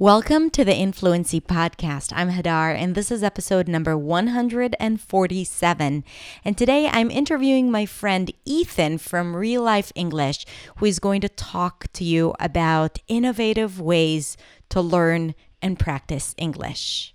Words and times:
Welcome 0.00 0.48
to 0.52 0.64
the 0.64 0.74
Influency 0.74 1.42
Podcast. 1.42 2.10
I'm 2.16 2.30
Hadar, 2.30 2.74
and 2.74 2.94
this 2.94 3.10
is 3.10 3.22
episode 3.22 3.68
number 3.68 3.98
147. 3.98 6.04
And 6.42 6.56
today 6.56 6.88
I'm 6.90 7.10
interviewing 7.10 7.70
my 7.70 7.84
friend 7.84 8.32
Ethan 8.46 8.96
from 8.96 9.36
Real 9.36 9.60
Life 9.60 9.92
English, 9.94 10.46
who 10.76 10.86
is 10.86 11.00
going 11.00 11.20
to 11.20 11.28
talk 11.28 11.88
to 11.92 12.02
you 12.02 12.34
about 12.40 12.98
innovative 13.08 13.78
ways 13.78 14.38
to 14.70 14.80
learn 14.80 15.34
and 15.60 15.78
practice 15.78 16.34
English. 16.38 17.12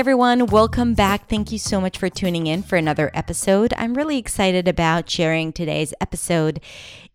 Everyone, 0.00 0.46
welcome 0.46 0.94
back. 0.94 1.28
Thank 1.28 1.52
you 1.52 1.58
so 1.58 1.78
much 1.78 1.98
for 1.98 2.08
tuning 2.08 2.46
in 2.46 2.62
for 2.62 2.76
another 2.76 3.10
episode. 3.12 3.74
I'm 3.76 3.92
really 3.92 4.16
excited 4.16 4.66
about 4.66 5.10
sharing 5.10 5.52
today's 5.52 5.92
episode. 6.00 6.58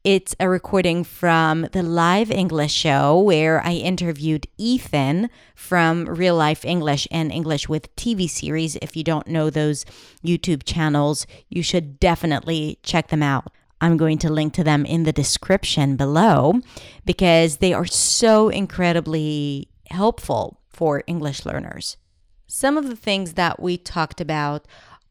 It's 0.04 0.36
a 0.40 0.48
recording 0.48 1.04
from 1.04 1.64
the 1.72 1.82
live 1.82 2.30
English 2.30 2.72
show 2.72 3.20
where 3.20 3.60
I 3.66 3.72
interviewed 3.72 4.46
Ethan 4.60 5.32
from 5.56 6.06
Real 6.06 6.36
Life 6.36 6.64
English 6.64 7.08
and 7.10 7.32
English 7.32 7.68
with 7.68 7.94
TV 7.96 8.30
series. 8.30 8.76
If 8.76 8.96
you 8.96 9.04
don't 9.04 9.26
know 9.26 9.50
those 9.50 9.84
YouTube 10.24 10.62
channels, 10.64 11.26
you 11.50 11.64
should 11.64 12.00
definitely 12.00 12.78
check 12.84 13.08
them 13.08 13.24
out. 13.24 13.52
I'm 13.82 13.98
going 13.98 14.20
to 14.20 14.32
link 14.32 14.54
to 14.54 14.64
them 14.64 14.86
in 14.86 15.06
the 15.06 15.12
description 15.12 15.96
below 15.96 16.62
because 17.04 17.58
they 17.58 17.74
are 17.74 17.88
so 17.88 18.50
incredibly 18.50 19.70
helpful 19.90 20.60
for 20.70 21.02
English 21.08 21.48
learners. 21.48 21.98
Some 22.48 22.78
of 22.78 22.88
the 22.88 22.96
things 22.96 23.34
that 23.34 23.62
we 23.62 23.78
talked 23.78 24.22
about 24.22 24.66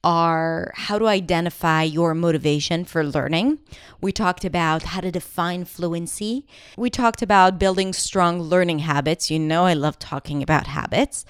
are 0.05 0.73
how 0.74 0.98
to 0.98 1.09
identify 1.09 1.83
your 1.83 2.15
motivation 2.15 2.85
for 2.85 3.02
learning. 3.02 3.59
We 4.01 4.13
talked 4.13 4.45
about 4.45 4.82
how 4.82 5.01
to 5.01 5.10
define 5.10 5.65
fluency. 5.65 6.46
We 6.76 6.91
talked 6.91 7.23
about 7.23 7.59
building 7.59 7.95
strong 7.95 8.41
learning 8.41 8.80
habits. 8.80 9.30
You 9.30 9.38
know, 9.38 9.65
I 9.65 9.73
love 9.73 9.99
talking 9.99 10.43
about 10.43 10.66
habits. 10.66 11.24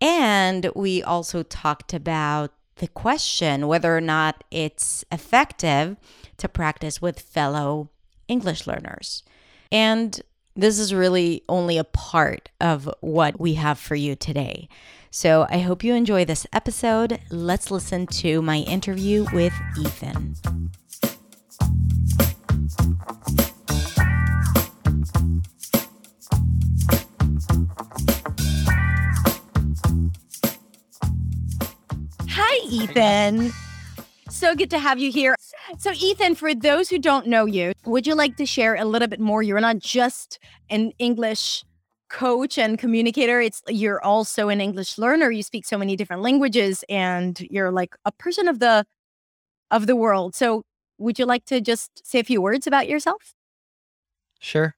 And 0.00 0.70
we 0.74 1.02
also 1.02 1.42
talked 1.42 1.92
about 1.92 2.52
the 2.76 2.88
question 2.88 3.68
whether 3.68 3.96
or 3.96 4.00
not 4.00 4.44
it's 4.50 5.04
effective 5.12 5.96
to 6.38 6.48
practice 6.48 7.00
with 7.00 7.20
fellow 7.20 7.90
English 8.28 8.66
learners. 8.66 9.22
And 9.70 10.20
this 10.56 10.78
is 10.78 10.94
really 10.94 11.42
only 11.48 11.76
a 11.76 11.84
part 11.84 12.48
of 12.60 12.88
what 13.00 13.38
we 13.38 13.54
have 13.54 13.78
for 13.78 13.94
you 13.94 14.16
today. 14.16 14.68
So 15.10 15.46
I 15.50 15.58
hope 15.58 15.84
you 15.84 15.94
enjoy 15.94 16.24
this 16.24 16.46
episode. 16.52 17.20
Let's 17.30 17.70
listen 17.70 18.06
to 18.06 18.42
my 18.42 18.58
interview 18.58 19.26
with 19.32 19.52
Ethan. 19.78 20.36
Hi, 32.28 32.66
Ethan. 32.68 33.52
So 34.30 34.54
good 34.54 34.70
to 34.70 34.78
have 34.78 34.98
you 34.98 35.10
here. 35.12 35.36
So, 35.78 35.92
Ethan, 35.92 36.34
for 36.34 36.54
those 36.54 36.88
who 36.88 36.98
don't 36.98 37.26
know 37.26 37.46
you, 37.46 37.72
would 37.84 38.06
you 38.06 38.14
like 38.14 38.36
to 38.36 38.46
share 38.46 38.76
a 38.76 38.84
little 38.84 39.08
bit 39.08 39.20
more? 39.20 39.42
You're 39.42 39.60
not 39.60 39.78
just 39.78 40.38
an 40.70 40.92
English 40.98 41.64
coach 42.08 42.56
and 42.56 42.78
communicator 42.78 43.40
it's 43.40 43.62
you're 43.66 44.00
also 44.00 44.48
an 44.48 44.60
english 44.60 44.96
learner 44.96 45.28
you 45.28 45.42
speak 45.42 45.64
so 45.64 45.76
many 45.76 45.96
different 45.96 46.22
languages 46.22 46.84
and 46.88 47.40
you're 47.50 47.72
like 47.72 47.96
a 48.04 48.12
person 48.12 48.46
of 48.46 48.60
the 48.60 48.86
of 49.70 49.86
the 49.86 49.96
world. 49.96 50.34
So 50.34 50.62
would 50.98 51.18
you 51.18 51.26
like 51.26 51.44
to 51.46 51.60
just 51.60 52.06
say 52.06 52.20
a 52.20 52.24
few 52.24 52.40
words 52.40 52.66
about 52.66 52.88
yourself? 52.88 53.34
Sure. 54.40 54.74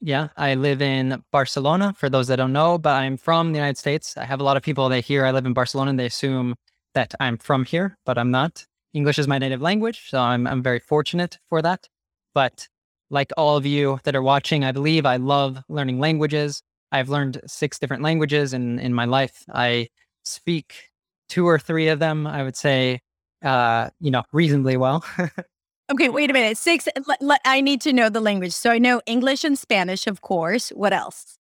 Yeah 0.00 0.28
i 0.36 0.54
live 0.54 0.82
in 0.82 1.22
barcelona 1.30 1.94
for 1.96 2.10
those 2.10 2.26
that 2.26 2.36
don't 2.36 2.52
know 2.52 2.76
but 2.76 2.94
i'm 2.94 3.16
from 3.16 3.52
the 3.52 3.58
united 3.58 3.78
states. 3.78 4.16
I 4.16 4.24
have 4.24 4.40
a 4.40 4.44
lot 4.44 4.56
of 4.56 4.62
people 4.62 4.88
that 4.88 5.04
hear 5.04 5.24
i 5.24 5.30
live 5.30 5.46
in 5.46 5.52
barcelona 5.52 5.90
and 5.90 6.00
they 6.00 6.06
assume 6.06 6.56
that 6.94 7.14
i'm 7.20 7.38
from 7.38 7.64
here 7.64 7.96
but 8.04 8.18
i'm 8.18 8.32
not 8.32 8.66
english 8.94 9.18
is 9.18 9.28
my 9.28 9.38
native 9.38 9.60
language 9.60 10.08
so 10.08 10.18
i'm, 10.18 10.46
I'm 10.46 10.62
very 10.62 10.80
fortunate 10.80 11.38
for 11.48 11.62
that 11.62 11.88
but 12.34 12.68
like 13.10 13.30
all 13.36 13.56
of 13.56 13.66
you 13.66 14.00
that 14.04 14.16
are 14.16 14.22
watching 14.22 14.64
i 14.64 14.72
believe 14.72 15.06
i 15.06 15.16
love 15.16 15.62
learning 15.68 15.98
languages 15.98 16.62
I've 16.92 17.08
learned 17.08 17.40
six 17.46 17.78
different 17.78 18.02
languages 18.02 18.52
in, 18.52 18.78
in 18.78 18.92
my 18.92 19.06
life. 19.06 19.44
I 19.52 19.88
speak 20.24 20.90
two 21.28 21.48
or 21.48 21.58
three 21.58 21.88
of 21.88 21.98
them, 21.98 22.26
I 22.26 22.42
would 22.42 22.56
say, 22.56 23.00
uh, 23.42 23.88
you 23.98 24.10
know, 24.10 24.22
reasonably 24.30 24.76
well. 24.76 25.02
okay, 25.90 26.10
wait 26.10 26.28
a 26.28 26.34
minute. 26.34 26.58
Six, 26.58 26.86
I 27.44 27.60
need 27.62 27.80
to 27.80 27.94
know 27.94 28.10
the 28.10 28.20
language. 28.20 28.52
So 28.52 28.70
I 28.70 28.78
know 28.78 29.00
English 29.06 29.42
and 29.42 29.58
Spanish, 29.58 30.06
of 30.06 30.20
course. 30.20 30.68
What 30.68 30.92
else? 30.92 31.38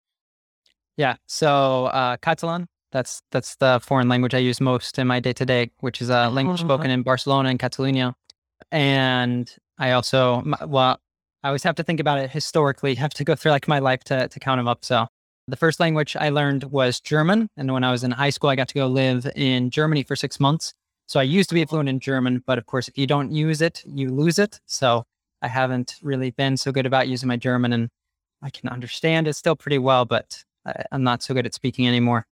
Yeah. 0.97 1.17
So 1.27 1.87
uh, 1.87 2.17
Catalan, 2.19 2.69
that's 2.93 3.23
that's 3.31 3.57
the 3.57 3.81
foreign 3.83 4.09
language 4.09 4.35
I 4.35 4.39
use 4.39 4.61
most 4.61 4.99
in 4.99 5.07
my 5.07 5.21
day 5.21 5.33
to 5.35 5.47
day, 5.47 5.71
which 5.81 6.01
is 6.03 6.11
a 6.11 6.29
language 6.29 6.59
mm-hmm. 6.59 6.69
spoken 6.69 6.91
in 6.91 7.03
Barcelona 7.03 7.49
and 7.49 7.59
Catalonia. 7.59 8.15
And 8.71 9.53
I 9.79 9.93
also, 9.93 10.43
well, 10.67 11.01
I 11.43 11.49
always 11.49 11.63
have 11.63 11.77
to 11.77 11.83
think 11.83 12.01
about 12.01 12.19
it 12.19 12.31
historically. 12.31 12.95
Have 12.97 13.15
to 13.15 13.25
go 13.25 13.35
through 13.35 13.53
like 13.53 13.69
my 13.69 13.79
life 13.79 14.05
to 14.05 14.29
to 14.29 14.41
count 14.41 14.59
them 14.59 14.69
up. 14.69 14.85
So 14.85 15.07
the 15.49 15.57
first 15.57 15.81
language 15.81 16.17
I 16.17 16.29
learned 16.29 16.65
was 16.65 17.01
German. 17.01 17.49
And 17.57 17.73
when 17.73 17.85
I 17.85 17.91
was 17.91 18.05
in 18.05 18.11
high 18.13 18.31
school, 18.31 18.51
I 18.51 18.57
got 18.57 18.69
to 18.69 18.75
go 18.75 18.87
live 18.87 19.31
in 19.35 19.71
Germany 19.71 20.03
for 20.03 20.17
six 20.17 20.39
months. 20.39 20.75
So 21.07 21.19
I 21.19 21.25
used 21.25 21.49
to 21.49 21.55
be 21.55 21.65
fluent 21.65 21.89
in 21.89 21.99
German, 21.99 22.43
but 22.47 22.57
of 22.57 22.67
course, 22.67 22.87
if 22.87 22.97
you 22.97 23.07
don't 23.07 23.33
use 23.33 23.61
it, 23.61 23.83
you 23.85 24.11
lose 24.11 24.39
it. 24.39 24.61
So 24.67 25.05
I 25.43 25.49
haven't 25.49 25.97
really 26.03 26.31
been 26.31 26.57
so 26.57 26.71
good 26.71 26.87
about 26.87 27.09
using 27.09 27.27
my 27.27 27.37
German 27.37 27.73
and 27.73 27.89
I 28.43 28.51
can 28.51 28.69
understand 28.69 29.27
it 29.27 29.35
still 29.35 29.57
pretty 29.57 29.79
well, 29.79 30.05
but 30.05 30.45
uh, 30.65 30.73
I'm 30.93 31.03
not 31.03 31.23
so 31.23 31.35
good 31.35 31.47
at 31.47 31.55
speaking 31.55 31.89
anymore. 31.89 32.27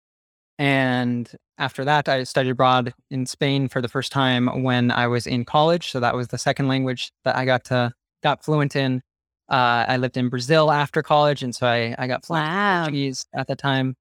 And 0.58 1.30
after 1.58 1.84
that, 1.84 2.08
I 2.08 2.24
studied 2.24 2.50
abroad 2.50 2.94
in 3.10 3.26
Spain 3.26 3.68
for 3.68 3.80
the 3.80 3.88
first 3.88 4.12
time 4.12 4.62
when 4.62 4.90
I 4.90 5.06
was 5.06 5.26
in 5.26 5.44
college. 5.44 5.90
So 5.90 6.00
that 6.00 6.14
was 6.14 6.28
the 6.28 6.38
second 6.38 6.68
language 6.68 7.12
that 7.24 7.36
I 7.36 7.44
got 7.44 7.64
to 7.64 7.92
got 8.22 8.44
fluent 8.44 8.74
in. 8.74 9.02
Uh, 9.48 9.84
I 9.86 9.98
lived 9.98 10.16
in 10.16 10.30
Brazil 10.30 10.70
after 10.70 11.02
college, 11.02 11.42
and 11.42 11.54
so 11.54 11.66
I, 11.66 11.94
I 11.98 12.06
got 12.06 12.24
fluent 12.24 12.46
wow. 12.46 12.82
Portuguese 12.84 13.26
at 13.34 13.46
the 13.46 13.56
time. 13.56 13.94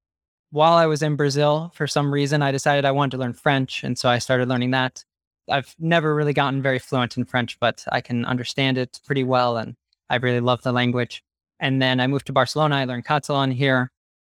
While 0.50 0.74
I 0.74 0.86
was 0.86 1.02
in 1.02 1.16
Brazil, 1.16 1.70
for 1.74 1.86
some 1.86 2.12
reason, 2.12 2.40
I 2.40 2.50
decided 2.50 2.84
I 2.84 2.92
wanted 2.92 3.12
to 3.12 3.18
learn 3.18 3.34
French, 3.34 3.84
and 3.84 3.98
so 3.98 4.08
I 4.08 4.18
started 4.18 4.48
learning 4.48 4.70
that. 4.70 5.04
I've 5.50 5.74
never 5.78 6.14
really 6.14 6.32
gotten 6.32 6.62
very 6.62 6.78
fluent 6.78 7.18
in 7.18 7.26
French, 7.26 7.58
but 7.60 7.84
I 7.92 8.00
can 8.00 8.24
understand 8.24 8.78
it 8.78 9.00
pretty 9.04 9.24
well, 9.24 9.58
and 9.58 9.74
I 10.08 10.16
really 10.16 10.40
love 10.40 10.62
the 10.62 10.72
language. 10.72 11.22
And 11.60 11.82
then 11.82 12.00
I 12.00 12.06
moved 12.06 12.26
to 12.26 12.32
Barcelona. 12.32 12.76
I 12.76 12.84
learned 12.84 13.04
Catalan 13.04 13.50
here, 13.50 13.90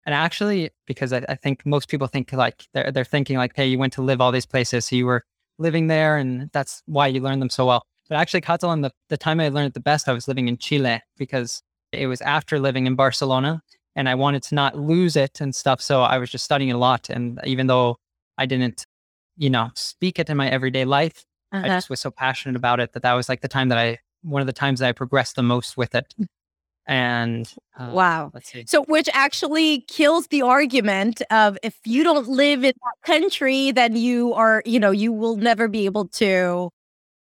and 0.06 0.15
actually, 0.15 0.70
because 0.87 1.12
I, 1.12 1.25
I 1.28 1.34
think 1.34 1.65
most 1.65 1.88
people 1.88 2.06
think 2.06 2.32
like 2.32 2.66
they're 2.75 2.91
they're 2.92 3.04
thinking 3.04 3.37
like, 3.38 3.53
hey, 3.54 3.66
you 3.66 3.78
went 3.78 3.92
to 3.94 4.03
live 4.03 4.20
all 4.20 4.32
these 4.32 4.47
places, 4.47 4.87
so 4.87 4.97
you 4.97 5.06
were 5.06 5.22
living 5.59 5.87
there, 5.87 6.16
and 6.16 6.50
that's 6.53 6.82
why 6.87 7.06
you 7.06 7.20
learned 7.20 7.42
them 7.42 7.50
so 7.50 7.66
well. 7.66 7.84
But 8.09 8.16
actually, 8.16 8.42
Catalan, 8.42 8.82
the, 8.82 8.91
the 9.09 9.16
time 9.16 9.41
I 9.41 9.48
learned 9.48 9.69
it 9.69 9.75
the 9.75 9.81
best, 9.81 10.09
I 10.09 10.12
was 10.12 10.28
living 10.28 10.48
in 10.48 10.59
Chile 10.59 11.00
because 11.16 11.62
it 11.92 12.06
was 12.06 12.20
after 12.20 12.59
living 12.59 12.87
in 12.87 12.97
Barcelona 12.97 13.62
and 13.97 14.09
I 14.09 14.15
wanted 14.15 14.42
to 14.44 14.54
not 14.54 14.76
lose 14.76 15.16
it 15.16 15.41
and 15.41 15.54
stuff. 15.54 15.81
So 15.81 16.03
I 16.03 16.19
was 16.19 16.31
just 16.31 16.44
studying 16.44 16.72
a 16.72 16.78
lot. 16.78 17.09
And 17.09 17.41
even 17.44 17.66
though 17.66 17.97
I 18.36 18.47
didn't, 18.47 18.86
you 19.36 19.50
know, 19.50 19.71
speak 19.75 20.19
it 20.19 20.28
in 20.28 20.36
my 20.36 20.48
everyday 20.48 20.84
life, 20.84 21.25
uh-huh. 21.53 21.65
I 21.65 21.69
just 21.69 21.88
was 21.88 22.00
so 22.00 22.10
passionate 22.10 22.56
about 22.56 22.81
it 22.81 22.92
that 22.92 23.03
that 23.03 23.12
was 23.15 23.28
like 23.28 23.41
the 23.41 23.48
time 23.48 23.69
that 23.69 23.78
I, 23.78 23.98
one 24.22 24.41
of 24.41 24.47
the 24.47 24.53
times 24.53 24.81
that 24.81 24.88
I 24.88 24.92
progressed 24.92 25.36
the 25.36 25.42
most 25.42 25.76
with 25.76 25.94
it. 25.94 26.12
And 26.87 27.53
uh, 27.78 27.91
wow. 27.93 28.33
So, 28.67 28.84
which 28.84 29.09
actually 29.12 29.81
kills 29.83 30.27
the 30.27 30.43
argument 30.43 31.22
of 31.31 31.56
if 31.62 31.78
you 31.84 32.05
don't 32.05 32.28
live 32.28 32.62
in 32.62 32.75
that 32.75 33.06
country, 33.06 33.71
then 33.71 33.97
you 33.97 34.34
are, 34.34 34.62
you 34.67 34.78
know, 34.78 34.91
you 34.91 35.13
will 35.13 35.36
never 35.36 35.66
be 35.66 35.86
able 35.86 36.09
to 36.09 36.71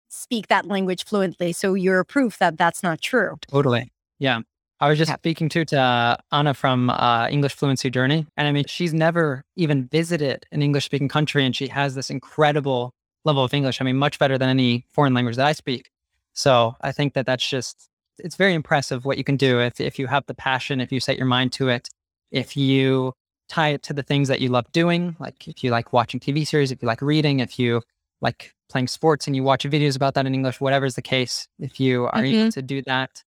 speak 0.10 0.48
that 0.48 0.66
language 0.66 1.06
fluently. 1.06 1.54
So 1.54 1.74
you're 1.74 2.04
proof 2.04 2.38
that 2.40 2.58
that's 2.58 2.84
not 2.84 3.02
true. 3.02 3.38
Totally. 3.48 3.92
Yeah. 4.20 4.42
I 4.80 4.90
was 4.90 4.98
just 4.98 5.10
yeah. 5.10 5.16
speaking 5.16 5.48
to, 5.50 5.64
to 5.66 6.18
Anna 6.32 6.56
from 6.56 6.90
uh, 6.90 7.28
English 7.30 7.54
Fluency 7.54 7.92
Journey. 7.92 8.26
And 8.36 8.48
I 8.48 8.52
mean, 8.52 8.66
she's 8.68 8.96
never 8.96 9.44
even 9.56 9.88
visited 9.88 10.48
an 10.52 10.64
English 10.64 10.86
speaking 10.86 11.08
country 11.08 11.46
and 11.46 11.56
she 11.56 11.68
has 11.68 11.94
this 11.94 12.10
incredible 12.10 12.96
level 13.24 13.44
of 13.44 13.54
English. 13.54 13.80
I 13.80 13.84
mean, 13.84 13.98
much 13.98 14.18
better 14.18 14.40
than 14.40 14.50
any 14.50 14.88
foreign 14.92 15.14
language 15.14 15.36
that 15.36 15.46
I 15.46 15.52
speak. 15.52 15.92
So 16.34 16.76
I 16.82 16.92
think 16.92 17.14
that 17.14 17.28
that's 17.28 17.48
just, 17.48 17.91
it's 18.20 18.36
very 18.36 18.54
impressive 18.54 19.06
what 19.06 19.18
you 19.18 19.24
can 19.24 19.38
do 19.38 19.60
if, 19.60 19.80
if 19.80 20.00
you 20.00 20.08
have 20.08 20.26
the 20.26 20.34
passion, 20.34 20.82
if 20.82 20.92
you 20.92 21.00
set 21.00 21.18
your 21.18 21.26
mind 21.26 21.54
to 21.54 21.70
it, 21.70 21.90
if 22.32 22.56
you 22.56 23.14
tie 23.50 23.70
it 23.70 23.84
to 23.84 23.94
the 23.94 24.04
things 24.04 24.28
that 24.28 24.40
you 24.40 24.50
love 24.50 24.72
doing, 24.72 25.16
like 25.20 25.48
if 25.48 25.64
you 25.64 25.72
like 25.72 25.94
watching 25.94 26.20
TV 26.20 26.48
series, 26.48 26.72
if 26.72 26.82
you 26.82 26.88
like 26.88 27.02
reading, 27.02 27.40
if 27.40 27.60
you 27.60 27.82
like 28.22 28.54
playing 28.70 28.88
sports 28.88 29.28
and 29.28 29.36
you 29.36 29.44
watch 29.44 29.66
videos 29.66 29.96
about 29.96 30.14
that 30.14 30.26
in 30.26 30.34
English, 30.34 30.62
whatever 30.62 30.86
is 30.86 30.96
the 30.96 31.02
case, 31.02 31.48
if 31.60 31.80
you 31.80 32.06
are 32.06 32.22
mm-hmm. 32.22 32.36
able 32.36 32.52
to 32.52 32.62
do 32.62 32.82
that, 32.84 33.24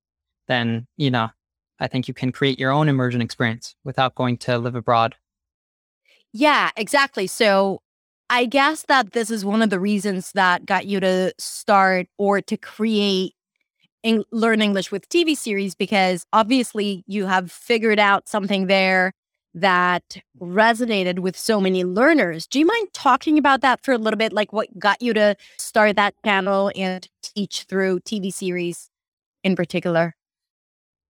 then, 0.48 0.86
you 0.96 1.10
know, 1.10 1.28
I 1.80 1.88
think 1.88 2.08
you 2.08 2.14
can 2.14 2.32
create 2.32 2.58
your 2.58 2.70
own 2.70 2.88
immersion 2.88 3.20
experience 3.20 3.74
without 3.84 4.14
going 4.14 4.38
to 4.38 4.58
live 4.58 4.74
abroad. 4.74 5.16
Yeah, 6.32 6.70
exactly. 6.76 7.26
So 7.26 7.82
I 8.30 8.46
guess 8.46 8.82
that 8.88 9.12
this 9.12 9.30
is 9.30 9.44
one 9.44 9.62
of 9.62 9.70
the 9.70 9.80
reasons 9.80 10.32
that 10.32 10.66
got 10.66 10.86
you 10.86 11.00
to 11.00 11.34
start 11.38 12.06
or 12.18 12.40
to 12.40 12.56
create 12.56 13.34
Learn 14.32 14.60
English 14.60 14.92
with 14.92 15.08
TV 15.08 15.36
series 15.36 15.74
because 15.74 16.26
obviously 16.32 17.04
you 17.06 17.26
have 17.26 17.50
figured 17.50 17.98
out 17.98 18.28
something 18.28 18.66
there 18.66 19.12
that 19.54 20.18
resonated 20.40 21.20
with 21.20 21.38
so 21.38 21.60
many 21.60 21.84
learners. 21.84 22.46
Do 22.46 22.58
you 22.58 22.66
mind 22.66 22.88
talking 22.92 23.38
about 23.38 23.60
that 23.60 23.82
for 23.84 23.92
a 23.92 23.98
little 23.98 24.18
bit? 24.18 24.32
Like 24.32 24.52
what 24.52 24.78
got 24.78 25.00
you 25.00 25.14
to 25.14 25.36
start 25.58 25.96
that 25.96 26.14
channel 26.24 26.70
and 26.74 27.08
teach 27.22 27.62
through 27.62 28.00
TV 28.00 28.32
series 28.32 28.90
in 29.42 29.54
particular? 29.56 30.16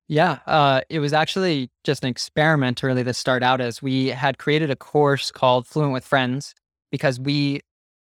Yeah, 0.09 0.39
uh, 0.45 0.81
it 0.89 0.99
was 0.99 1.13
actually 1.13 1.71
just 1.85 2.03
an 2.03 2.09
experiment 2.09 2.83
really 2.83 3.05
to 3.05 3.13
start 3.13 3.41
out 3.41 3.61
as 3.61 3.81
we 3.81 4.07
had 4.09 4.37
created 4.37 4.69
a 4.69 4.75
course 4.75 5.31
called 5.31 5.65
Fluent 5.65 5.93
with 5.93 6.05
Friends 6.05 6.53
because 6.91 7.19
we, 7.19 7.61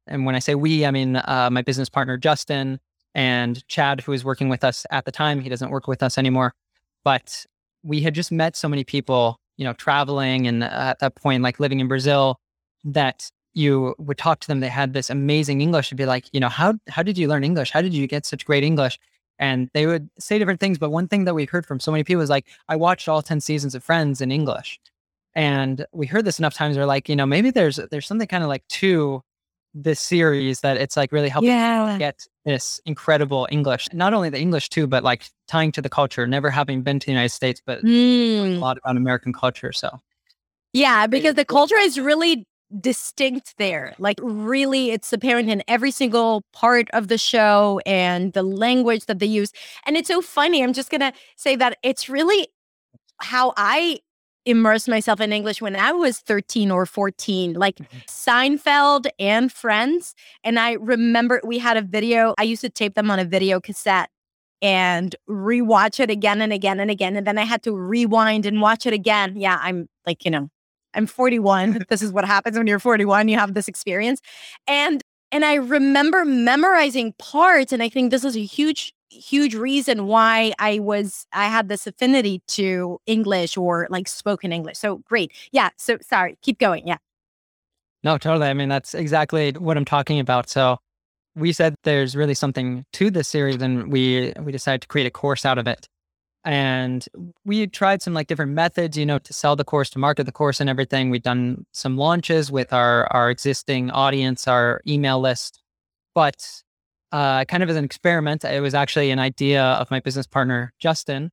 and 0.08 0.26
when 0.26 0.34
I 0.34 0.40
say 0.40 0.56
we, 0.56 0.86
I 0.86 0.92
mean 0.92 1.18
uh, 1.18 1.50
my 1.52 1.62
business 1.62 1.90
partner 1.90 2.18
Justin 2.18 2.80
and 3.16 3.66
Chad, 3.68 4.02
who 4.02 4.12
was 4.12 4.24
working 4.24 4.50
with 4.50 4.64
us 4.64 4.86
at 4.92 5.06
the 5.06 5.12
time. 5.12 5.40
He 5.40 5.50
doesn't 5.50 5.70
work 5.70 5.88
with 5.88 6.02
us 6.04 6.18
anymore, 6.18 6.54
but 7.04 7.46
we 7.84 8.02
had 8.02 8.16
just 8.16 8.32
met 8.32 8.56
so 8.56 8.68
many 8.68 8.84
people, 8.84 9.40
you 9.58 9.66
know, 9.66 9.74
traveling 9.74 10.48
and 10.48 10.64
at 10.64 11.00
that 11.00 11.16
point, 11.16 11.44
like 11.44 11.60
living 11.60 11.80
in 11.80 11.88
Brazil, 11.88 12.40
that 12.84 13.30
you 13.54 13.94
would 14.00 14.18
talk 14.18 14.40
to 14.40 14.48
them. 14.48 14.60
They 14.60 14.70
had 14.70 14.94
this 14.94 15.10
amazing 15.10 15.62
English 15.62 15.92
and 15.92 15.98
be 15.98 16.06
like, 16.06 16.26
you 16.34 16.40
know, 16.40 16.50
how 16.50 16.76
how 16.90 17.04
did 17.04 17.18
you 17.18 17.28
learn 17.28 17.44
English? 17.44 17.72
How 17.72 17.82
did 17.82 17.94
you 17.94 18.08
get 18.08 18.26
such 18.26 18.46
great 18.46 18.64
English? 18.64 19.00
And 19.40 19.70
they 19.74 19.86
would 19.86 20.10
say 20.20 20.38
different 20.40 20.60
things. 20.60 20.78
But 20.78 20.92
one 20.92 21.08
thing 21.08 21.26
that 21.26 21.34
we 21.34 21.46
heard 21.46 21.66
from 21.66 21.80
so 21.80 21.92
many 21.92 22.04
people 22.04 22.22
is 22.22 22.30
like, 22.30 22.48
I 22.70 22.76
watched 22.76 23.08
all 23.08 23.22
10 23.22 23.42
seasons 23.42 23.76
of 23.76 23.84
Friends 23.84 24.22
in 24.22 24.32
English. 24.32 24.80
And 25.36 25.86
we 25.92 26.06
heard 26.06 26.26
this 26.26 26.40
enough 26.40 26.54
times. 26.54 26.78
We're 26.78 26.86
like, 26.86 27.10
you 27.10 27.16
know, 27.16 27.26
maybe 27.26 27.50
there's 27.52 27.78
there's 27.92 28.08
something 28.08 28.28
kind 28.28 28.44
of 28.44 28.50
like 28.50 28.68
to 28.70 29.24
this 29.74 30.00
series 30.00 30.62
that 30.62 30.78
it's 30.78 30.96
like 30.96 31.12
really 31.12 31.30
helping 31.30 31.50
yeah. 31.50 31.98
get 31.98 32.28
this 32.46 32.80
incredible 32.86 33.48
English. 33.52 33.88
Not 33.94 34.14
only 34.14 34.30
the 34.30 34.40
English 34.40 34.70
too, 34.70 34.88
but 34.88 35.04
like 35.04 35.26
tying 35.48 35.72
to 35.74 35.82
the 35.82 35.90
culture, 35.90 36.28
never 36.28 36.50
having 36.50 36.82
been 36.84 37.00
to 37.00 37.06
the 37.06 37.12
United 37.12 37.30
States, 37.30 37.62
but 37.66 37.84
mm. 37.84 38.56
a 38.56 38.60
lot 38.60 38.78
about 38.78 38.98
American 38.98 39.34
culture. 39.34 39.72
So 39.72 40.00
yeah, 40.74 41.08
because 41.08 41.36
the 41.36 41.46
culture 41.46 41.78
is 41.78 42.00
really 42.00 42.46
distinct 42.80 43.56
there. 43.58 43.94
Like 44.00 44.20
really 44.22 44.92
it's 44.92 45.14
apparent 45.14 45.50
in 45.50 45.64
every 45.68 45.92
single 45.92 46.44
part 46.54 46.90
of 46.92 47.08
the 47.08 47.18
show 47.18 47.80
and 47.86 48.34
the 48.34 48.44
language 48.44 49.06
that 49.06 49.20
they 49.20 49.26
use. 49.26 49.52
And 49.86 49.96
it's 49.96 50.08
so 50.08 50.22
funny. 50.22 50.64
I'm 50.64 50.74
just 50.74 50.90
gonna 50.90 51.14
say 51.36 51.56
that 51.56 51.78
it's 51.84 52.10
really 52.10 52.48
how 53.20 53.54
I 53.58 54.00
immersed 54.46 54.88
myself 54.88 55.22
in 55.22 55.32
English 55.32 55.62
when 55.62 55.76
I 55.76 55.92
was 55.92 56.20
13 56.20 56.72
or 56.72 56.86
14, 56.86 57.54
like 57.54 57.78
mm-hmm. 57.78 57.98
Seinfeld 58.08 59.08
and 59.20 59.52
Friends. 59.52 60.16
And 60.44 60.60
I 60.60 60.74
remember 60.74 61.42
we 61.44 61.60
had 61.60 61.78
a 61.78 61.82
video, 61.82 62.34
I 62.38 62.44
used 62.44 62.62
to 62.62 62.70
tape 62.70 62.96
them 62.96 63.10
on 63.10 63.20
a 63.20 63.26
video 63.26 63.60
cassette 63.60 64.10
and 64.62 65.16
rewatch 65.30 66.00
it 66.00 66.10
again 66.10 66.42
and 66.42 66.54
again 66.54 66.80
and 66.80 66.90
again. 66.90 67.16
And 67.16 67.28
then 67.28 67.38
I 67.38 67.44
had 67.44 67.64
to 67.64 67.76
rewind 67.76 68.46
and 68.46 68.62
watch 68.62 68.86
it 68.86 68.94
again. 68.94 69.36
Yeah, 69.36 69.60
I'm 69.62 69.88
like, 70.06 70.24
you 70.26 70.32
know, 70.32 70.50
I'm 70.94 71.06
41. 71.06 71.86
this 71.90 72.02
is 72.02 72.12
what 72.12 72.26
happens 72.26 72.58
when 72.58 72.68
you're 72.68 72.80
41. 72.80 73.28
You 73.28 73.38
have 73.38 73.54
this 73.54 73.68
experience. 73.68 74.22
And 74.68 75.04
and 75.34 75.44
I 75.44 75.56
remember 75.56 76.24
memorizing 76.24 77.14
parts. 77.14 77.74
And 77.74 77.82
I 77.82 77.90
think 77.90 78.12
this 78.12 78.24
is 78.24 78.38
a 78.38 78.44
huge 78.44 78.94
huge 79.10 79.54
reason 79.54 80.08
why 80.08 80.54
I 80.58 80.80
was 80.80 81.28
I 81.34 81.46
had 81.46 81.70
this 81.70 81.86
affinity 81.86 82.42
to 82.48 83.00
English 83.06 83.58
or 83.58 83.88
like 83.90 84.08
spoken 84.08 84.54
English. 84.54 84.78
So 84.78 84.98
great. 84.98 85.32
Yeah. 85.52 85.70
So 85.78 85.98
sorry, 86.02 86.38
keep 86.42 86.60
going. 86.60 86.88
Yeah. 86.88 86.98
No, 88.04 88.18
totally. 88.18 88.48
I 88.48 88.54
mean, 88.54 88.70
that's 88.70 88.94
exactly 88.94 89.52
what 89.52 89.78
I'm 89.78 89.86
talking 89.86 90.20
about. 90.20 90.50
So 90.50 90.78
we 91.36 91.52
said 91.52 91.76
there's 91.84 92.16
really 92.16 92.34
something 92.34 92.86
to 92.94 93.10
this 93.10 93.28
series 93.28 93.62
and 93.62 93.92
we 93.92 94.34
we 94.40 94.52
decided 94.52 94.82
to 94.82 94.88
create 94.88 95.08
a 95.08 95.12
course 95.12 95.46
out 95.46 95.58
of 95.58 95.68
it. 95.68 95.88
And 96.46 97.06
we 97.46 97.68
tried 97.68 98.02
some 98.02 98.14
like 98.14 98.28
different 98.28 98.52
methods, 98.52 98.98
you 98.98 99.06
know, 99.06 99.20
to 99.20 99.34
sell 99.34 99.56
the 99.56 99.64
course, 99.64 99.90
to 99.92 100.00
market 100.00 100.26
the 100.26 100.32
course 100.32 100.60
and 100.60 100.70
everything. 100.70 101.10
We've 101.10 101.22
done 101.24 101.66
some 101.72 101.98
launches 101.98 102.52
with 102.52 102.74
our 102.74 103.08
our 103.14 103.30
existing 103.30 103.92
audience, 103.92 104.48
our 104.48 104.82
email 104.86 105.20
list. 105.20 105.62
But 106.14 106.64
uh, 107.14 107.46
kind 107.46 107.62
of 107.62 107.70
as 107.70 107.78
an 107.78 107.86
experiment. 107.86 108.44
It 108.44 108.60
was 108.60 108.74
actually 108.74 109.12
an 109.12 109.20
idea 109.20 109.64
of 109.64 109.92
my 109.92 110.00
business 110.00 110.28
partner, 110.28 110.74
Justin. 110.80 111.30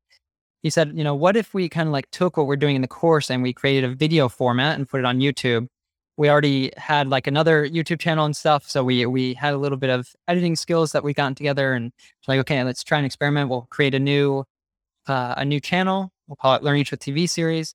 He 0.62 0.68
said, 0.68 0.92
you 0.94 1.02
know, 1.02 1.14
what 1.14 1.36
if 1.36 1.54
we 1.54 1.70
kind 1.70 1.88
of 1.88 1.92
like 1.92 2.10
took 2.10 2.36
what 2.36 2.46
we're 2.46 2.56
doing 2.56 2.76
in 2.76 2.82
the 2.82 2.88
course 2.88 3.30
and 3.30 3.42
we 3.42 3.54
created 3.54 3.90
a 3.90 3.94
video 3.94 4.28
format 4.28 4.76
and 4.76 4.86
put 4.86 5.00
it 5.00 5.06
on 5.06 5.20
YouTube? 5.20 5.68
We 6.18 6.28
already 6.28 6.70
had 6.76 7.08
like 7.08 7.26
another 7.26 7.66
YouTube 7.66 7.98
channel 7.98 8.26
and 8.26 8.36
stuff. 8.36 8.68
So 8.68 8.84
we 8.84 9.06
we 9.06 9.32
had 9.32 9.54
a 9.54 9.58
little 9.58 9.78
bit 9.78 9.88
of 9.88 10.14
editing 10.28 10.54
skills 10.54 10.92
that 10.92 11.02
we 11.02 11.14
gotten 11.14 11.34
together 11.34 11.72
and 11.72 11.92
like, 12.28 12.40
okay, 12.40 12.62
let's 12.62 12.84
try 12.84 12.98
an 12.98 13.06
experiment. 13.06 13.48
We'll 13.48 13.66
create 13.70 13.94
a 13.94 13.98
new 13.98 14.44
uh, 15.06 15.35
a 15.37 15.44
new 15.44 15.61
channel. 15.61 16.11
We'll 16.26 16.37
call 16.37 16.55
it 16.55 16.62
Learn 16.62 16.76
English 16.76 16.91
with 16.91 17.00
TV 17.00 17.29
series. 17.29 17.75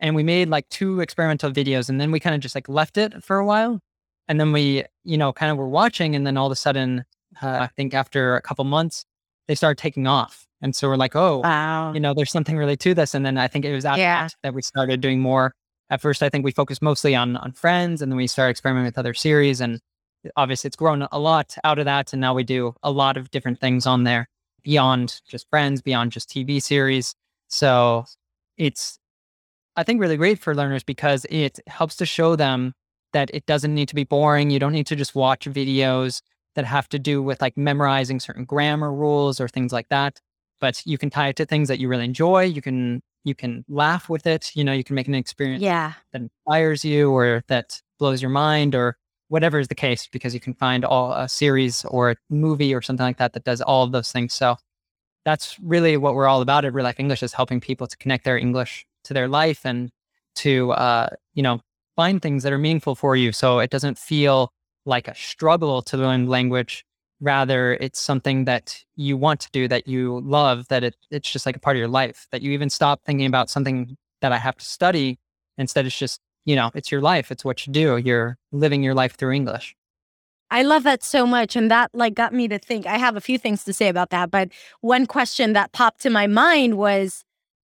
And 0.00 0.14
we 0.14 0.22
made 0.22 0.48
like 0.48 0.68
two 0.68 1.00
experimental 1.00 1.50
videos 1.50 1.88
and 1.88 2.00
then 2.00 2.10
we 2.10 2.20
kind 2.20 2.34
of 2.34 2.40
just 2.40 2.54
like 2.54 2.68
left 2.68 2.98
it 2.98 3.22
for 3.24 3.38
a 3.38 3.46
while. 3.46 3.80
And 4.28 4.40
then 4.40 4.52
we, 4.52 4.84
you 5.04 5.16
know, 5.16 5.32
kind 5.32 5.52
of 5.52 5.58
were 5.58 5.68
watching 5.68 6.14
and 6.14 6.26
then 6.26 6.36
all 6.36 6.46
of 6.46 6.52
a 6.52 6.56
sudden 6.56 7.04
uh, 7.42 7.58
I 7.62 7.66
think 7.68 7.94
after 7.94 8.36
a 8.36 8.42
couple 8.42 8.64
months, 8.64 9.04
they 9.48 9.54
started 9.54 9.78
taking 9.78 10.06
off. 10.06 10.46
And 10.60 10.74
so 10.74 10.88
we're 10.88 10.96
like, 10.96 11.14
oh, 11.14 11.40
wow. 11.40 11.92
you 11.92 12.00
know, 12.00 12.14
there's 12.14 12.30
something 12.30 12.56
really 12.56 12.76
to 12.78 12.94
this. 12.94 13.14
And 13.14 13.24
then 13.24 13.36
I 13.36 13.48
think 13.48 13.64
it 13.64 13.74
was 13.74 13.84
after 13.84 14.00
yeah. 14.00 14.24
that, 14.24 14.34
that 14.42 14.54
we 14.54 14.62
started 14.62 15.00
doing 15.00 15.20
more. 15.20 15.52
At 15.90 16.00
first, 16.00 16.22
I 16.22 16.30
think 16.30 16.44
we 16.44 16.52
focused 16.52 16.80
mostly 16.80 17.14
on 17.14 17.36
on 17.36 17.52
Friends, 17.52 18.00
and 18.00 18.10
then 18.10 18.16
we 18.16 18.26
started 18.26 18.52
experimenting 18.52 18.86
with 18.86 18.98
other 18.98 19.12
series. 19.12 19.60
And 19.60 19.80
obviously, 20.36 20.68
it's 20.68 20.76
grown 20.76 21.06
a 21.12 21.18
lot 21.18 21.56
out 21.62 21.78
of 21.78 21.84
that. 21.84 22.14
And 22.14 22.20
now 22.20 22.32
we 22.32 22.42
do 22.42 22.74
a 22.82 22.90
lot 22.90 23.18
of 23.18 23.30
different 23.30 23.60
things 23.60 23.86
on 23.86 24.04
there 24.04 24.26
beyond 24.64 25.20
just 25.28 25.48
Friends, 25.50 25.82
beyond 25.82 26.12
just 26.12 26.28
TV 26.28 26.60
series. 26.60 27.14
So 27.48 28.06
it's, 28.56 28.98
I 29.76 29.84
think, 29.84 30.00
really 30.00 30.16
great 30.16 30.38
for 30.38 30.54
learners 30.54 30.82
because 30.82 31.26
it 31.30 31.60
helps 31.66 31.96
to 31.96 32.06
show 32.06 32.34
them 32.34 32.74
that 33.12 33.30
it 33.32 33.46
doesn't 33.46 33.74
need 33.74 33.88
to 33.88 33.94
be 33.94 34.04
boring. 34.04 34.50
You 34.50 34.58
don't 34.58 34.72
need 34.72 34.86
to 34.88 34.96
just 34.96 35.14
watch 35.14 35.46
videos 35.46 36.20
that 36.54 36.64
have 36.64 36.88
to 36.88 36.98
do 36.98 37.22
with 37.22 37.40
like 37.40 37.56
memorizing 37.56 38.20
certain 38.20 38.44
grammar 38.44 38.92
rules 38.92 39.40
or 39.40 39.48
things 39.48 39.72
like 39.72 39.88
that. 39.88 40.20
But 40.60 40.82
you 40.86 40.98
can 40.98 41.10
tie 41.10 41.28
it 41.28 41.36
to 41.36 41.46
things 41.46 41.68
that 41.68 41.78
you 41.78 41.88
really 41.88 42.04
enjoy. 42.04 42.44
You 42.44 42.62
can 42.62 43.02
you 43.24 43.34
can 43.34 43.64
laugh 43.68 44.08
with 44.08 44.26
it. 44.26 44.50
You 44.54 44.64
know, 44.64 44.72
you 44.72 44.84
can 44.84 44.94
make 44.94 45.08
an 45.08 45.14
experience 45.14 45.62
yeah. 45.62 45.94
that 46.12 46.22
inspires 46.22 46.84
you 46.84 47.10
or 47.10 47.42
that 47.48 47.80
blows 47.98 48.20
your 48.22 48.30
mind 48.30 48.74
or 48.74 48.96
whatever 49.34 49.58
is 49.58 49.68
the 49.68 49.74
case, 49.86 50.02
because 50.16 50.32
you 50.36 50.40
can 50.46 50.54
find 50.54 50.84
all 50.84 51.12
a 51.12 51.28
series 51.28 51.84
or 51.86 52.02
a 52.12 52.16
movie 52.30 52.72
or 52.72 52.80
something 52.80 53.06
like 53.10 53.18
that 53.18 53.32
that 53.32 53.44
does 53.50 53.60
all 53.60 53.82
of 53.82 53.90
those 53.90 54.12
things. 54.12 54.32
So 54.32 54.56
that's 55.24 55.58
really 55.74 55.96
what 55.96 56.14
we're 56.14 56.28
all 56.32 56.40
about 56.40 56.64
at 56.64 56.72
Real 56.72 56.84
Life 56.84 57.00
English 57.00 57.22
is 57.22 57.32
helping 57.32 57.60
people 57.60 57.86
to 57.88 57.96
connect 57.96 58.24
their 58.24 58.38
English 58.38 58.86
to 59.06 59.12
their 59.12 59.26
life 59.26 59.66
and 59.70 59.90
to 60.36 60.70
uh, 60.72 61.08
you 61.38 61.42
know, 61.42 61.56
find 61.96 62.22
things 62.22 62.44
that 62.44 62.52
are 62.52 62.58
meaningful 62.58 62.94
for 62.94 63.16
you. 63.16 63.32
So 63.32 63.58
it 63.58 63.70
doesn't 63.70 63.98
feel 63.98 64.52
like 64.86 65.08
a 65.08 65.14
struggle 65.16 65.82
to 65.82 65.96
learn 65.96 66.28
language. 66.28 66.84
Rather, 67.20 67.74
it's 67.74 68.00
something 68.00 68.44
that 68.44 68.84
you 68.94 69.16
want 69.16 69.40
to 69.40 69.48
do, 69.58 69.66
that 69.66 69.88
you 69.88 70.20
love, 70.20 70.68
that 70.68 70.84
it, 70.84 70.94
it's 71.10 71.30
just 71.34 71.46
like 71.46 71.56
a 71.56 71.60
part 71.60 71.76
of 71.76 71.78
your 71.78 71.88
life, 71.88 72.28
that 72.30 72.42
you 72.42 72.52
even 72.52 72.70
stop 72.70 73.02
thinking 73.04 73.26
about 73.26 73.50
something 73.50 73.96
that 74.20 74.30
I 74.30 74.38
have 74.38 74.56
to 74.58 74.64
study. 74.64 75.18
Instead, 75.58 75.86
it's 75.86 75.98
just, 75.98 76.20
you 76.44 76.56
know, 76.56 76.70
it's 76.74 76.90
your 76.90 77.00
life. 77.00 77.30
It's 77.30 77.44
what 77.44 77.66
you 77.66 77.72
do. 77.72 77.96
You're 77.96 78.38
living 78.52 78.82
your 78.82 78.94
life 78.94 79.16
through 79.16 79.32
English. 79.32 79.76
I 80.50 80.62
love 80.62 80.84
that 80.84 81.02
so 81.02 81.26
much. 81.26 81.56
And 81.56 81.70
that 81.70 81.90
like 81.94 82.14
got 82.14 82.32
me 82.32 82.48
to 82.48 82.58
think. 82.58 82.86
I 82.86 82.98
have 82.98 83.16
a 83.16 83.20
few 83.20 83.38
things 83.38 83.64
to 83.64 83.72
say 83.72 83.88
about 83.88 84.10
that. 84.10 84.30
But 84.30 84.50
one 84.80 85.06
question 85.06 85.52
that 85.54 85.72
popped 85.72 86.00
to 86.02 86.10
my 86.10 86.26
mind 86.26 86.76
was 86.76 87.24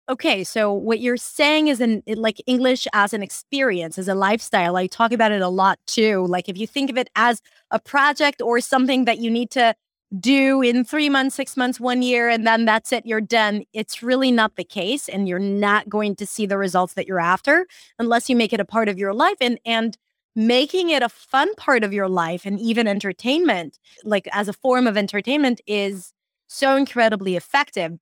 Okay, 0.07 0.45
so 0.45 0.71
what 0.71 1.01
you're 1.01 1.17
saying 1.17 1.69
is 1.69 1.81
in 1.81 2.03
like 2.07 2.37
English 2.47 2.87
as 2.93 3.15
an 3.15 3.23
experience, 3.23 3.99
as 3.99 4.07
a 4.07 4.15
lifestyle. 4.15 4.77
I 4.77 4.87
talk 4.87 5.13
about 5.13 5.33
it 5.33 5.41
a 5.41 5.49
lot 5.49 5.79
too. 5.87 6.27
Like 6.27 6.47
if 6.47 6.59
you 6.59 6.67
think 6.67 6.91
of 6.91 6.99
it 6.99 7.09
as 7.17 7.41
a 7.71 7.81
project 7.81 8.43
or 8.43 8.61
something 8.61 9.07
that 9.07 9.17
you 9.17 9.31
need 9.31 9.51
to 9.53 9.75
do 10.21 10.63
in 10.63 10.85
three 10.85 11.09
months, 11.09 11.35
six 11.35 11.57
months, 11.57 11.81
one 11.81 12.03
year, 12.03 12.29
and 12.29 12.47
then 12.47 12.65
that's 12.65 12.93
it, 12.93 13.07
you're 13.07 13.21
done. 13.21 13.65
It's 13.73 14.03
really 14.03 14.31
not 14.31 14.57
the 14.57 14.65
case. 14.65 15.09
And 15.09 15.29
you're 15.29 15.39
not 15.39 15.89
going 15.89 16.17
to 16.17 16.27
see 16.27 16.47
the 16.47 16.59
results 16.59 16.95
that 16.95 17.07
you're 17.07 17.21
after 17.21 17.67
unless 17.99 18.29
you 18.31 18.37
make 18.37 18.53
it 18.53 18.61
a 18.61 18.65
part 18.65 18.89
of 18.89 18.99
your 18.99 19.15
life. 19.15 19.37
And 19.41 19.59
and 19.65 19.97
making 20.37 20.91
it 20.91 21.03
a 21.03 21.09
fun 21.09 21.55
part 21.55 21.85
of 21.85 21.93
your 21.93 22.09
life 22.09 22.45
and 22.45 22.59
even 22.59 22.89
entertainment, 22.89 23.79
like 24.03 24.29
as 24.33 24.49
a 24.49 24.53
form 24.53 24.87
of 24.87 24.97
entertainment, 24.97 25.61
is 25.67 26.13
so 26.49 26.77
incredibly 26.77 27.37
effective 27.37 27.99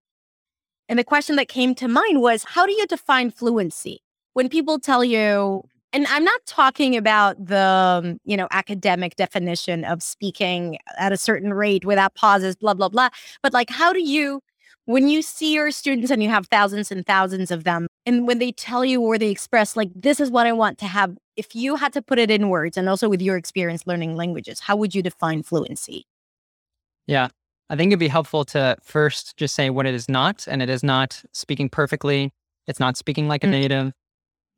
and 0.88 0.99
the 0.99 1.04
question 1.04 1.37
that 1.37 1.49
came 1.49 1.75
to 1.76 1.88
mind 1.88 2.21
was 2.21 2.45
how 2.49 2.66
do 2.66 2.73
you 2.73 2.87
define 2.87 3.31
fluency? 3.31 4.02
When 4.35 4.50
people 4.50 4.78
tell 4.78 5.02
you, 5.02 5.62
and 5.93 6.07
I'm 6.09 6.25
not 6.25 6.41
talking 6.47 6.97
about 6.97 7.45
the, 7.45 7.59
um, 7.59 8.19
you 8.25 8.37
know, 8.37 8.49
academic 8.51 9.17
definition 9.17 9.85
of 9.85 10.03
speaking 10.03 10.79
at 10.99 11.13
a 11.13 11.17
certain 11.17 11.53
rate 11.53 11.85
without 11.85 12.15
pauses, 12.15 12.57
blah, 12.57 12.75
blah, 12.75 12.89
blah, 12.89 13.11
but 13.43 13.53
like, 13.53 13.71
how 13.71 13.93
do 13.93 14.03
you, 14.03 14.41
when 14.87 15.09
you 15.09 15.23
see 15.23 15.55
your 15.55 15.71
students 15.71 16.11
and 16.11 16.23
you 16.23 16.29
have 16.29 16.47
thousands 16.49 16.91
and 16.91 17.07
thousands 17.07 17.51
of 17.51 17.65
them, 17.65 17.87
and 18.05 18.27
when 18.27 18.39
they 18.39 18.53
tell 18.53 18.85
you 18.85 19.01
or 19.01 19.19
they 19.19 19.31
express, 19.31 19.77
like, 19.77 19.91
this 19.95 20.19
is 20.19 20.31
what 20.31 20.47
I 20.47 20.53
want 20.53 20.79
to 20.79 20.87
have, 20.87 21.17
if 21.37 21.55
you 21.55 21.77
had 21.77 21.93
to 21.93 22.03
put 22.03 22.19
it 22.19 22.31
in 22.31 22.49
words 22.49 22.77
and 22.77 22.89
also 22.89 23.09
with 23.09 23.23
your 23.23 23.37
experience 23.37 23.87
learning 23.87 24.17
languages, 24.17 24.61
how 24.61 24.77
would 24.77 24.95
you 24.95 25.03
define 25.03 25.43
fluency? 25.43 26.07
Yeah. 27.07 27.29
I 27.71 27.77
think 27.77 27.91
it'd 27.91 28.01
be 28.01 28.09
helpful 28.09 28.45
to 28.47 28.77
first 28.83 29.37
just 29.37 29.55
say 29.55 29.71
what 29.71 29.87
it 29.87 29.95
is 29.95 30.09
not. 30.09 30.47
And 30.47 30.61
it 30.61 30.69
is 30.69 30.83
not 30.83 31.23
speaking 31.33 31.69
perfectly, 31.69 32.33
it's 32.67 32.81
not 32.81 32.97
speaking 32.97 33.29
like 33.29 33.45
a 33.45 33.47
mm. 33.47 33.51
native. 33.51 33.93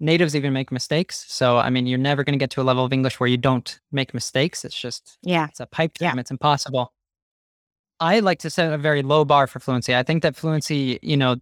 Natives 0.04 0.37
even 0.37 0.52
make 0.52 0.70
mistakes. 0.70 1.25
So, 1.28 1.56
I 1.56 1.70
mean, 1.70 1.87
you're 1.87 1.99
never 1.99 2.23
going 2.23 2.34
to 2.34 2.38
get 2.38 2.50
to 2.50 2.61
a 2.61 2.62
level 2.62 2.84
of 2.84 2.92
English 2.92 3.18
where 3.18 3.28
you 3.28 3.37
don't 3.37 3.80
make 3.90 4.12
mistakes. 4.12 4.64
It's 4.64 4.78
just, 4.78 5.18
yeah, 5.23 5.46
it's 5.49 5.61
a 5.61 5.66
pipe 5.66 5.94
dream. 5.94 6.12
Yeah. 6.14 6.20
It's 6.20 6.30
impossible. 6.30 6.92
I 8.00 8.20
like 8.20 8.38
to 8.40 8.50
set 8.50 8.73
a 8.73 8.78
very 8.78 9.02
low 9.02 9.25
bar 9.25 9.46
for 9.46 9.61
fluency. 9.61 9.96
I 9.96 10.02
think 10.02 10.23
that 10.23 10.37
fluency, 10.37 10.99
you 11.02 11.16
know, 11.16 11.37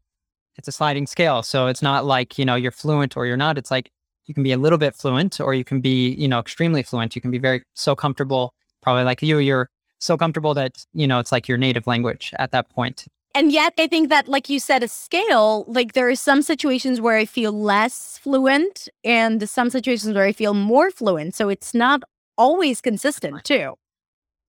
it's 0.57 0.69
a 0.69 0.73
sliding 0.73 1.07
scale. 1.07 1.43
So 1.43 1.67
it's 1.67 1.83
not 1.83 2.05
like, 2.05 2.39
you 2.39 2.45
know, 2.45 2.55
you're 2.55 2.71
fluent 2.71 3.17
or 3.17 3.27
you're 3.27 3.37
not. 3.37 3.59
It's 3.59 3.71
like 3.71 3.91
you 4.27 4.35
can 4.35 4.43
be 4.43 4.53
a 4.53 4.59
little 4.59 4.79
bit 4.79 4.95
fluent 4.95 5.41
or 5.41 5.55
you 5.55 5.65
can 5.65 5.81
be, 5.81 6.11
you 6.11 6.29
know, 6.29 6.39
extremely 6.39 6.83
fluent. 6.83 7.17
You 7.17 7.23
can 7.23 7.31
be 7.31 7.39
very 7.39 7.63
so 7.75 7.97
comfortable, 7.97 8.55
probably 8.83 9.05
like 9.05 9.23
you, 9.23 9.39
you're 9.39 9.71
so 9.99 10.17
comfortable 10.17 10.55
that, 10.55 10.85
you 10.93 11.07
know, 11.07 11.19
it's 11.19 11.33
like 11.33 11.49
your 11.49 11.59
native 11.59 11.87
language 11.87 12.33
at 12.39 12.53
that 12.53 12.69
point. 12.69 13.07
And 13.35 13.51
yet 13.51 13.73
I 13.79 13.87
think 13.87 14.11
that 14.11 14.29
like 14.29 14.49
you 14.49 14.61
said 14.61 14.83
a 14.83 14.89
scale, 14.89 15.65
like 15.67 15.93
there 15.93 16.09
are 16.09 16.15
some 16.15 16.43
situations 16.43 17.01
where 17.01 17.17
I 17.17 17.25
feel 17.25 17.53
less 17.53 18.19
fluent 18.19 18.89
and 19.05 19.49
some 19.49 19.71
situations 19.71 20.15
where 20.15 20.25
I 20.25 20.33
feel 20.33 20.55
more 20.55 20.91
fluent. 20.91 21.35
So 21.35 21.49
it's 21.49 21.73
not 21.73 22.03
always 22.37 22.81
consistent 22.81 23.45
too. 23.45 23.75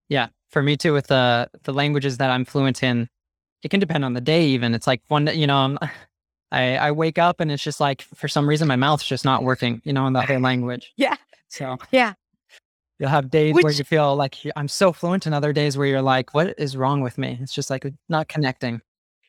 Yeah 0.08 0.28
for 0.54 0.62
me 0.62 0.76
too 0.76 0.94
with 0.94 1.08
the 1.08 1.50
the 1.64 1.74
languages 1.74 2.16
that 2.16 2.30
I'm 2.30 2.46
fluent 2.46 2.82
in. 2.82 3.10
It 3.62 3.70
can 3.70 3.80
depend 3.80 4.04
on 4.04 4.14
the 4.14 4.20
day. 4.20 4.46
Even 4.46 4.72
it's 4.72 4.86
like 4.86 5.02
one, 5.08 5.26
you 5.26 5.46
know, 5.46 5.58
I'm, 5.58 5.78
I 6.52 6.76
I 6.76 6.92
wake 6.92 7.18
up 7.18 7.40
and 7.40 7.52
it's 7.52 7.62
just 7.62 7.80
like 7.80 8.00
for 8.00 8.28
some 8.28 8.48
reason 8.48 8.68
my 8.68 8.76
mouth's 8.76 9.04
just 9.04 9.24
not 9.26 9.42
working, 9.42 9.82
you 9.84 9.92
know, 9.92 10.06
in 10.06 10.14
the 10.14 10.20
other 10.20 10.38
language. 10.50 10.94
Yeah. 10.96 11.16
So 11.48 11.76
yeah, 11.90 12.14
you'll 12.98 13.08
have 13.08 13.30
days 13.30 13.54
Which, 13.54 13.64
where 13.64 13.72
you 13.72 13.84
feel 13.84 14.16
like 14.16 14.36
I'm 14.56 14.68
so 14.68 14.92
fluent, 14.92 15.26
and 15.26 15.34
other 15.34 15.52
days 15.52 15.76
where 15.76 15.86
you're 15.86 16.02
like, 16.02 16.34
what 16.34 16.54
is 16.58 16.76
wrong 16.76 17.00
with 17.00 17.18
me? 17.18 17.38
It's 17.40 17.54
just 17.54 17.70
like 17.70 17.84
uh, 17.84 17.90
not 18.08 18.28
connecting 18.28 18.80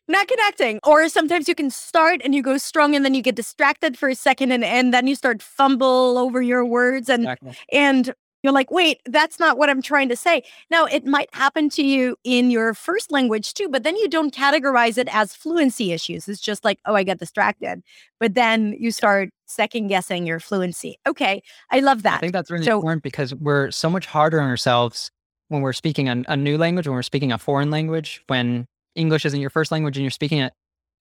not 0.07 0.27
connecting. 0.27 0.79
Or 0.83 1.09
sometimes 1.09 1.47
you 1.47 1.55
can 1.55 1.69
start 1.69 2.21
and 2.23 2.35
you 2.35 2.43
go 2.43 2.57
strong 2.57 2.95
and 2.95 3.03
then 3.03 3.13
you 3.13 3.21
get 3.21 3.35
distracted 3.35 3.97
for 3.97 4.09
a 4.09 4.15
second 4.15 4.51
and, 4.51 4.63
and 4.63 4.93
then 4.93 5.07
you 5.07 5.15
start 5.15 5.41
fumble 5.41 6.17
over 6.17 6.41
your 6.41 6.63
words 6.63 7.09
and 7.09 7.23
exactly. 7.23 7.57
and 7.71 8.13
you're 8.43 8.53
like, 8.53 8.69
wait, 8.69 9.01
that's 9.05 9.39
not 9.39 9.57
what 9.57 9.71
I'm 9.71 9.81
trying 9.81 10.07
to 10.09 10.15
say. 10.15 10.43
Now, 10.69 10.85
it 10.85 11.03
might 11.03 11.33
happen 11.33 11.67
to 11.69 11.83
you 11.83 12.15
in 12.23 12.51
your 12.51 12.75
first 12.75 13.11
language 13.11 13.55
too, 13.55 13.67
but 13.69 13.81
then 13.81 13.95
you 13.95 14.07
don't 14.07 14.31
categorize 14.31 14.99
it 14.99 15.07
as 15.11 15.35
fluency 15.35 15.91
issues. 15.91 16.27
It's 16.27 16.39
just 16.39 16.63
like, 16.63 16.77
oh, 16.85 16.93
I 16.93 17.01
get 17.01 17.17
distracted. 17.17 17.81
But 18.19 18.35
then 18.35 18.75
you 18.79 18.91
start 18.91 19.31
second 19.45 19.87
guessing 19.87 20.25
your 20.25 20.39
fluency. 20.39 20.97
Okay. 21.07 21.41
I 21.71 21.79
love 21.79 22.03
that. 22.03 22.15
I 22.15 22.19
think 22.19 22.33
that's 22.33 22.51
really 22.51 22.65
so, 22.65 22.77
important 22.77 23.03
because 23.03 23.33
we're 23.35 23.71
so 23.71 23.89
much 23.89 24.05
harder 24.05 24.41
on 24.41 24.49
ourselves 24.49 25.11
when 25.49 25.61
we're 25.61 25.73
speaking 25.73 26.09
a, 26.09 26.23
a 26.27 26.37
new 26.37 26.57
language, 26.57 26.87
when 26.87 26.95
we're 26.95 27.03
speaking 27.03 27.31
a 27.31 27.37
foreign 27.37 27.69
language, 27.69 28.23
when 28.27 28.65
English 28.95 29.25
isn't 29.25 29.39
your 29.39 29.49
first 29.49 29.71
language 29.71 29.97
and 29.97 30.03
you're 30.03 30.11
speaking 30.11 30.39
it. 30.39 30.53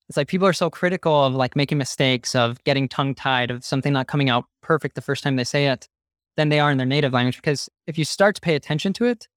It's 0.08 0.18
like 0.18 0.28
people 0.28 0.46
are 0.46 0.52
so 0.52 0.68
critical 0.68 1.24
of 1.24 1.34
like 1.34 1.56
making 1.56 1.78
mistakes, 1.78 2.34
of 2.34 2.62
getting 2.64 2.88
tongue 2.88 3.14
tied, 3.14 3.50
of 3.50 3.64
something 3.64 3.92
not 3.92 4.06
coming 4.06 4.28
out 4.28 4.44
perfect 4.62 4.96
the 4.96 5.00
first 5.00 5.24
time 5.24 5.36
they 5.36 5.44
say 5.44 5.68
it 5.68 5.88
than 6.36 6.50
they 6.50 6.60
are 6.60 6.70
in 6.70 6.76
their 6.76 6.86
native 6.86 7.12
language. 7.12 7.36
Because 7.36 7.70
if 7.86 7.96
you 7.96 8.04
start 8.04 8.34
to 8.34 8.40
pay 8.42 8.54
attention 8.54 8.92
to 8.94 9.06
it, 9.06 9.28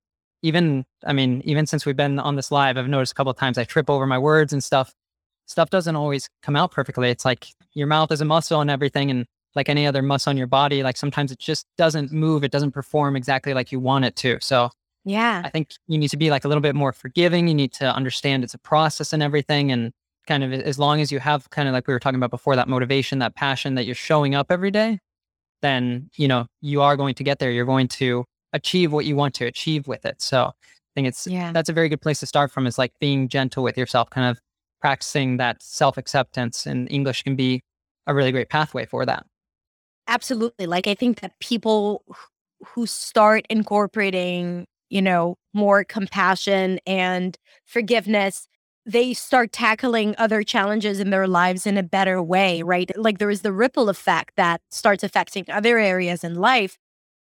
even, 0.42 0.86
I 1.06 1.14
mean, 1.14 1.42
even 1.46 1.66
since 1.66 1.86
we've 1.86 1.96
been 1.96 2.20
on 2.20 2.36
this 2.36 2.52
live, 2.52 2.78
I've 2.78 2.90
noticed 2.90 3.14
a 3.14 3.16
couple 3.16 3.32
of 3.32 3.38
times 3.38 3.58
I 3.58 3.64
trip 3.64 3.90
over 3.90 4.06
my 4.06 4.18
words 4.18 4.52
and 4.52 4.64
stuff. 4.64 4.94
Stuff 5.48 5.70
doesn't 5.70 5.96
always 5.96 6.30
come 6.44 6.56
out 6.56 6.72
perfectly. 6.72 7.10
It's 7.10 7.26
like 7.26 7.48
your 7.74 7.88
mouth 7.88 8.12
is 8.12 8.22
a 8.22 8.26
muscle 8.26 8.62
and 8.62 8.70
everything. 8.70 9.10
And 9.10 9.26
like 9.56 9.70
any 9.70 9.88
other 9.88 10.02
muscle 10.02 10.30
on 10.30 10.38
your 10.38 10.48
body, 10.48 10.84
like 10.84 10.98
sometimes 10.98 11.32
it 11.32 11.40
just 11.40 11.66
doesn't 11.78 12.12
move. 12.12 12.44
It 12.44 12.52
doesn't 12.52 12.72
perform 12.72 13.16
exactly 13.16 13.54
like 13.54 13.72
you 13.72 13.80
want 13.80 14.06
it 14.06 14.16
to. 14.18 14.38
So, 14.42 14.70
yeah, 15.04 15.42
I 15.44 15.50
think 15.50 15.72
you 15.88 15.98
need 15.98 16.10
to 16.10 16.18
be 16.18 16.30
like 16.30 16.46
a 16.46 16.48
little 16.48 16.62
bit 16.62 16.76
more 16.76 16.94
forgiving. 16.94 17.48
You 17.48 17.56
need 17.56 17.74
to 17.74 17.94
understand 17.94 18.44
it's 18.44 18.54
a 18.54 18.60
process 18.60 19.14
and 19.14 19.24
everything. 19.24 19.72
And 19.72 19.92
kind 20.28 20.44
of 20.44 20.54
as 20.54 20.78
long 20.78 21.02
as 21.02 21.12
you 21.12 21.20
have 21.20 21.50
kind 21.50 21.68
of 21.68 21.74
like 21.74 21.88
we 21.88 21.94
were 21.94 22.00
talking 22.00 22.18
about 22.18 22.30
before, 22.30 22.56
that 22.56 22.68
motivation, 22.68 23.20
that 23.20 23.36
passion 23.36 23.76
that 23.76 23.86
you're 23.86 23.96
showing 23.96 24.36
up 24.36 24.52
every 24.52 24.70
day, 24.70 25.00
then 25.62 26.10
you 26.16 26.28
know 26.28 26.46
you 26.62 26.82
are 26.82 26.96
going 26.96 27.16
to 27.16 27.24
get 27.24 27.40
there. 27.40 27.52
You're 27.52 27.66
going 27.66 27.88
to 27.88 28.26
achieve 28.54 28.92
what 28.92 29.06
you 29.06 29.16
want 29.16 29.34
to 29.36 29.46
achieve 29.46 29.88
with 29.88 30.06
it. 30.06 30.22
So 30.22 30.44
I 30.44 30.54
think 30.94 31.08
it's 31.08 31.26
yeah. 31.26 31.52
that's 31.52 31.70
a 31.70 31.74
very 31.74 31.90
good 31.90 32.02
place 32.02 32.20
to 32.20 32.26
start 32.26 32.52
from. 32.52 32.68
Is 32.68 32.78
like 32.78 32.92
being 33.00 33.28
gentle 33.28 33.64
with 33.64 33.78
yourself, 33.78 34.10
kind 34.10 34.30
of 34.30 34.40
practicing 34.82 35.38
that 35.38 35.62
self 35.62 35.98
acceptance, 35.98 36.66
and 36.66 36.90
English 36.92 37.24
can 37.24 37.36
be 37.36 37.62
a 38.06 38.14
really 38.14 38.32
great 38.32 38.50
pathway 38.50 38.86
for 38.86 39.06
that. 39.06 39.26
Absolutely. 40.08 40.66
Like 40.66 40.88
I 40.88 40.96
think 40.96 41.20
that 41.22 41.38
people 41.40 42.04
who 42.66 42.88
start 42.88 43.46
incorporating, 43.50 44.66
you 44.90 45.02
know, 45.02 45.36
more 45.54 45.84
compassion 45.84 46.80
and 46.86 47.38
forgiveness 47.66 48.48
they 48.88 49.14
start 49.14 49.52
tackling 49.52 50.16
other 50.18 50.42
challenges 50.44 51.02
in 51.02 51.10
their 51.10 51.28
lives 51.28 51.68
in 51.68 51.78
a 51.78 51.84
better 51.84 52.24
way, 52.24 52.64
right? 52.64 52.90
Like 52.98 53.18
there 53.18 53.30
is 53.30 53.42
the 53.42 53.52
ripple 53.52 53.90
effect 53.90 54.38
that 54.38 54.62
starts 54.72 55.04
affecting 55.04 55.44
other 55.50 55.78
areas 55.78 56.24
in 56.24 56.36
life 56.36 56.78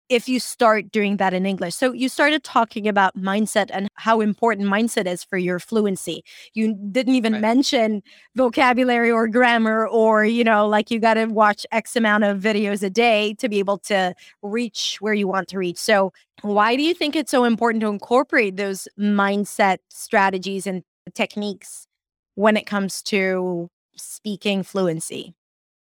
if 0.08 0.28
you 0.28 0.38
start 0.38 0.90
doing 0.90 1.16
that 1.16 1.32
in 1.32 1.46
English. 1.46 1.74
So 1.74 1.92
you 1.92 2.08
started 2.08 2.44
talking 2.44 2.86
about 2.86 3.16
mindset 3.16 3.70
and 3.72 3.88
how 3.94 4.20
important 4.20 4.68
mindset 4.68 5.06
is 5.06 5.24
for 5.24 5.38
your 5.38 5.58
fluency. 5.58 6.22
You 6.52 6.74
didn't 6.90 7.14
even 7.14 7.32
right. 7.32 7.40
mention 7.40 8.02
vocabulary 8.34 9.10
or 9.10 9.26
grammar 9.28 9.88
or, 9.88 10.24
you 10.24 10.44
know, 10.44 10.68
like 10.68 10.90
you 10.90 10.98
got 11.00 11.14
to 11.14 11.26
watch 11.26 11.66
X 11.72 11.96
amount 11.96 12.24
of 12.24 12.38
videos 12.40 12.82
a 12.82 12.90
day 12.90 13.34
to 13.34 13.48
be 13.48 13.58
able 13.58 13.78
to 13.78 14.14
reach 14.42 14.98
where 15.00 15.14
you 15.14 15.26
want 15.26 15.48
to 15.48 15.58
reach. 15.58 15.78
So 15.78 16.12
why 16.42 16.76
do 16.76 16.82
you 16.82 16.92
think 16.92 17.16
it's 17.16 17.30
so 17.30 17.44
important 17.44 17.80
to 17.80 17.88
incorporate 17.88 18.56
those 18.56 18.86
mindset 18.98 19.78
strategies 19.88 20.66
and 20.66 20.82
techniques 21.14 21.86
when 22.34 22.56
it 22.56 22.66
comes 22.66 23.02
to 23.04 23.70
speaking 23.96 24.62
fluency? 24.62 25.34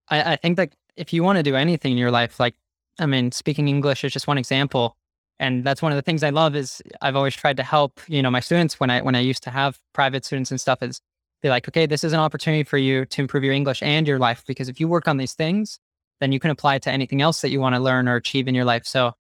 I, 0.09 0.33
I 0.33 0.35
think 0.37 0.57
that 0.57 0.73
if 0.95 1.11
you 1.11 1.23
want 1.23 1.37
to 1.37 1.43
do 1.43 1.55
anything 1.55 1.91
in 1.91 1.97
your 1.97 2.11
life, 2.11 2.39
like, 2.39 2.55
I 2.99 3.05
mean, 3.05 3.31
speaking 3.31 3.67
English 3.67 4.03
is 4.03 4.13
just 4.13 4.27
one 4.27 4.37
example. 4.37 4.97
And 5.39 5.63
that's 5.63 5.81
one 5.81 5.91
of 5.91 5.95
the 5.95 6.01
things 6.01 6.23
I 6.23 6.29
love 6.29 6.55
is 6.55 6.81
I've 7.01 7.15
always 7.15 7.35
tried 7.35 7.57
to 7.57 7.63
help, 7.63 7.99
you 8.07 8.21
know, 8.21 8.29
my 8.31 8.39
students 8.39 8.79
when 8.79 8.89
I 8.89 9.01
when 9.01 9.15
I 9.15 9.19
used 9.19 9.43
to 9.43 9.49
have 9.49 9.79
private 9.93 10.23
students 10.25 10.51
and 10.51 10.61
stuff 10.61 10.81
is 10.81 11.01
be 11.41 11.49
like, 11.49 11.67
okay, 11.67 11.85
this 11.85 12.03
is 12.03 12.13
an 12.13 12.19
opportunity 12.19 12.63
for 12.63 12.77
you 12.77 13.05
to 13.05 13.21
improve 13.21 13.43
your 13.43 13.53
English 13.53 13.83
and 13.83 14.07
your 14.07 14.19
life. 14.19 14.43
Because 14.47 14.69
if 14.69 14.79
you 14.79 14.87
work 14.87 15.07
on 15.07 15.17
these 15.17 15.33
things, 15.33 15.79
then 16.21 16.31
you 16.31 16.39
can 16.39 16.51
apply 16.51 16.75
it 16.75 16.81
to 16.83 16.91
anything 16.91 17.21
else 17.21 17.41
that 17.41 17.49
you 17.49 17.59
want 17.59 17.75
to 17.75 17.81
learn 17.81 18.07
or 18.07 18.15
achieve 18.15 18.47
in 18.47 18.55
your 18.55 18.63
life. 18.63 18.85
So 18.85 19.13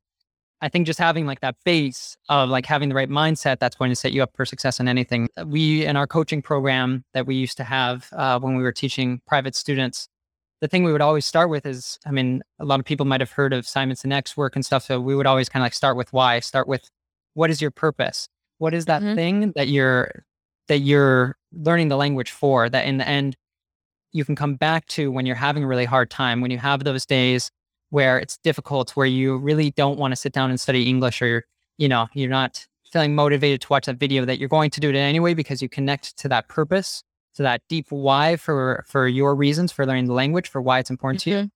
I 0.61 0.69
think 0.69 0.87
just 0.87 0.99
having 0.99 1.25
like 1.25 1.41
that 1.41 1.57
base 1.65 2.15
of 2.29 2.49
like 2.49 2.65
having 2.65 2.87
the 2.87 2.95
right 2.95 3.09
mindset, 3.09 3.59
that's 3.59 3.75
going 3.75 3.91
to 3.91 3.95
set 3.97 4.13
you 4.13 4.23
up 4.23 4.31
for 4.33 4.45
success 4.45 4.79
in 4.79 4.87
anything. 4.87 5.27
We, 5.45 5.85
in 5.85 5.97
our 5.97 6.07
coaching 6.07 6.41
program 6.41 7.03
that 7.13 7.27
we 7.27 7.35
used 7.35 7.57
to 7.57 7.65
have 7.65 8.07
uh, 8.13 8.39
when 8.39 8.55
we 8.55 8.63
were 8.63 8.71
teaching 8.71 9.19
private 9.27 9.55
students, 9.55 10.07
the 10.63 10.69
thing 10.69 10.85
we 10.85 10.93
would 10.93 11.01
always 11.01 11.25
start 11.25 11.49
with 11.49 11.65
is, 11.65 11.99
I 12.05 12.11
mean, 12.11 12.41
a 12.57 12.63
lot 12.63 12.79
of 12.79 12.85
people 12.85 13.05
might 13.05 13.19
have 13.19 13.33
heard 13.33 13.51
of 13.51 13.67
Simon 13.67 13.97
Sinek's 13.97 14.37
work 14.37 14.55
and 14.55 14.65
stuff. 14.65 14.85
So 14.85 14.97
we 14.97 15.13
would 15.13 15.27
always 15.27 15.49
kind 15.49 15.61
of 15.61 15.65
like 15.65 15.73
start 15.73 15.97
with 15.97 16.13
why, 16.13 16.39
start 16.39 16.69
with 16.69 16.89
what 17.33 17.49
is 17.49 17.61
your 17.61 17.69
purpose? 17.69 18.29
What 18.59 18.73
is 18.73 18.85
that 18.85 19.01
mm-hmm. 19.01 19.15
thing 19.15 19.51
that 19.57 19.67
you're, 19.67 20.23
that 20.69 20.77
you're 20.77 21.35
learning 21.51 21.89
the 21.89 21.97
language 21.97 22.31
for 22.31 22.69
that 22.69 22.85
in 22.85 22.95
the 22.95 23.05
end, 23.05 23.35
you 24.13 24.23
can 24.23 24.37
come 24.37 24.55
back 24.55 24.87
to 24.87 25.11
when 25.11 25.25
you're 25.25 25.35
having 25.35 25.65
a 25.65 25.67
really 25.67 25.83
hard 25.83 26.09
time, 26.09 26.39
when 26.39 26.49
you 26.49 26.59
have 26.59 26.85
those 26.85 27.05
days 27.05 27.51
where 27.89 28.17
it's 28.17 28.37
difficult, 28.37 28.91
where 28.91 29.05
you 29.05 29.35
really 29.35 29.71
don't 29.71 29.99
want 29.99 30.13
to 30.13 30.15
sit 30.15 30.31
down 30.31 30.49
and 30.49 30.61
study 30.61 30.87
English 30.87 31.21
or 31.21 31.27
you're, 31.27 31.43
you 31.77 31.89
know, 31.89 32.07
you're 32.13 32.29
not 32.29 32.65
feeling 32.89 33.15
motivated 33.15 33.59
to 33.59 33.67
watch 33.67 33.87
that 33.87 33.97
video 33.97 34.23
that 34.23 34.39
you're 34.39 34.47
going 34.47 34.69
to 34.69 34.79
do 34.79 34.89
it 34.89 34.95
anyway 34.95 35.33
because 35.33 35.61
you 35.61 35.67
connect 35.67 36.15
to 36.19 36.29
that 36.29 36.47
purpose, 36.47 37.03
to 37.35 37.43
that 37.43 37.61
deep 37.69 37.87
why 37.89 38.35
for 38.35 38.83
for 38.87 39.07
your 39.07 39.35
reasons 39.35 39.71
for 39.71 39.85
learning 39.85 40.05
the 40.05 40.13
language, 40.13 40.49
for 40.49 40.61
why 40.61 40.79
it's 40.79 40.89
important 40.89 41.21
mm-hmm. 41.21 41.29
to 41.29 41.35
you. 41.37 41.43
Mm-hmm. 41.43 41.47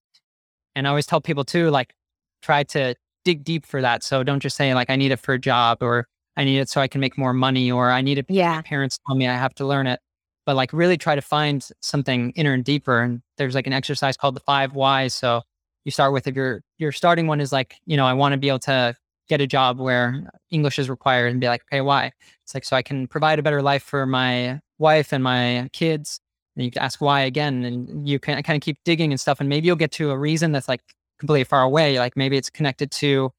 And 0.76 0.88
I 0.88 0.90
always 0.90 1.06
tell 1.06 1.22
people 1.22 1.44
too, 1.44 1.70
like 1.70 1.94
try 2.42 2.64
to 2.64 2.96
dig 3.26 3.44
deep 3.44 3.66
for 3.66 3.82
that. 3.82 4.04
So 4.04 4.24
don't 4.24 4.40
just 4.40 4.56
say 4.56 4.74
like 4.74 4.90
I 4.90 4.96
need 4.96 5.12
it 5.12 5.18
for 5.18 5.34
a 5.34 5.40
job 5.40 5.80
or 5.82 6.08
I 6.36 6.44
need 6.44 6.60
it 6.60 6.70
so 6.70 6.82
I 6.82 6.88
can 6.88 7.02
make 7.02 7.18
more 7.18 7.34
money 7.34 7.72
or 7.72 7.92
I 7.92 8.02
need 8.02 8.20
it 8.20 8.26
yeah. 8.30 8.56
my 8.56 8.62
parents 8.62 9.00
tell 9.08 9.16
me 9.16 9.28
I 9.28 9.34
have 9.34 9.56
to 9.56 9.66
learn 9.66 9.88
it. 9.88 10.00
But 10.46 10.56
like 10.56 10.72
really 10.72 10.98
try 10.98 11.16
to 11.16 11.22
find 11.22 11.68
something 11.82 12.32
inner 12.32 12.54
and 12.54 12.64
deeper. 12.64 13.02
And 13.02 13.22
there's 13.38 13.56
like 13.56 13.68
an 13.68 13.74
exercise 13.74 14.16
called 14.16 14.36
the 14.36 14.42
five 14.42 14.74
whys. 14.74 15.14
So 15.14 15.42
you 15.88 15.92
start 15.92 16.12
with 16.12 16.28
if 16.28 16.36
your 16.36 16.62
your 16.80 16.92
starting 16.92 17.28
one 17.28 17.40
is 17.40 17.54
like 17.54 17.76
you 17.86 17.96
know 17.96 18.06
i 18.06 18.12
want 18.12 18.34
to 18.34 18.38
be 18.38 18.50
able 18.50 18.60
to 18.60 18.94
get 19.30 19.40
a 19.40 19.48
job 19.48 19.80
where 19.80 20.30
english 20.52 20.78
is 20.78 20.90
required 20.90 21.32
and 21.32 21.40
be 21.40 21.48
like 21.48 21.62
okay 21.72 21.80
why 21.80 22.12
it's 22.44 22.54
like 22.54 22.66
so 22.66 22.76
i 22.76 22.82
can 22.82 23.08
provide 23.08 23.40
a 23.40 23.42
better 23.42 23.62
life 23.62 23.84
for 23.84 24.06
my 24.06 24.60
wife 24.80 25.12
and 25.12 25.24
my 25.24 25.70
kids 25.74 26.20
and 26.56 26.66
you 26.66 26.72
can 26.72 26.82
ask 26.82 27.02
why 27.02 27.22
again 27.22 27.64
and 27.66 28.08
you 28.08 28.20
can 28.20 28.42
kind 28.44 28.56
of 28.56 28.62
keep 28.62 28.78
digging 28.86 29.12
and 29.12 29.20
stuff 29.20 29.40
and 29.40 29.50
maybe 29.50 29.68
you'll 29.68 29.76
get 29.76 29.92
to 29.92 30.12
a 30.12 30.18
reason 30.18 30.52
that's 30.52 30.68
like 30.68 30.82
completely 31.20 31.44
far 31.44 31.64
away 31.64 32.00
like 32.00 32.16
maybe 32.16 32.38
it's 32.38 32.50
connected 32.50 32.92
to 32.92 33.32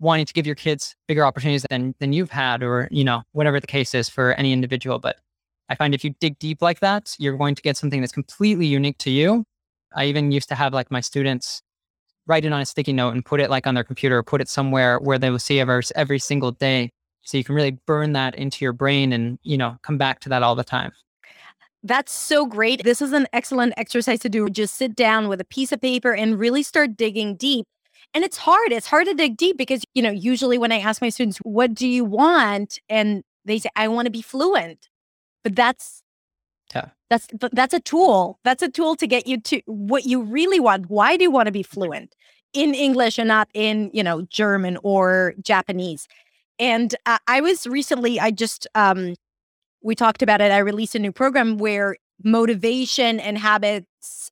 wanting 0.00 0.26
to 0.26 0.32
give 0.32 0.46
your 0.46 0.54
kids 0.54 0.94
bigger 1.08 1.24
opportunities 1.24 1.64
than 1.70 1.94
than 1.98 2.12
you've 2.12 2.30
had 2.30 2.62
or 2.62 2.88
you 2.90 3.04
know 3.04 3.22
whatever 3.32 3.58
the 3.60 3.66
case 3.66 3.94
is 3.94 4.08
for 4.08 4.32
any 4.34 4.52
individual 4.52 4.98
but 4.98 5.16
I 5.68 5.74
find 5.74 5.94
if 5.94 6.04
you 6.04 6.14
dig 6.20 6.38
deep 6.38 6.60
like 6.60 6.80
that, 6.80 7.16
you're 7.18 7.36
going 7.36 7.54
to 7.54 7.62
get 7.62 7.76
something 7.76 8.00
that's 8.00 8.12
completely 8.12 8.66
unique 8.66 8.98
to 8.98 9.10
you. 9.10 9.44
I 9.94 10.06
even 10.06 10.30
used 10.30 10.48
to 10.50 10.54
have 10.54 10.74
like 10.74 10.90
my 10.90 11.00
students 11.00 11.62
write 12.26 12.44
it 12.44 12.52
on 12.52 12.60
a 12.60 12.66
sticky 12.66 12.92
note 12.92 13.10
and 13.10 13.24
put 13.24 13.40
it 13.40 13.50
like 13.50 13.66
on 13.66 13.74
their 13.74 13.84
computer, 13.84 14.18
or 14.18 14.22
put 14.22 14.40
it 14.40 14.48
somewhere 14.48 14.98
where 14.98 15.18
they 15.18 15.30
will 15.30 15.38
see 15.38 15.60
every, 15.60 15.82
every 15.94 16.18
single 16.18 16.52
day. 16.52 16.90
So 17.24 17.36
you 17.36 17.44
can 17.44 17.54
really 17.54 17.72
burn 17.86 18.12
that 18.12 18.34
into 18.34 18.64
your 18.64 18.72
brain 18.72 19.12
and, 19.12 19.38
you 19.42 19.56
know, 19.56 19.76
come 19.82 19.98
back 19.98 20.20
to 20.20 20.28
that 20.28 20.42
all 20.42 20.54
the 20.54 20.64
time. 20.64 20.92
That's 21.82 22.12
so 22.12 22.46
great. 22.46 22.84
This 22.84 23.02
is 23.02 23.12
an 23.12 23.26
excellent 23.32 23.74
exercise 23.76 24.20
to 24.20 24.28
do. 24.28 24.48
Just 24.48 24.76
sit 24.76 24.94
down 24.94 25.28
with 25.28 25.40
a 25.40 25.44
piece 25.44 25.72
of 25.72 25.80
paper 25.80 26.14
and 26.14 26.38
really 26.38 26.62
start 26.62 26.96
digging 26.96 27.36
deep. 27.36 27.66
And 28.14 28.24
it's 28.24 28.38
hard. 28.38 28.72
It's 28.72 28.86
hard 28.86 29.06
to 29.06 29.14
dig 29.14 29.36
deep 29.36 29.58
because, 29.58 29.84
you 29.94 30.02
know, 30.02 30.10
usually 30.10 30.56
when 30.56 30.72
I 30.72 30.78
ask 30.78 31.02
my 31.02 31.08
students, 31.08 31.38
what 31.38 31.74
do 31.74 31.88
you 31.88 32.04
want? 32.04 32.78
And 32.88 33.22
they 33.44 33.58
say, 33.58 33.68
I 33.76 33.88
want 33.88 34.06
to 34.06 34.10
be 34.10 34.22
fluent. 34.22 34.88
But 35.42 35.56
that's 35.56 36.02
yeah. 36.74 36.88
That's 37.10 37.28
that's 37.52 37.74
a 37.74 37.80
tool. 37.80 38.38
That's 38.44 38.62
a 38.62 38.68
tool 38.68 38.96
to 38.96 39.06
get 39.06 39.26
you 39.26 39.40
to 39.42 39.60
what 39.66 40.04
you 40.04 40.22
really 40.22 40.60
want. 40.60 40.90
Why 40.90 41.16
do 41.16 41.22
you 41.22 41.30
want 41.30 41.46
to 41.46 41.52
be 41.52 41.62
fluent 41.62 42.14
in 42.52 42.74
English 42.74 43.18
and 43.18 43.28
not 43.28 43.48
in, 43.54 43.90
you 43.92 44.02
know, 44.02 44.22
German 44.22 44.78
or 44.82 45.34
Japanese? 45.42 46.08
And 46.58 46.94
uh, 47.06 47.18
I 47.26 47.40
was 47.40 47.66
recently 47.66 48.20
I 48.20 48.30
just 48.30 48.66
um 48.74 49.14
we 49.82 49.94
talked 49.94 50.22
about 50.22 50.40
it. 50.40 50.50
I 50.52 50.58
released 50.58 50.94
a 50.94 50.98
new 50.98 51.12
program 51.12 51.58
where 51.58 51.96
motivation 52.24 53.20
and 53.20 53.38
habits 53.38 54.30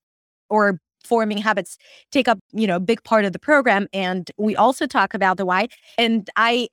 or 0.50 0.78
forming 1.04 1.38
habits 1.38 1.78
take 2.12 2.28
up, 2.28 2.38
you 2.52 2.66
know, 2.66 2.76
a 2.76 2.80
big 2.80 3.02
part 3.04 3.24
of 3.24 3.32
the 3.32 3.38
program 3.38 3.88
and 3.92 4.30
we 4.38 4.56
also 4.56 4.86
talk 4.86 5.14
about 5.14 5.36
the 5.36 5.46
why 5.46 5.68
and 5.98 6.30
I 6.36 6.68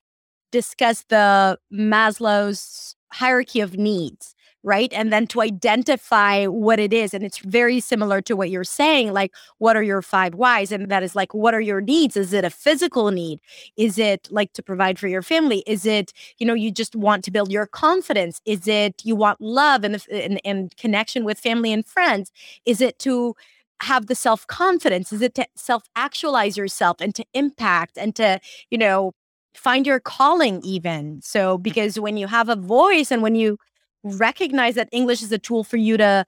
discuss 0.52 1.04
the 1.10 1.58
Maslow's 1.74 2.96
hierarchy 3.12 3.60
of 3.62 3.78
needs 3.78 4.36
right? 4.64 4.92
And 4.94 5.12
then 5.12 5.26
to 5.28 5.42
identify 5.42 6.46
what 6.46 6.80
it 6.80 6.92
is. 6.92 7.14
And 7.14 7.24
it's 7.24 7.40
very 7.40 7.80
similar 7.80 8.22
to 8.24 8.36
what 8.36 8.50
you're 8.50 8.64
saying 8.64 9.14
like, 9.14 9.34
what 9.58 9.76
are 9.78 9.84
your 9.84 10.02
five 10.02 10.36
whys? 10.36 10.72
And 10.72 10.90
that 10.90 11.04
is 11.04 11.16
like, 11.16 11.34
what 11.34 11.54
are 11.54 11.62
your 11.62 11.82
needs? 11.82 12.18
Is 12.18 12.34
it 12.34 12.44
a 12.44 12.50
physical 12.50 13.12
need? 13.12 13.40
Is 13.78 13.98
it 13.98 14.28
like 14.32 14.54
to 14.54 14.64
provide 14.64 15.00
for 15.00 15.08
your 15.08 15.22
family? 15.22 15.64
Is 15.66 15.86
it, 15.86 16.12
you 16.38 16.46
know, 16.46 16.54
you 16.54 16.72
just 16.72 16.96
want 16.96 17.24
to 17.26 17.32
build 17.32 17.52
your 17.52 17.68
confidence? 17.68 18.42
Is 18.46 18.68
it 18.68 19.02
you 19.06 19.16
want 19.16 19.40
love 19.40 19.84
and, 19.84 20.04
and, 20.12 20.42
and 20.44 20.76
connection 20.78 21.24
with 21.24 21.40
family 21.40 21.72
and 21.72 21.86
friends? 21.86 22.32
Is 22.66 22.82
it 22.82 23.00
to, 23.00 23.36
have 23.82 24.08
the 24.08 24.16
self 24.16 24.46
confidence? 24.48 25.14
Is 25.14 25.22
it 25.22 25.36
to 25.36 25.48
self 25.56 25.84
actualize 25.96 26.58
yourself 26.58 26.98
and 27.00 27.16
to 27.16 27.24
impact 27.34 27.98
and 27.98 28.16
to, 28.16 28.40
you 28.70 28.78
know, 28.78 29.14
find 29.54 29.88
your 29.88 30.00
calling 30.00 30.62
even? 30.64 31.22
So, 31.22 31.58
because 31.58 32.00
when 32.00 32.18
you 32.18 32.28
have 32.28 32.50
a 32.50 32.56
voice 32.56 33.12
and 33.12 33.22
when 33.22 33.36
you 33.36 33.58
recognize 34.04 34.76
that 34.76 34.90
English 34.92 35.22
is 35.22 35.32
a 35.32 35.38
tool 35.38 35.64
for 35.64 35.78
you 35.78 35.98
to 35.98 36.26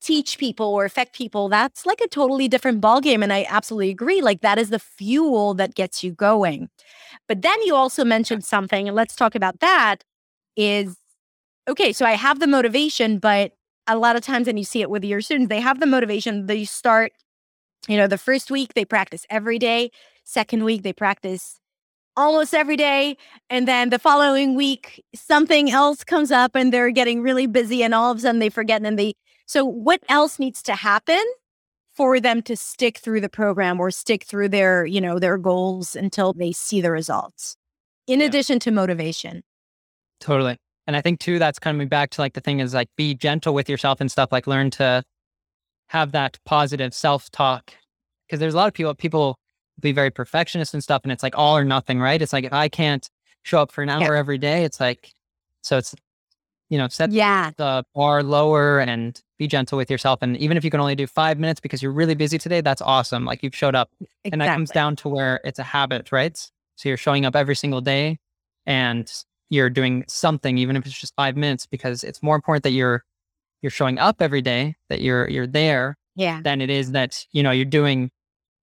teach 0.00 0.38
people 0.38 0.66
or 0.66 0.84
affect 0.84 1.14
people, 1.14 1.48
that's 1.48 1.86
like 1.86 2.00
a 2.00 2.08
totally 2.08 2.46
different 2.46 2.80
ballgame. 2.80 3.22
And 3.22 3.32
I 3.32 3.46
absolutely 3.48 3.90
agree. 3.90 4.20
Like 4.20 4.42
that 4.42 4.58
is 4.58 4.68
the 4.70 4.78
fuel 4.78 5.54
that 5.54 5.74
gets 5.74 6.04
you 6.04 6.12
going. 6.12 6.68
But 7.26 7.42
then 7.42 7.60
you 7.62 7.74
also 7.74 8.04
mentioned 8.04 8.44
something, 8.44 8.86
and 8.86 8.94
let's 8.94 9.16
talk 9.16 9.34
about 9.34 9.60
that. 9.60 10.04
Is 10.56 10.96
okay, 11.68 11.92
so 11.92 12.06
I 12.06 12.12
have 12.12 12.38
the 12.40 12.46
motivation, 12.46 13.18
but 13.18 13.52
a 13.86 13.96
lot 13.96 14.16
of 14.16 14.22
times, 14.22 14.46
and 14.48 14.58
you 14.58 14.64
see 14.64 14.82
it 14.82 14.90
with 14.90 15.04
your 15.04 15.20
students, 15.20 15.48
they 15.48 15.60
have 15.60 15.80
the 15.80 15.86
motivation, 15.86 16.46
they 16.46 16.64
start, 16.64 17.12
you 17.88 17.96
know, 17.96 18.06
the 18.06 18.18
first 18.18 18.50
week 18.50 18.74
they 18.74 18.84
practice 18.84 19.26
every 19.30 19.58
day, 19.58 19.90
second 20.24 20.64
week 20.64 20.82
they 20.82 20.92
practice 20.92 21.60
almost 22.16 22.54
every 22.54 22.76
day. 22.76 23.16
And 23.50 23.68
then 23.68 23.90
the 23.90 23.98
following 23.98 24.54
week, 24.54 25.04
something 25.14 25.70
else 25.70 26.04
comes 26.04 26.30
up 26.30 26.54
and 26.54 26.72
they're 26.72 26.90
getting 26.90 27.22
really 27.22 27.46
busy 27.46 27.82
and 27.82 27.94
all 27.94 28.10
of 28.10 28.18
a 28.18 28.20
sudden 28.20 28.38
they 28.38 28.50
forget 28.50 28.82
and 28.82 28.98
they. 28.98 29.14
So, 29.46 29.64
what 29.64 30.00
else 30.08 30.38
needs 30.38 30.62
to 30.64 30.74
happen 30.74 31.22
for 31.94 32.18
them 32.18 32.42
to 32.42 32.56
stick 32.56 32.98
through 32.98 33.20
the 33.20 33.28
program 33.28 33.78
or 33.78 33.90
stick 33.90 34.24
through 34.24 34.48
their, 34.48 34.86
you 34.86 35.00
know, 35.00 35.18
their 35.18 35.38
goals 35.38 35.94
until 35.94 36.32
they 36.32 36.50
see 36.52 36.80
the 36.80 36.90
results, 36.90 37.56
in 38.06 38.20
yeah. 38.20 38.26
addition 38.26 38.58
to 38.60 38.70
motivation? 38.70 39.42
Totally. 40.20 40.56
And 40.86 40.96
I 40.96 41.00
think 41.00 41.20
too, 41.20 41.38
that's 41.38 41.58
coming 41.58 41.88
back 41.88 42.10
to 42.10 42.20
like 42.20 42.34
the 42.34 42.40
thing 42.40 42.60
is 42.60 42.74
like 42.74 42.88
be 42.96 43.14
gentle 43.14 43.54
with 43.54 43.68
yourself 43.68 44.00
and 44.00 44.10
stuff, 44.10 44.32
like 44.32 44.46
learn 44.46 44.70
to 44.72 45.02
have 45.88 46.12
that 46.12 46.38
positive 46.44 46.94
self 46.94 47.30
talk. 47.30 47.72
Cause 48.30 48.40
there's 48.40 48.54
a 48.54 48.56
lot 48.56 48.68
of 48.68 48.74
people, 48.74 48.94
people 48.94 49.38
be 49.80 49.92
very 49.92 50.10
perfectionist 50.10 50.74
and 50.74 50.82
stuff. 50.82 51.02
And 51.02 51.12
it's 51.12 51.22
like 51.22 51.36
all 51.36 51.56
or 51.56 51.64
nothing, 51.64 52.00
right? 52.00 52.20
It's 52.20 52.32
like 52.32 52.44
if 52.44 52.52
I 52.52 52.68
can't 52.68 53.08
show 53.42 53.60
up 53.60 53.72
for 53.72 53.82
an 53.82 53.88
hour 53.88 54.14
yeah. 54.14 54.18
every 54.18 54.38
day, 54.38 54.64
it's 54.64 54.80
like, 54.80 55.12
so 55.62 55.78
it's, 55.78 55.94
you 56.70 56.78
know, 56.78 56.88
set 56.88 57.10
yeah. 57.10 57.50
the 57.56 57.84
bar 57.94 58.22
lower 58.22 58.80
and 58.80 59.20
be 59.38 59.46
gentle 59.46 59.76
with 59.76 59.90
yourself. 59.90 60.20
And 60.22 60.36
even 60.38 60.56
if 60.56 60.64
you 60.64 60.70
can 60.70 60.80
only 60.80 60.94
do 60.94 61.06
five 61.06 61.38
minutes 61.38 61.60
because 61.60 61.82
you're 61.82 61.92
really 61.92 62.14
busy 62.14 62.38
today, 62.38 62.60
that's 62.60 62.80
awesome. 62.80 63.24
Like 63.24 63.42
you've 63.42 63.54
showed 63.54 63.74
up. 63.74 63.90
Exactly. 64.00 64.30
And 64.32 64.40
that 64.40 64.54
comes 64.54 64.70
down 64.70 64.96
to 64.96 65.08
where 65.08 65.40
it's 65.44 65.58
a 65.58 65.62
habit, 65.62 66.10
right? 66.12 66.36
So 66.76 66.88
you're 66.88 66.96
showing 66.96 67.26
up 67.26 67.36
every 67.36 67.54
single 67.54 67.80
day 67.80 68.18
and 68.66 69.12
you're 69.50 69.70
doing 69.70 70.04
something, 70.08 70.56
even 70.58 70.74
if 70.74 70.86
it's 70.86 70.98
just 70.98 71.14
five 71.16 71.36
minutes, 71.36 71.66
because 71.66 72.02
it's 72.02 72.22
more 72.22 72.34
important 72.34 72.62
that 72.64 72.70
you're 72.70 73.04
you're 73.62 73.70
showing 73.70 73.98
up 73.98 74.16
every 74.20 74.42
day, 74.42 74.74
that 74.88 75.00
you're 75.00 75.28
you're 75.28 75.46
there, 75.46 75.96
yeah, 76.16 76.40
than 76.42 76.60
it 76.60 76.70
is 76.70 76.92
that, 76.92 77.24
you 77.32 77.42
know, 77.42 77.50
you're 77.50 77.64
doing 77.64 78.10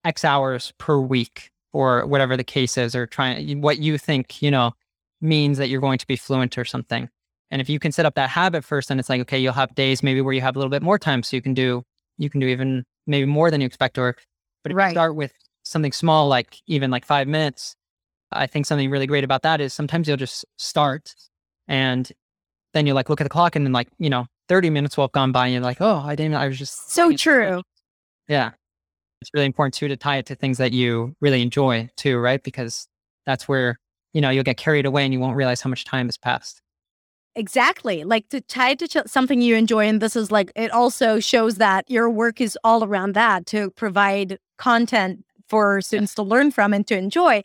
X 0.03 0.25
hours 0.25 0.73
per 0.77 0.99
week 0.99 1.51
or 1.73 2.05
whatever 2.05 2.35
the 2.35 2.43
case 2.43 2.77
is, 2.77 2.95
or 2.95 3.05
trying 3.05 3.61
what 3.61 3.79
you 3.79 3.97
think, 3.97 4.41
you 4.41 4.51
know, 4.51 4.73
means 5.21 5.57
that 5.57 5.69
you're 5.69 5.81
going 5.81 5.97
to 5.99 6.07
be 6.07 6.15
fluent 6.15 6.57
or 6.57 6.65
something. 6.65 7.09
And 7.49 7.61
if 7.61 7.69
you 7.69 7.79
can 7.79 7.91
set 7.91 8.05
up 8.05 8.15
that 8.15 8.29
habit 8.29 8.63
first, 8.63 8.89
then 8.89 8.99
it's 8.99 9.09
like, 9.09 9.21
okay, 9.21 9.39
you'll 9.39 9.53
have 9.53 9.75
days 9.75 10.03
maybe 10.03 10.21
where 10.21 10.33
you 10.33 10.41
have 10.41 10.55
a 10.55 10.59
little 10.59 10.69
bit 10.69 10.81
more 10.81 10.97
time. 10.97 11.21
So 11.23 11.35
you 11.35 11.41
can 11.41 11.53
do, 11.53 11.83
you 12.17 12.29
can 12.29 12.39
do 12.39 12.47
even 12.47 12.85
maybe 13.07 13.25
more 13.25 13.51
than 13.51 13.61
you 13.61 13.67
expect. 13.67 13.97
Or, 13.97 14.15
but 14.63 14.71
if 14.71 14.77
right. 14.77 14.87
you 14.87 14.91
start 14.91 15.15
with 15.15 15.33
something 15.63 15.91
small, 15.91 16.27
like 16.27 16.57
even 16.67 16.91
like 16.91 17.05
five 17.05 17.27
minutes, 17.27 17.75
I 18.31 18.47
think 18.47 18.65
something 18.65 18.89
really 18.89 19.07
great 19.07 19.25
about 19.25 19.41
that 19.43 19.59
is 19.59 19.73
sometimes 19.73 20.07
you'll 20.07 20.17
just 20.17 20.45
start 20.57 21.13
and 21.67 22.09
then 22.73 22.87
you 22.87 22.93
like 22.93 23.09
look 23.09 23.19
at 23.19 23.25
the 23.25 23.29
clock 23.29 23.55
and 23.57 23.65
then 23.65 23.73
like, 23.73 23.89
you 23.99 24.09
know, 24.09 24.27
30 24.47 24.69
minutes 24.69 24.95
will 24.95 25.03
have 25.05 25.11
gone 25.11 25.33
by 25.33 25.47
and 25.47 25.53
you're 25.53 25.63
like, 25.63 25.81
oh, 25.81 26.01
I 26.05 26.15
didn't, 26.15 26.35
I 26.35 26.47
was 26.47 26.57
just 26.57 26.91
so 26.91 27.15
true. 27.15 27.61
Yeah 28.27 28.51
it's 29.21 29.29
really 29.34 29.45
important 29.45 29.73
too 29.73 29.88
to 29.88 29.95
tie 29.95 30.17
it 30.17 30.25
to 30.27 30.36
things 30.36 30.57
that 30.57 30.71
you 30.71 31.15
really 31.21 31.41
enjoy 31.41 31.89
too, 31.95 32.17
right? 32.17 32.43
Because 32.43 32.88
that's 33.25 33.47
where, 33.47 33.79
you 34.13 34.21
know, 34.21 34.29
you'll 34.29 34.43
get 34.43 34.57
carried 34.57 34.86
away 34.86 35.03
and 35.05 35.13
you 35.13 35.19
won't 35.19 35.36
realize 35.36 35.62
how 35.62 35.69
much 35.69 35.86
time 35.86 36.07
has 36.07 36.17
passed. 36.17 36.62
Exactly. 37.36 38.03
Like 38.03 38.27
to 38.29 38.41
tie 38.41 38.71
it 38.71 38.79
to 38.79 38.88
ch- 38.88 39.07
something 39.07 39.41
you 39.41 39.55
enjoy. 39.55 39.88
And 39.88 40.01
this 40.01 40.15
is 40.15 40.31
like, 40.31 40.51
it 40.55 40.71
also 40.71 41.19
shows 41.19 41.55
that 41.55 41.89
your 41.89 42.10
work 42.10 42.41
is 42.41 42.57
all 42.63 42.84
around 42.84 43.13
that 43.13 43.45
to 43.47 43.69
provide 43.71 44.38
content 44.57 45.23
for 45.47 45.81
students 45.81 46.15
to 46.15 46.23
learn 46.23 46.51
from 46.51 46.73
and 46.73 46.86
to 46.88 46.97
enjoy. 46.97 47.41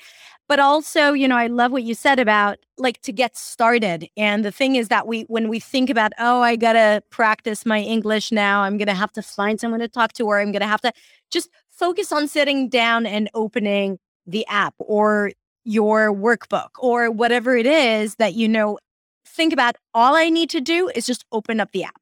But 0.48 0.60
also, 0.60 1.12
you 1.12 1.26
know, 1.26 1.36
I 1.36 1.48
love 1.48 1.72
what 1.72 1.82
you 1.82 1.94
said 1.94 2.18
about 2.18 2.58
like 2.78 3.00
to 3.02 3.12
get 3.12 3.36
started. 3.36 4.08
And 4.16 4.44
the 4.44 4.52
thing 4.52 4.76
is 4.76 4.88
that 4.88 5.06
we, 5.06 5.22
when 5.22 5.48
we 5.48 5.58
think 5.58 5.90
about, 5.90 6.12
oh, 6.18 6.40
I 6.40 6.56
got 6.56 6.74
to 6.74 7.02
practice 7.10 7.66
my 7.66 7.80
English 7.80 8.30
now, 8.30 8.62
I'm 8.62 8.78
going 8.78 8.86
to 8.86 8.94
have 8.94 9.12
to 9.12 9.22
find 9.22 9.58
someone 9.58 9.80
to 9.80 9.88
talk 9.88 10.12
to, 10.14 10.24
or 10.24 10.40
I'm 10.40 10.52
going 10.52 10.60
to 10.60 10.68
have 10.68 10.82
to 10.82 10.92
just 11.30 11.50
focus 11.76 12.12
on 12.12 12.26
sitting 12.28 12.68
down 12.68 13.06
and 13.06 13.30
opening 13.34 13.98
the 14.26 14.46
app 14.48 14.74
or 14.78 15.30
your 15.64 16.12
workbook 16.12 16.70
or 16.78 17.10
whatever 17.10 17.56
it 17.56 17.66
is 17.66 18.16
that 18.16 18.34
you 18.34 18.48
know 18.48 18.78
think 19.26 19.52
about 19.52 19.76
all 19.92 20.14
I 20.14 20.30
need 20.30 20.50
to 20.50 20.60
do 20.60 20.88
is 20.94 21.06
just 21.06 21.24
open 21.30 21.60
up 21.60 21.72
the 21.72 21.84
app, 21.84 22.00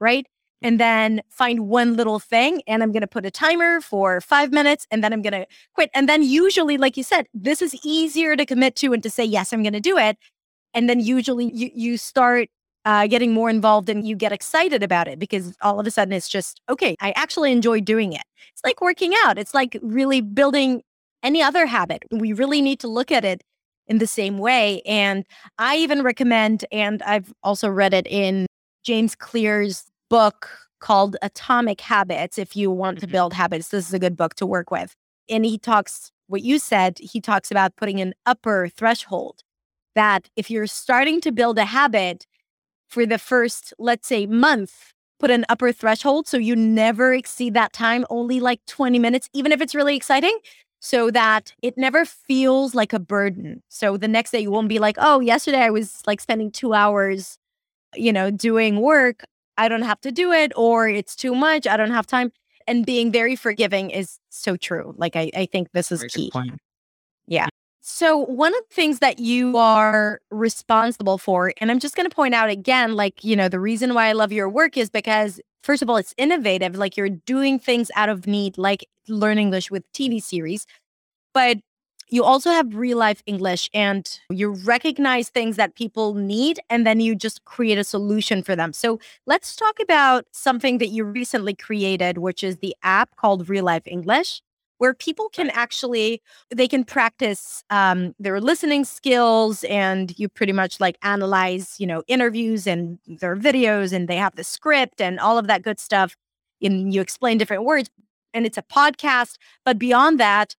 right? 0.00 0.26
And 0.62 0.78
then 0.78 1.22
find 1.28 1.68
one 1.68 1.96
little 1.96 2.18
thing. 2.18 2.62
And 2.66 2.82
I'm 2.82 2.92
going 2.92 3.02
to 3.02 3.06
put 3.06 3.26
a 3.26 3.30
timer 3.30 3.80
for 3.80 4.20
five 4.20 4.52
minutes 4.52 4.86
and 4.90 5.02
then 5.02 5.12
I'm 5.12 5.22
going 5.22 5.32
to 5.32 5.46
quit. 5.74 5.90
And 5.92 6.08
then, 6.08 6.22
usually, 6.22 6.78
like 6.78 6.96
you 6.96 7.02
said, 7.02 7.26
this 7.34 7.62
is 7.62 7.74
easier 7.84 8.36
to 8.36 8.46
commit 8.46 8.76
to 8.76 8.92
and 8.92 9.02
to 9.02 9.10
say, 9.10 9.24
yes, 9.24 9.52
I'm 9.52 9.62
going 9.62 9.72
to 9.72 9.80
do 9.80 9.98
it. 9.98 10.18
And 10.72 10.88
then, 10.88 11.00
usually, 11.00 11.50
you, 11.52 11.70
you 11.74 11.98
start 11.98 12.48
uh, 12.84 13.06
getting 13.06 13.32
more 13.32 13.48
involved 13.48 13.88
and 13.88 14.06
you 14.06 14.16
get 14.16 14.32
excited 14.32 14.82
about 14.82 15.08
it 15.08 15.18
because 15.18 15.56
all 15.62 15.78
of 15.78 15.86
a 15.86 15.90
sudden 15.90 16.12
it's 16.12 16.28
just, 16.28 16.60
okay, 16.68 16.96
I 17.00 17.12
actually 17.16 17.52
enjoy 17.52 17.80
doing 17.80 18.12
it. 18.12 18.22
It's 18.52 18.62
like 18.64 18.80
working 18.80 19.12
out, 19.24 19.38
it's 19.38 19.54
like 19.54 19.78
really 19.82 20.20
building 20.20 20.82
any 21.22 21.42
other 21.42 21.66
habit. 21.66 22.02
We 22.10 22.32
really 22.32 22.60
need 22.60 22.80
to 22.80 22.88
look 22.88 23.12
at 23.12 23.24
it 23.24 23.42
in 23.86 23.98
the 23.98 24.06
same 24.06 24.38
way. 24.38 24.82
And 24.86 25.24
I 25.58 25.76
even 25.76 26.02
recommend, 26.02 26.64
and 26.72 27.02
I've 27.02 27.32
also 27.42 27.68
read 27.68 27.94
it 27.94 28.06
in 28.06 28.46
James 28.84 29.14
Clear's 29.14 29.84
book 30.10 30.50
called 30.80 31.16
Atomic 31.22 31.80
Habits. 31.80 32.38
If 32.38 32.56
you 32.56 32.70
want 32.70 32.98
to 33.00 33.06
mm-hmm. 33.06 33.12
build 33.12 33.32
habits, 33.34 33.68
this 33.68 33.86
is 33.86 33.94
a 33.94 33.98
good 33.98 34.16
book 34.16 34.34
to 34.34 34.46
work 34.46 34.70
with. 34.70 34.94
And 35.28 35.44
he 35.44 35.58
talks, 35.58 36.10
what 36.26 36.42
you 36.42 36.58
said, 36.58 36.98
he 36.98 37.20
talks 37.20 37.50
about 37.50 37.76
putting 37.76 38.00
an 38.00 38.14
upper 38.26 38.68
threshold 38.68 39.42
that 39.94 40.28
if 40.36 40.50
you're 40.50 40.66
starting 40.66 41.20
to 41.20 41.32
build 41.32 41.58
a 41.58 41.64
habit, 41.64 42.26
for 42.92 43.06
the 43.06 43.18
first, 43.18 43.72
let's 43.78 44.06
say, 44.06 44.26
month, 44.26 44.92
put 45.18 45.30
an 45.30 45.44
upper 45.48 45.72
threshold 45.72 46.26
so 46.28 46.36
you 46.36 46.54
never 46.54 47.14
exceed 47.14 47.54
that 47.54 47.72
time, 47.72 48.04
only 48.10 48.38
like 48.38 48.60
20 48.66 48.98
minutes, 48.98 49.28
even 49.32 49.52
if 49.52 49.60
it's 49.60 49.74
really 49.74 49.96
exciting, 49.96 50.38
so 50.80 51.10
that 51.10 51.52
it 51.62 51.78
never 51.78 52.04
feels 52.04 52.74
like 52.74 52.92
a 52.92 52.98
burden. 52.98 53.62
So 53.68 53.96
the 53.96 54.08
next 54.08 54.32
day 54.32 54.40
you 54.40 54.50
won't 54.50 54.68
be 54.68 54.78
like, 54.78 54.96
oh, 54.98 55.20
yesterday 55.20 55.60
I 55.60 55.70
was 55.70 56.02
like 56.06 56.20
spending 56.20 56.50
two 56.50 56.74
hours 56.74 57.38
you 57.94 58.12
know, 58.12 58.30
doing 58.30 58.80
work, 58.80 59.24
I 59.58 59.68
don't 59.68 59.82
have 59.82 60.00
to 60.02 60.12
do 60.12 60.32
it, 60.32 60.52
or 60.56 60.88
it's 60.88 61.14
too 61.14 61.34
much, 61.34 61.66
I 61.66 61.76
don't 61.76 61.90
have 61.90 62.06
time. 62.06 62.32
And 62.66 62.86
being 62.86 63.10
very 63.10 63.36
forgiving 63.36 63.90
is 63.90 64.18
so 64.30 64.56
true. 64.56 64.94
Like, 64.96 65.16
I, 65.16 65.30
I 65.34 65.46
think 65.46 65.72
this 65.72 65.90
is 65.90 66.00
Very 66.00 66.10
key. 66.10 66.32
Yeah. 67.26 67.48
So, 67.84 68.16
one 68.16 68.54
of 68.54 68.60
the 68.68 68.74
things 68.74 69.00
that 69.00 69.18
you 69.18 69.56
are 69.56 70.20
responsible 70.30 71.18
for, 71.18 71.52
and 71.60 71.68
I'm 71.68 71.80
just 71.80 71.96
going 71.96 72.08
to 72.08 72.14
point 72.14 72.32
out 72.32 72.48
again, 72.48 72.94
like, 72.94 73.24
you 73.24 73.34
know, 73.34 73.48
the 73.48 73.58
reason 73.58 73.92
why 73.92 74.06
I 74.06 74.12
love 74.12 74.30
your 74.30 74.48
work 74.48 74.76
is 74.76 74.88
because, 74.88 75.40
first 75.64 75.82
of 75.82 75.90
all, 75.90 75.96
it's 75.96 76.14
innovative. 76.16 76.76
Like, 76.76 76.96
you're 76.96 77.08
doing 77.08 77.58
things 77.58 77.90
out 77.96 78.08
of 78.08 78.26
need, 78.28 78.56
like 78.56 78.86
Learn 79.08 79.36
English 79.36 79.68
with 79.72 79.82
TV 79.92 80.22
series. 80.22 80.64
But 81.34 81.58
you 82.10 82.24
also 82.24 82.50
have 82.50 82.74
real 82.76 82.98
life 82.98 83.22
English 83.26 83.70
and 83.74 84.08
you 84.30 84.50
recognize 84.64 85.30
things 85.30 85.56
that 85.56 85.74
people 85.76 86.14
need 86.14 86.60
and 86.70 86.86
then 86.86 87.00
you 87.00 87.14
just 87.16 87.44
create 87.46 87.78
a 87.78 87.84
solution 87.84 88.42
for 88.42 88.54
them. 88.56 88.72
So, 88.72 89.00
let's 89.26 89.56
talk 89.56 89.80
about 89.80 90.26
something 90.32 90.78
that 90.78 90.88
you 90.88 91.04
recently 91.04 91.54
created, 91.54 92.18
which 92.18 92.44
is 92.44 92.58
the 92.58 92.76
app 92.84 93.16
called 93.16 93.48
Real 93.48 93.64
Life 93.64 93.86
English 93.86 94.40
where 94.82 94.94
people 94.94 95.28
can 95.28 95.48
actually 95.50 96.20
they 96.50 96.66
can 96.66 96.82
practice 96.82 97.62
um, 97.70 98.16
their 98.18 98.40
listening 98.40 98.84
skills 98.84 99.62
and 99.64 100.18
you 100.18 100.28
pretty 100.28 100.52
much 100.52 100.80
like 100.80 100.98
analyze 101.02 101.76
you 101.78 101.86
know 101.86 102.02
interviews 102.08 102.66
and 102.66 102.98
their 103.06 103.36
videos 103.36 103.92
and 103.92 104.08
they 104.08 104.16
have 104.16 104.34
the 104.34 104.42
script 104.42 105.00
and 105.00 105.20
all 105.20 105.38
of 105.38 105.46
that 105.46 105.62
good 105.62 105.78
stuff 105.78 106.16
and 106.60 106.92
you 106.92 107.00
explain 107.00 107.38
different 107.38 107.62
words 107.62 107.90
and 108.34 108.44
it's 108.44 108.58
a 108.58 108.62
podcast 108.62 109.36
but 109.64 109.78
beyond 109.78 110.18
that 110.18 110.56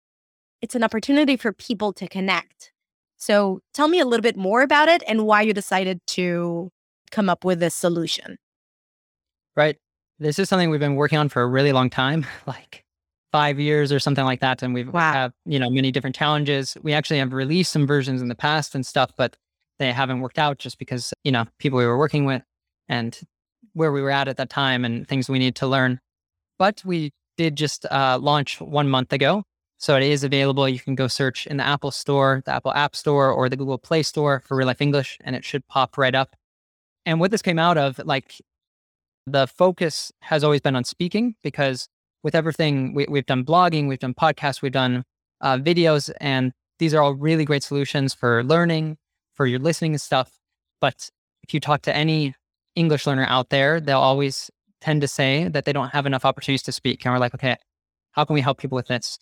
it's 0.62 0.76
an 0.76 0.84
opportunity 0.84 1.36
for 1.36 1.52
people 1.52 1.92
to 1.92 2.06
connect. 2.06 2.72
So 3.16 3.60
tell 3.74 3.88
me 3.88 3.98
a 3.98 4.06
little 4.06 4.22
bit 4.22 4.36
more 4.36 4.62
about 4.62 4.88
it 4.88 5.02
and 5.06 5.26
why 5.26 5.42
you 5.42 5.52
decided 5.52 6.00
to 6.08 6.70
come 7.10 7.28
up 7.28 7.44
with 7.44 7.58
this 7.58 7.74
solution. 7.74 8.38
Right. 9.56 9.76
This 10.18 10.38
is 10.38 10.48
something 10.48 10.70
we've 10.70 10.80
been 10.80 10.94
working 10.94 11.18
on 11.18 11.28
for 11.28 11.42
a 11.42 11.46
really 11.48 11.72
long 11.72 11.90
time, 11.90 12.24
like 12.46 12.81
five 13.32 13.58
years 13.58 13.90
or 13.90 13.98
something 13.98 14.24
like 14.24 14.40
that. 14.40 14.62
And 14.62 14.74
we've 14.74 14.92
Wow. 14.92 15.12
have, 15.12 15.32
you 15.44 15.58
know, 15.58 15.70
many 15.70 15.90
different 15.90 16.14
challenges. 16.14 16.76
We 16.82 16.92
actually 16.92 17.18
have 17.18 17.32
released 17.32 17.72
some 17.72 17.86
versions 17.86 18.22
in 18.22 18.28
the 18.28 18.34
past 18.34 18.74
and 18.74 18.86
stuff, 18.86 19.12
but 19.16 19.36
they 19.78 19.90
haven't 19.90 20.20
worked 20.20 20.38
out 20.38 20.58
just 20.58 20.78
because, 20.78 21.12
you 21.24 21.32
know, 21.32 21.46
people 21.58 21.78
we 21.78 21.86
were 21.86 21.98
working 21.98 22.24
with 22.26 22.42
and 22.88 23.18
where 23.72 23.90
we 23.90 24.02
were 24.02 24.10
at 24.10 24.28
at 24.28 24.36
that 24.36 24.50
time 24.50 24.84
and 24.84 25.08
things 25.08 25.28
we 25.28 25.38
need 25.38 25.56
to 25.56 25.66
learn. 25.66 25.98
But 26.58 26.82
we 26.84 27.12
did 27.38 27.56
just 27.56 27.86
uh, 27.86 28.18
launch 28.20 28.60
one 28.60 28.88
month 28.88 29.12
ago. 29.12 29.44
So 29.78 29.96
it 29.96 30.04
is 30.04 30.22
available. 30.22 30.68
You 30.68 30.78
can 30.78 30.94
go 30.94 31.08
search 31.08 31.46
in 31.46 31.56
the 31.56 31.66
Apple 31.66 31.90
Store, 31.90 32.42
the 32.44 32.52
Apple 32.52 32.72
App 32.72 32.94
Store, 32.94 33.32
or 33.32 33.48
the 33.48 33.56
Google 33.56 33.78
Play 33.78 34.04
Store 34.04 34.40
for 34.46 34.56
Real 34.56 34.68
Life 34.68 34.80
English, 34.80 35.18
and 35.24 35.34
it 35.34 35.44
should 35.44 35.66
pop 35.66 35.98
right 35.98 36.14
up. 36.14 36.36
And 37.04 37.18
what 37.18 37.32
this 37.32 37.42
came 37.42 37.58
out 37.58 37.78
of, 37.78 37.98
like 38.04 38.40
the 39.26 39.46
focus 39.48 40.12
has 40.20 40.44
always 40.44 40.60
been 40.60 40.76
on 40.76 40.84
speaking 40.84 41.34
because 41.42 41.88
with 42.22 42.34
everything 42.34 42.94
we, 42.94 43.06
we've 43.08 43.26
done 43.26 43.44
blogging 43.44 43.88
we've 43.88 43.98
done 43.98 44.14
podcasts 44.14 44.62
we've 44.62 44.72
done 44.72 45.04
uh, 45.40 45.56
videos 45.56 46.10
and 46.20 46.52
these 46.78 46.94
are 46.94 47.02
all 47.02 47.14
really 47.14 47.44
great 47.44 47.62
solutions 47.62 48.14
for 48.14 48.42
learning 48.44 48.96
for 49.34 49.46
your 49.46 49.58
listening 49.58 49.92
and 49.92 50.00
stuff. 50.00 50.30
But 50.80 51.10
if 51.42 51.54
you 51.54 51.60
talk 51.60 51.82
to 51.82 51.96
any 51.96 52.34
english 52.74 53.06
learner 53.06 53.26
out 53.28 53.50
there 53.50 53.80
they'll 53.80 53.98
always 53.98 54.50
tend 54.80 55.00
to 55.02 55.08
say 55.08 55.46
that 55.48 55.66
they 55.66 55.72
don't 55.72 55.90
have 55.90 56.06
enough 56.06 56.24
opportunities 56.24 56.62
to 56.62 56.72
speak 56.72 57.04
and 57.04 57.12
we're 57.12 57.18
like 57.18 57.34
okay 57.34 57.56
how 58.12 58.24
can 58.24 58.34
we 58.34 58.40
help 58.40 58.58
people 58.58 58.76
with 58.76 58.86
this? 58.86 59.18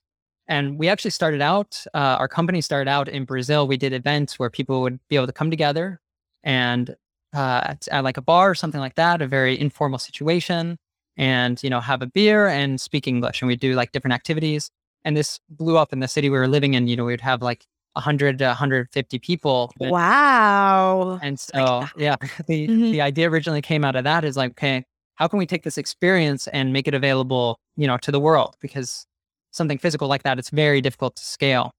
And 0.46 0.78
we 0.78 0.88
actually 0.88 1.12
started 1.12 1.40
out 1.40 1.84
uh, 1.94 2.16
our 2.18 2.28
company 2.28 2.60
started 2.60 2.90
out 2.90 3.08
in 3.08 3.24
brazil. 3.24 3.66
We 3.66 3.76
did 3.76 3.92
events 3.92 4.38
where 4.38 4.50
people 4.50 4.82
would 4.82 4.98
be 5.08 5.16
able 5.16 5.28
to 5.28 5.32
come 5.32 5.50
together 5.50 6.00
and 6.42 6.90
uh, 7.32 7.60
at, 7.64 7.88
at 7.88 8.04
like 8.04 8.16
a 8.16 8.22
bar 8.22 8.50
or 8.50 8.54
something 8.54 8.80
like 8.80 8.96
that, 8.96 9.22
a 9.22 9.28
very 9.28 9.58
informal 9.58 9.98
situation, 9.98 10.76
and 11.16 11.62
you 11.62 11.70
know 11.70 11.80
have 11.80 12.02
a 12.02 12.06
beer 12.06 12.46
and 12.48 12.80
speak 12.80 13.06
English, 13.06 13.40
and 13.42 13.48
we'd 13.48 13.60
do 13.60 13.74
like 13.74 13.92
different 13.92 14.14
activities. 14.14 14.70
And 15.04 15.16
this 15.16 15.40
blew 15.48 15.76
up 15.78 15.92
in 15.92 16.00
the 16.00 16.08
city 16.08 16.28
we 16.28 16.38
were 16.38 16.48
living 16.48 16.74
in. 16.74 16.86
You 16.86 16.96
know, 16.96 17.04
we'd 17.06 17.20
have 17.22 17.40
like 17.42 17.66
100 17.94 18.38
to 18.38 18.44
150 18.46 19.18
people. 19.18 19.72
wow 19.78 21.18
And 21.22 21.38
so, 21.40 21.86
yeah, 21.96 22.16
the 22.46 22.68
Mhm. 22.68 22.92
the 22.92 23.00
idea 23.00 23.28
originally 23.30 23.62
came 23.62 23.84
out 23.84 23.96
of 23.96 24.04
that 24.04 24.24
is 24.24 24.36
like, 24.36 24.52
okay, 24.52 24.84
how 25.16 25.28
can 25.28 25.38
we 25.38 25.46
take 25.46 25.62
this 25.64 25.78
experience 25.78 26.48
and 26.48 26.72
make 26.72 26.88
it 26.88 26.94
available, 26.94 27.58
you 27.76 27.86
know, 27.86 27.96
to 27.98 28.10
the 28.12 28.20
world? 28.20 28.56
Because 28.60 29.06
something 29.52 29.78
physical 29.78 30.08
like 30.08 30.22
that, 30.22 30.38
it's 30.38 30.50
very 30.50 30.80
difficult 30.80 31.16
to 31.16 31.24
scale. 31.24 31.72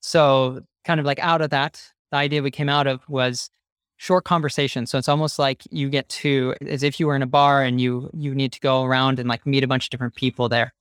So, 0.00 0.60
kind 0.84 1.00
of 1.00 1.06
like 1.06 1.18
out 1.20 1.40
of 1.40 1.50
that, 1.50 1.82
the 2.10 2.18
idea 2.18 2.42
we 2.42 2.50
came 2.50 2.68
out 2.68 2.86
of 2.86 3.08
was 3.08 3.50
short 3.96 4.24
conversation. 4.24 4.86
So 4.86 4.98
it's 4.98 5.08
almost 5.08 5.38
like 5.38 5.62
you 5.70 5.88
get 5.88 6.08
to 6.10 6.54
as 6.66 6.82
if 6.82 6.98
you 6.98 7.06
were 7.06 7.16
in 7.16 7.22
a 7.22 7.26
bar 7.26 7.62
and 7.62 7.80
you 7.80 8.10
you 8.12 8.34
need 8.34 8.52
to 8.52 8.60
go 8.60 8.82
around 8.84 9.18
and 9.18 9.28
like 9.28 9.46
meet 9.46 9.64
a 9.64 9.68
bunch 9.68 9.86
of 9.86 9.90
different 9.90 10.14
people 10.14 10.48
there. 10.48 10.72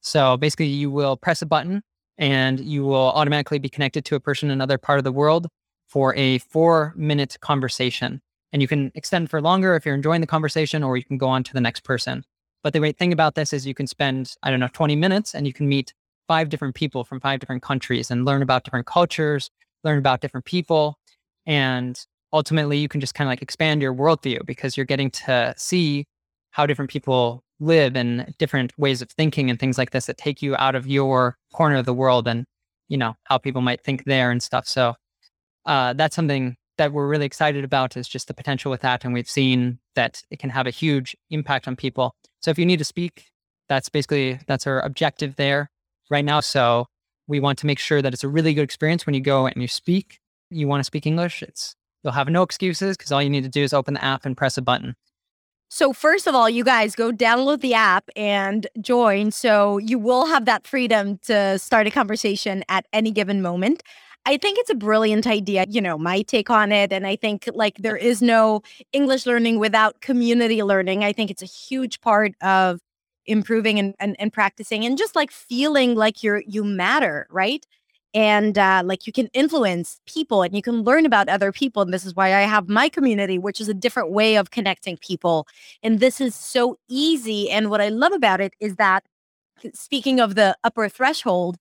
So 0.00 0.36
basically, 0.36 0.66
you 0.66 0.90
will 0.90 1.16
press 1.16 1.42
a 1.42 1.46
button 1.46 1.82
and 2.18 2.60
you 2.60 2.84
will 2.84 3.12
automatically 3.12 3.58
be 3.58 3.68
connected 3.68 4.04
to 4.06 4.16
a 4.16 4.20
person 4.20 4.48
in 4.48 4.52
another 4.52 4.78
part 4.78 4.98
of 4.98 5.04
the 5.04 5.12
world 5.12 5.48
for 5.88 6.14
a 6.16 6.38
four 6.38 6.92
minute 6.96 7.36
conversation. 7.40 8.20
And 8.52 8.60
you 8.60 8.68
can 8.68 8.92
extend 8.94 9.30
for 9.30 9.40
longer 9.40 9.76
if 9.76 9.86
you're 9.86 9.94
enjoying 9.94 10.20
the 10.20 10.26
conversation, 10.26 10.82
or 10.82 10.96
you 10.96 11.04
can 11.04 11.18
go 11.18 11.28
on 11.28 11.42
to 11.44 11.54
the 11.54 11.60
next 11.60 11.84
person. 11.84 12.24
But 12.62 12.72
the 12.72 12.78
great 12.78 12.98
thing 12.98 13.12
about 13.12 13.34
this 13.34 13.52
is 13.52 13.66
you 13.66 13.74
can 13.74 13.86
spend, 13.86 14.34
I 14.42 14.50
don't 14.50 14.60
know, 14.60 14.68
20 14.72 14.94
minutes 14.96 15.34
and 15.34 15.46
you 15.46 15.52
can 15.52 15.68
meet 15.68 15.94
five 16.28 16.48
different 16.48 16.74
people 16.74 17.04
from 17.04 17.20
five 17.20 17.40
different 17.40 17.62
countries 17.62 18.10
and 18.10 18.24
learn 18.24 18.42
about 18.42 18.64
different 18.64 18.86
cultures, 18.86 19.50
learn 19.84 19.98
about 19.98 20.20
different 20.20 20.46
people. 20.46 20.98
And 21.44 21.98
ultimately, 22.32 22.78
you 22.78 22.88
can 22.88 23.00
just 23.00 23.14
kind 23.14 23.28
of 23.28 23.32
like 23.32 23.42
expand 23.42 23.82
your 23.82 23.94
worldview 23.94 24.44
because 24.46 24.76
you're 24.76 24.86
getting 24.86 25.10
to 25.10 25.54
see 25.56 26.06
how 26.50 26.66
different 26.66 26.90
people 26.90 27.42
live 27.60 27.96
and 27.96 28.34
different 28.38 28.76
ways 28.78 29.02
of 29.02 29.10
thinking 29.10 29.50
and 29.50 29.58
things 29.58 29.78
like 29.78 29.90
this 29.90 30.06
that 30.06 30.18
take 30.18 30.42
you 30.42 30.56
out 30.56 30.74
of 30.74 30.86
your 30.86 31.36
corner 31.52 31.76
of 31.76 31.86
the 31.86 31.94
world 31.94 32.26
and, 32.26 32.44
you 32.88 32.96
know, 32.96 33.14
how 33.24 33.38
people 33.38 33.62
might 33.62 33.82
think 33.82 34.04
there 34.04 34.30
and 34.30 34.42
stuff. 34.42 34.66
So 34.66 34.94
uh, 35.66 35.92
that's 35.92 36.16
something 36.16 36.56
that 36.78 36.92
we're 36.92 37.06
really 37.06 37.26
excited 37.26 37.64
about 37.64 37.96
is 37.96 38.08
just 38.08 38.28
the 38.28 38.34
potential 38.34 38.70
with 38.70 38.80
that. 38.80 39.04
And 39.04 39.14
we've 39.14 39.28
seen 39.28 39.78
that 39.94 40.22
it 40.30 40.38
can 40.38 40.50
have 40.50 40.66
a 40.66 40.70
huge 40.70 41.14
impact 41.30 41.68
on 41.68 41.76
people. 41.76 42.14
So 42.40 42.50
if 42.50 42.58
you 42.58 42.66
need 42.66 42.78
to 42.78 42.84
speak, 42.84 43.26
that's 43.68 43.88
basically, 43.88 44.40
that's 44.46 44.66
our 44.66 44.80
objective 44.80 45.36
there 45.36 45.70
right 46.10 46.24
now. 46.24 46.40
So 46.40 46.86
we 47.28 47.40
want 47.40 47.58
to 47.60 47.66
make 47.66 47.78
sure 47.78 48.02
that 48.02 48.12
it's 48.12 48.24
a 48.24 48.28
really 48.28 48.54
good 48.54 48.62
experience 48.62 49.06
when 49.06 49.14
you 49.14 49.20
go 49.20 49.46
and 49.46 49.62
you 49.62 49.68
speak. 49.68 50.18
You 50.50 50.66
want 50.66 50.80
to 50.80 50.84
speak 50.84 51.06
English, 51.06 51.42
it's 51.42 51.76
you'll 52.02 52.12
have 52.12 52.28
no 52.28 52.42
excuses 52.42 52.96
because 52.96 53.12
all 53.12 53.22
you 53.22 53.30
need 53.30 53.44
to 53.44 53.50
do 53.50 53.62
is 53.62 53.72
open 53.72 53.94
the 53.94 54.04
app 54.04 54.24
and 54.24 54.36
press 54.36 54.56
a 54.56 54.62
button. 54.62 54.94
So, 55.68 55.94
first 55.94 56.26
of 56.26 56.34
all, 56.34 56.50
you 56.50 56.64
guys 56.64 56.94
go 56.94 57.10
download 57.12 57.62
the 57.62 57.72
app 57.72 58.10
and 58.14 58.66
join. 58.80 59.30
So, 59.30 59.78
you 59.78 59.98
will 59.98 60.26
have 60.26 60.44
that 60.44 60.66
freedom 60.66 61.18
to 61.22 61.58
start 61.58 61.86
a 61.86 61.90
conversation 61.90 62.62
at 62.68 62.86
any 62.92 63.10
given 63.10 63.40
moment. 63.40 63.82
I 64.24 64.36
think 64.36 64.58
it's 64.58 64.70
a 64.70 64.74
brilliant 64.74 65.26
idea, 65.26 65.66
you 65.68 65.80
know, 65.80 65.98
my 65.98 66.22
take 66.22 66.50
on 66.50 66.70
it. 66.70 66.92
And 66.92 67.06
I 67.06 67.16
think 67.16 67.48
like 67.54 67.78
there 67.78 67.96
is 67.96 68.22
no 68.22 68.62
English 68.92 69.26
learning 69.26 69.58
without 69.58 70.00
community 70.00 70.62
learning. 70.62 71.02
I 71.02 71.12
think 71.12 71.30
it's 71.30 71.42
a 71.42 71.46
huge 71.46 72.00
part 72.00 72.32
of 72.40 72.80
improving 73.26 73.78
and, 73.78 73.94
and, 73.98 74.14
and 74.18 74.32
practicing 74.32 74.84
and 74.84 74.98
just 74.98 75.16
like 75.16 75.30
feeling 75.30 75.94
like 75.94 76.22
you're 76.22 76.42
you 76.46 76.64
matter, 76.64 77.26
right? 77.30 77.66
And 78.14 78.58
uh, 78.58 78.82
like 78.84 79.06
you 79.06 79.12
can 79.12 79.28
influence 79.28 80.00
people 80.06 80.42
and 80.42 80.54
you 80.54 80.62
can 80.62 80.82
learn 80.82 81.06
about 81.06 81.28
other 81.28 81.52
people 81.52 81.82
and 81.82 81.92
this 81.92 82.04
is 82.04 82.14
why 82.14 82.34
i 82.34 82.40
have 82.40 82.68
my 82.68 82.88
community 82.88 83.38
which 83.38 83.60
is 83.60 83.68
a 83.68 83.74
different 83.74 84.10
way 84.10 84.36
of 84.36 84.50
connecting 84.50 84.96
people 84.98 85.46
and 85.82 86.00
this 86.00 86.20
is 86.20 86.34
so 86.34 86.78
easy 86.88 87.50
and 87.50 87.70
what 87.70 87.80
i 87.80 87.88
love 87.88 88.12
about 88.12 88.40
it 88.40 88.52
is 88.60 88.76
that 88.76 89.04
speaking 89.74 90.20
of 90.20 90.34
the 90.34 90.56
upper 90.64 90.88
threshold 90.88 91.56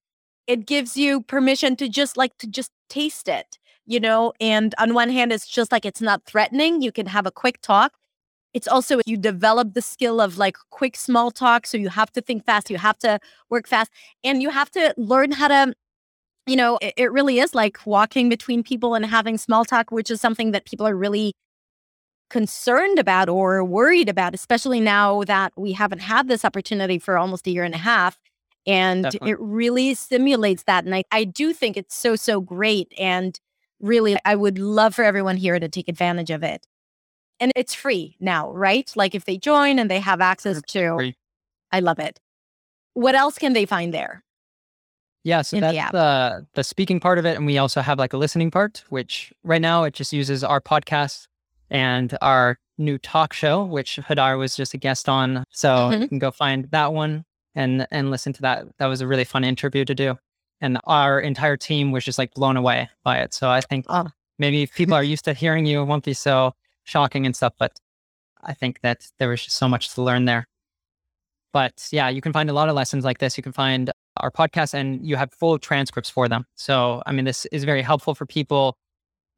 it 0.48 0.66
gives 0.66 0.98
you 0.98 1.22
permission 1.22 1.76
to 1.76 1.88
just 1.88 2.18
like 2.18 2.38
to 2.38 2.48
just 2.48 2.72
taste 2.90 3.28
it 3.28 3.58
you 3.86 4.00
know 4.00 4.34
and 4.40 4.74
on 4.78 4.94
one 4.94 5.10
hand 5.10 5.32
it's 5.32 5.48
just 5.48 5.72
like 5.72 5.86
it's 5.86 6.02
not 6.02 6.24
threatening 6.26 6.82
you 6.82 6.92
can 6.92 7.06
have 7.06 7.26
a 7.26 7.32
quick 7.32 7.62
talk. 7.62 7.94
It's 8.54 8.68
also 8.68 9.00
you 9.06 9.16
develop 9.16 9.74
the 9.74 9.82
skill 9.82 10.20
of 10.20 10.38
like 10.38 10.58
quick 10.72 10.98
small 10.98 11.32
talk 11.32 11.66
so 11.66 11.78
you 11.78 11.88
have 11.90 12.12
to 12.12 12.22
think 12.22 12.46
fast 12.46 12.70
you 12.70 12.78
have 12.78 12.98
to 13.00 13.20
work 13.50 13.66
fast 13.66 13.92
and 14.26 14.42
you 14.42 14.50
have 14.50 14.70
to 14.72 14.94
learn 14.98 15.32
how 15.32 15.48
to 15.48 15.74
you 16.46 16.56
know, 16.56 16.78
it, 16.82 16.94
it 16.98 17.12
really 17.12 17.40
is 17.40 17.54
like 17.54 17.86
walking 17.86 18.30
between 18.30 18.64
people 18.64 18.96
and 18.96 19.06
having 19.06 19.38
small 19.38 19.66
talk, 19.66 19.92
which 19.92 20.10
is 20.10 20.20
something 20.20 20.52
that 20.52 20.66
people 20.66 20.88
are 20.88 20.96
really 20.96 21.34
concerned 22.30 22.98
about 22.98 23.30
or 23.30 23.64
worried 23.64 24.10
about, 24.10 24.34
especially 24.34 24.80
now 24.80 25.24
that 25.24 25.54
we 25.58 25.74
haven't 25.74 26.00
had 26.00 26.28
this 26.28 26.46
opportunity 26.46 26.98
for 26.98 27.18
almost 27.18 27.46
a 27.46 27.52
year 27.52 27.64
and 27.64 27.76
a 27.76 27.80
half. 27.80 28.20
And 28.66 29.04
Definitely. 29.04 29.32
it 29.32 29.38
really 29.40 29.94
stimulates 29.96 30.64
that. 30.64 30.86
And 30.86 30.96
I, 30.96 31.04
I 31.12 31.26
do 31.26 31.52
think 31.52 31.78
it's 31.78 31.96
so, 31.96 32.16
so 32.16 32.40
great. 32.42 32.94
And 32.98 33.40
really, 33.80 34.18
I 34.24 34.36
would 34.36 34.60
love 34.60 34.96
for 34.96 35.04
everyone 35.04 35.38
here 35.38 35.60
to 35.60 35.68
take 35.68 35.88
advantage 35.88 36.30
of 36.30 36.44
it. 36.44 36.66
And 37.40 37.52
it's 37.56 37.74
free 37.74 38.16
now, 38.20 38.52
right? 38.52 38.92
Like 38.96 39.16
if 39.16 39.26
they 39.26 39.38
join 39.38 39.80
and 39.80 39.90
they 39.90 40.00
have 40.00 40.22
access 40.22 40.62
to, 40.62 40.96
Free. 40.96 41.16
I 41.72 41.80
love 41.80 42.00
it. 42.00 42.20
What 42.94 43.16
else 43.16 43.38
can 43.38 43.54
they 43.54 43.66
find 43.66 43.94
there? 43.94 44.24
Yeah, 45.24 45.44
so 45.44 45.58
in 45.58 45.62
the 45.62 45.72
that's 45.72 45.92
the 45.92 46.48
the 46.56 46.64
speaking 46.64 47.00
part 47.00 47.20
of 47.20 47.26
it, 47.26 47.38
and 47.38 47.46
we 47.46 47.58
also 47.58 47.82
have 47.82 48.00
like 48.00 48.14
a 48.14 48.18
listening 48.18 48.50
part, 48.50 48.84
which 48.90 49.32
right 49.44 49.62
now 49.62 49.84
it 49.84 49.94
just 49.94 50.12
uses 50.14 50.44
our 50.44 50.60
podcast 50.60 51.28
and 51.70 52.18
our 52.22 52.58
new 52.78 52.98
talk 52.98 53.34
show, 53.34 53.64
which 53.64 53.98
Hadar 53.98 54.38
was 54.38 54.56
just 54.56 54.74
a 54.74 54.78
guest 54.78 55.08
on. 55.08 55.46
So 55.52 55.70
mm-hmm. 55.70 56.02
you 56.02 56.08
can 56.08 56.20
go 56.20 56.32
find 56.32 56.66
that 56.72 56.94
one 56.94 57.26
and 57.56 57.88
and 57.92 58.10
listen 58.10 58.34
to 58.34 58.42
that. 58.42 58.66
That 58.80 58.88
was 58.88 59.02
a 59.02 59.08
really 59.08 59.24
fun 59.24 59.44
interview 59.44 59.86
to 59.86 59.96
do. 59.96 60.18
And 60.60 60.80
our 60.86 61.20
entire 61.20 61.58
team 61.58 61.92
was 61.92 62.04
just 62.04 62.20
like 62.20 62.34
blown 62.34 62.58
away 62.58 62.90
by 63.04 63.20
it. 63.20 63.34
So 63.34 63.50
I 63.50 63.62
think 63.62 63.86
oh. 63.90 64.08
maybe 64.38 64.64
if 64.64 64.74
people 64.74 64.94
are 64.94 65.04
used 65.04 65.26
to 65.26 65.34
hearing 65.34 65.66
you, 65.66 65.82
it 65.82 65.86
won't 65.86 66.04
be 66.04 66.14
so 66.14 66.54
shocking 66.84 67.26
and 67.26 67.36
stuff. 67.36 67.54
But 67.58 67.80
I 68.44 68.54
think 68.54 68.82
that 68.82 69.08
there 69.18 69.30
was 69.30 69.44
just 69.44 69.58
so 69.58 69.68
much 69.68 69.94
to 69.96 70.02
learn 70.02 70.26
there. 70.26 70.48
But 71.54 71.88
yeah, 71.92 72.10
you 72.10 72.22
can 72.22 72.34
find 72.34 72.50
a 72.50 72.54
lot 72.54 72.70
of 72.70 72.76
lessons 72.76 73.04
like 73.04 73.18
this. 73.18 73.38
You 73.38 73.44
can 73.44 73.52
find 73.52 73.92
our 74.18 74.32
podcast 74.32 74.74
and 74.74 75.06
you 75.06 75.16
have 75.16 75.32
full 75.34 75.58
transcripts 75.58 76.10
for 76.10 76.28
them. 76.28 76.46
So, 76.56 77.02
I 77.06 77.12
mean, 77.12 77.26
this 77.26 77.46
is 77.48 77.64
very 77.64 77.82
helpful 77.82 78.16
for 78.16 78.26
people. 78.26 78.76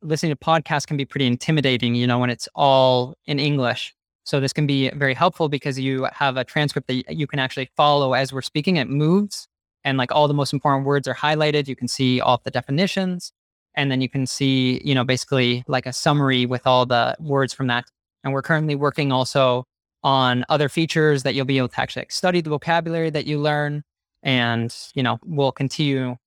Listening 0.01 0.31
to 0.31 0.37
podcasts 0.37 0.85
can 0.85 0.97
be 0.97 1.05
pretty 1.05 1.27
intimidating, 1.27 1.95
you 1.95 2.07
know, 2.07 2.19
when 2.19 2.29
it's 2.29 2.49
all 2.55 3.15
in 3.25 3.39
English. 3.39 3.93
So, 4.25 4.39
this 4.39 4.53
can 4.53 4.67
be 4.67 4.89
very 4.91 5.13
helpful 5.13 5.49
because 5.49 5.79
you 5.79 6.07
have 6.11 6.37
a 6.37 6.43
transcript 6.43 6.87
that 6.87 7.15
you 7.15 7.27
can 7.27 7.39
actually 7.39 7.69
follow 7.77 8.13
as 8.13 8.33
we're 8.33 8.41
speaking. 8.41 8.77
It 8.77 8.89
moves 8.89 9.47
and 9.83 9.97
like 9.97 10.11
all 10.11 10.27
the 10.27 10.33
most 10.33 10.53
important 10.53 10.85
words 10.85 11.07
are 11.07 11.15
highlighted. 11.15 11.67
You 11.67 11.75
can 11.75 11.87
see 11.87 12.21
all 12.21 12.41
the 12.43 12.51
definitions 12.51 13.31
and 13.75 13.91
then 13.91 14.01
you 14.01 14.09
can 14.09 14.25
see, 14.25 14.81
you 14.83 14.95
know, 14.95 15.03
basically 15.03 15.63
like 15.67 15.85
a 15.85 15.93
summary 15.93 16.45
with 16.45 16.65
all 16.67 16.85
the 16.85 17.15
words 17.19 17.53
from 17.53 17.67
that. 17.67 17.85
And 18.23 18.33
we're 18.33 18.41
currently 18.41 18.75
working 18.75 19.11
also 19.11 19.65
on 20.03 20.45
other 20.49 20.69
features 20.69 21.23
that 21.23 21.33
you'll 21.33 21.45
be 21.45 21.57
able 21.57 21.69
to 21.69 21.81
actually 21.81 22.05
study 22.09 22.41
the 22.41 22.49
vocabulary 22.49 23.09
that 23.09 23.25
you 23.25 23.39
learn 23.39 23.83
and 24.23 24.75
you 24.95 25.03
know 25.03 25.19
we'll 25.25 25.51
continue 25.51 26.17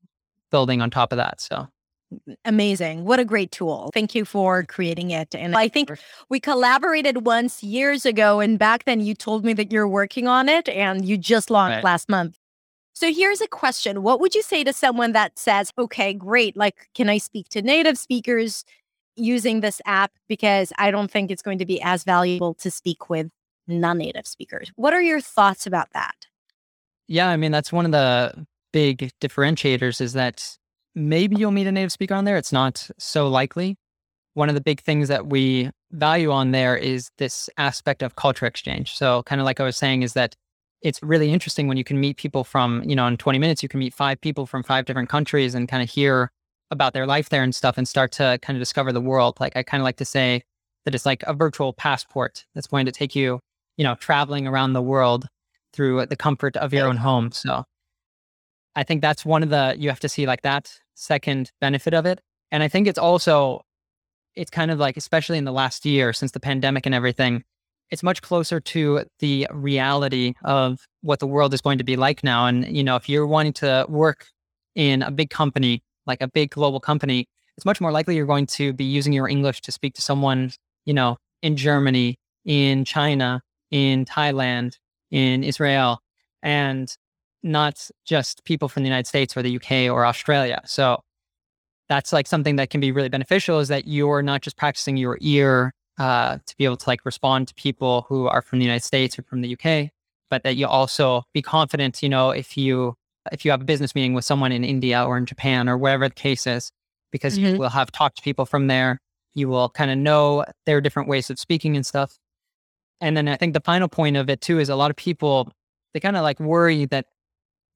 building 0.51 0.81
on 0.81 0.91
top 0.91 1.13
of 1.13 1.17
that 1.17 1.41
so. 1.41 1.67
Amazing 2.45 3.05
what 3.05 3.19
a 3.19 3.25
great 3.25 3.51
tool. 3.51 3.91
Thank 3.93 4.15
you 4.15 4.25
for 4.25 4.63
creating 4.63 5.11
it 5.11 5.35
and 5.35 5.57
i 5.57 5.67
think 5.67 5.91
we 6.29 6.39
collaborated 6.39 7.27
once 7.27 7.65
years 7.65 8.07
ago 8.07 8.39
and 8.39 8.61
back 8.61 8.85
then 8.85 9.01
you 9.01 9.13
told 9.13 9.45
me 9.45 9.53
that 9.55 9.73
you're 9.73 9.89
working 9.89 10.29
on 10.29 10.49
it 10.49 10.69
and 10.69 11.05
you 11.05 11.19
just 11.19 11.51
launched 11.51 11.77
right. 11.77 11.85
last 11.85 12.09
month. 12.09 12.39
So 12.93 13.13
here's 13.13 13.41
a 13.41 13.49
question 13.49 14.03
what 14.03 14.21
would 14.21 14.37
you 14.37 14.43
say 14.43 14.63
to 14.63 14.73
someone 14.73 15.13
that 15.13 15.37
says 15.37 15.73
okay 15.77 16.13
great 16.13 16.57
like 16.57 16.89
can 16.95 17.09
i 17.09 17.19
speak 17.19 17.49
to 17.49 17.61
native 17.61 17.99
speakers 17.99 18.65
using 19.17 19.61
this 19.61 19.81
app? 19.85 20.13
Because 20.29 20.73
i 20.79 20.93
don't 20.93 21.11
think 21.11 21.33
it's 21.33 21.43
going 21.43 21.59
to 21.59 21.67
be 21.67 21.83
as 21.83 22.05
valuable 22.05 22.55
to 22.55 22.71
speak 22.71 23.11
with 23.11 23.31
non-native 23.67 24.29
speakers. 24.29 24.71
What 24.77 24.95
are 24.95 25.03
your 25.03 25.21
thoughts 25.21 25.67
about 25.67 25.89
that 25.93 26.29
yeah, 27.09 27.29
I 27.29 27.37
mean 27.37 27.53
that's 27.53 27.73
one 27.73 27.85
of 27.85 27.93
the 27.93 28.47
big 28.73 29.11
differentiators 29.21 30.01
is 30.01 30.13
that 30.15 30.57
maybe 30.95 31.37
you'll 31.37 31.51
meet 31.51 31.67
a 31.67 31.73
native 31.73 31.93
speaker 31.93 32.15
on 32.15 32.25
there. 32.25 32.37
It's 32.37 32.53
not 32.53 32.91
so 32.99 33.29
likely. 33.29 33.77
One 34.35 34.49
of 34.49 34.55
the 34.55 34.61
big 34.61 34.81
things 34.81 35.09
that 35.09 35.29
we 35.29 35.71
value 35.93 36.31
on 36.31 36.51
there 36.51 36.77
is 36.77 37.11
this 37.19 37.49
aspect 37.57 38.03
of 38.03 38.17
culture 38.17 38.47
exchange. 38.47 38.95
So 38.95 39.23
kind 39.23 39.41
of 39.41 39.45
like 39.45 39.61
I 39.61 39.65
was 39.65 39.77
saying 39.77 40.03
is 40.03 40.13
that 40.15 40.35
it's 40.83 41.03
really 41.03 41.33
interesting 41.33 41.69
when 41.69 41.77
you 41.77 41.85
can 41.85 42.01
meet 42.01 42.17
people 42.17 42.45
from, 42.45 42.83
you 42.85 42.95
know, 42.95 43.07
in 43.07 43.17
20 43.17 43.39
minutes 43.39 43.63
you 43.63 43.69
can 43.69 43.81
meet 43.81 43.95
five 43.95 44.21
people 44.21 44.47
from 44.47 44.63
five 44.63 44.85
different 44.85 45.09
countries 45.09 45.55
and 45.55 45.69
kind 45.69 45.83
of 45.83 45.89
hear 45.89 46.31
about 46.71 46.93
their 46.93 47.07
life 47.07 47.29
there 47.29 47.43
and 47.43 47.55
stuff 47.55 47.79
and 47.79 47.89
start 47.89 48.13
to 48.13 48.39
kind 48.43 48.57
of 48.57 48.61
discover 48.61 48.93
the 48.93 49.01
world. 49.01 49.39
Like 49.41 49.57
I 49.57 49.63
kind 49.63 49.81
of 49.81 49.85
like 49.85 49.97
to 49.97 50.05
say 50.05 50.43
that 50.85 50.95
it's 50.95 51.07
like 51.07 51.23
a 51.25 51.35
virtual 51.35 51.73
passport 51.73 52.45
that's 52.55 52.67
going 52.67 52.87
to 52.87 52.93
take 52.93 53.15
you, 53.17 53.41
you 53.77 53.85
know, 53.85 53.95
traveling 53.97 54.47
around 54.47 54.73
the 54.73 54.83
world 54.83 55.27
through 55.77 56.07
the 56.07 56.17
comfort 56.17 56.57
of 56.57 56.73
your 56.73 56.89
own 56.89 56.97
home. 56.97 57.31
So 57.33 57.65
I 58.75 58.83
think 58.83 59.03
that's 59.03 59.25
one 59.25 59.43
of 59.43 59.51
the, 59.51 59.77
you 59.79 59.91
have 59.91 60.01
to 60.01 60.09
see 60.09 60.27
like 60.27 60.43
that 60.43 60.73
second 60.95 61.53
benefit 61.61 61.93
of 61.95 62.07
it. 62.07 62.21
And 62.51 62.63
I 62.63 62.69
think 62.69 62.89
it's 62.89 62.99
also, 62.99 63.61
it's 64.35 64.51
kind 64.51 64.71
of 64.71 64.79
like, 64.79 64.97
especially 64.97 65.39
in 65.39 65.45
the 65.45 65.53
last 65.53 65.85
year 65.85 66.13
since 66.13 66.33
the 66.33 66.41
pandemic 66.41 66.87
and 66.87 66.95
everything, 66.95 67.45
it's 67.91 68.03
much 68.03 68.23
closer 68.23 68.59
to 68.61 69.05
the 69.21 69.47
reality 69.53 70.35
of 70.43 70.81
what 71.03 71.21
the 71.21 71.27
world 71.27 71.55
is 71.55 71.61
going 71.61 71.79
to 71.79 71.85
be 71.85 71.97
like 71.97 72.25
now. 72.25 72.47
And, 72.47 72.77
you 72.77 72.83
know, 72.83 72.97
if 72.97 73.09
you're 73.09 73.27
wanting 73.27 73.53
to 73.55 73.87
work 73.89 74.27
in 74.75 75.03
a 75.03 75.11
big 75.11 75.31
company, 75.31 75.83
like 76.07 76.21
a 76.21 76.29
big 76.29 76.51
global 76.51 76.81
company, 76.81 77.27
it's 77.57 77.65
much 77.65 77.81
more 77.81 77.93
likely 77.93 78.17
you're 78.17 78.27
going 78.27 78.47
to 78.47 78.73
be 78.73 78.85
using 78.85 79.13
your 79.13 79.29
English 79.29 79.61
to 79.63 79.73
speak 79.73 79.95
to 79.95 80.03
someone, 80.03 80.53
you 80.85 80.95
know, 80.95 81.17
in 81.43 81.57
Germany, 81.57 82.17
in 82.45 82.85
China, 82.85 83.41
in 83.71 84.05
Thailand, 84.05 84.77
in 85.11 85.45
Israel 85.45 86.01
and 86.43 86.95
not 87.43 87.89
just 88.05 88.45
people 88.45 88.69
from 88.69 88.83
the 88.83 88.89
United 88.89 89.07
States 89.07 89.37
or 89.37 89.43
the 89.43 89.57
UK 89.57 89.93
or 89.93 90.05
Australia. 90.05 90.61
So 90.65 91.01
that's 91.89 92.13
like 92.13 92.27
something 92.27 92.57
that 92.57 92.71
can 92.71 92.81
be 92.81 92.93
really 92.93 93.09
beneficial 93.09 93.61
is 93.61 93.69
that 93.69 93.87
you're 93.87 94.23
not 94.23 94.43
just 94.43 94.57
practicing 94.57 94.97
your 94.97 95.19
ear 95.21 95.73
uh, 95.99 96.39
to 96.45 96.57
be 96.57 96.65
able 96.65 96.77
to 96.77 96.89
like 96.89 97.05
respond 97.05 97.49
to 97.49 97.55
people 97.55 98.05
who 98.09 98.27
are 98.27 98.43
from 98.43 98.59
the 98.59 98.65
United 98.65 98.85
States 98.85 99.19
or 99.19 99.23
from 99.23 99.41
the 99.41 99.57
UK, 99.57 99.91
but 100.29 100.43
that 100.43 100.57
you 100.57 100.67
also 100.67 101.23
be 101.33 101.41
confident, 101.41 102.03
you 102.03 102.09
know, 102.09 102.31
if 102.31 102.57
you 102.57 102.95
if 103.33 103.45
you 103.45 103.51
have 103.51 103.61
a 103.61 103.65
business 103.65 103.95
meeting 103.95 104.15
with 104.15 104.25
someone 104.25 104.53
in 104.53 104.63
India 104.63 105.05
or 105.05 105.17
in 105.19 105.27
Japan 105.27 105.69
or 105.69 105.77
wherever 105.77 106.09
the 106.09 106.15
case 106.15 106.47
is, 106.47 106.71
because 107.11 107.37
mm-hmm. 107.37 107.55
you 107.55 107.59
will 107.59 107.71
have 107.71 107.91
talked 107.91 108.17
to 108.17 108.23
people 108.23 108.47
from 108.47 108.69
there, 108.69 109.01
you 109.35 109.49
will 109.49 109.69
kind 109.69 109.91
of 109.91 109.99
know 109.99 110.45
their 110.65 110.81
different 110.81 111.09
ways 111.09 111.29
of 111.31 111.39
speaking 111.39 111.77
and 111.77 111.85
stuff. 111.85 112.19
And 113.01 113.17
then 113.17 113.29
I 113.29 113.37
think 113.37 113.53
the 113.53 113.61
final 113.61 113.89
point 113.89 114.17
of 114.17 114.31
it 114.31 114.41
too 114.41 114.59
is 114.59 114.69
a 114.69 114.77
lot 114.77 114.91
of 114.91 114.97
people, 114.97 115.53
they 115.93 116.01
kind 116.01 116.17
of 116.17 116.23
like 116.23 116.41
worry 116.41 116.87
that 116.87 117.07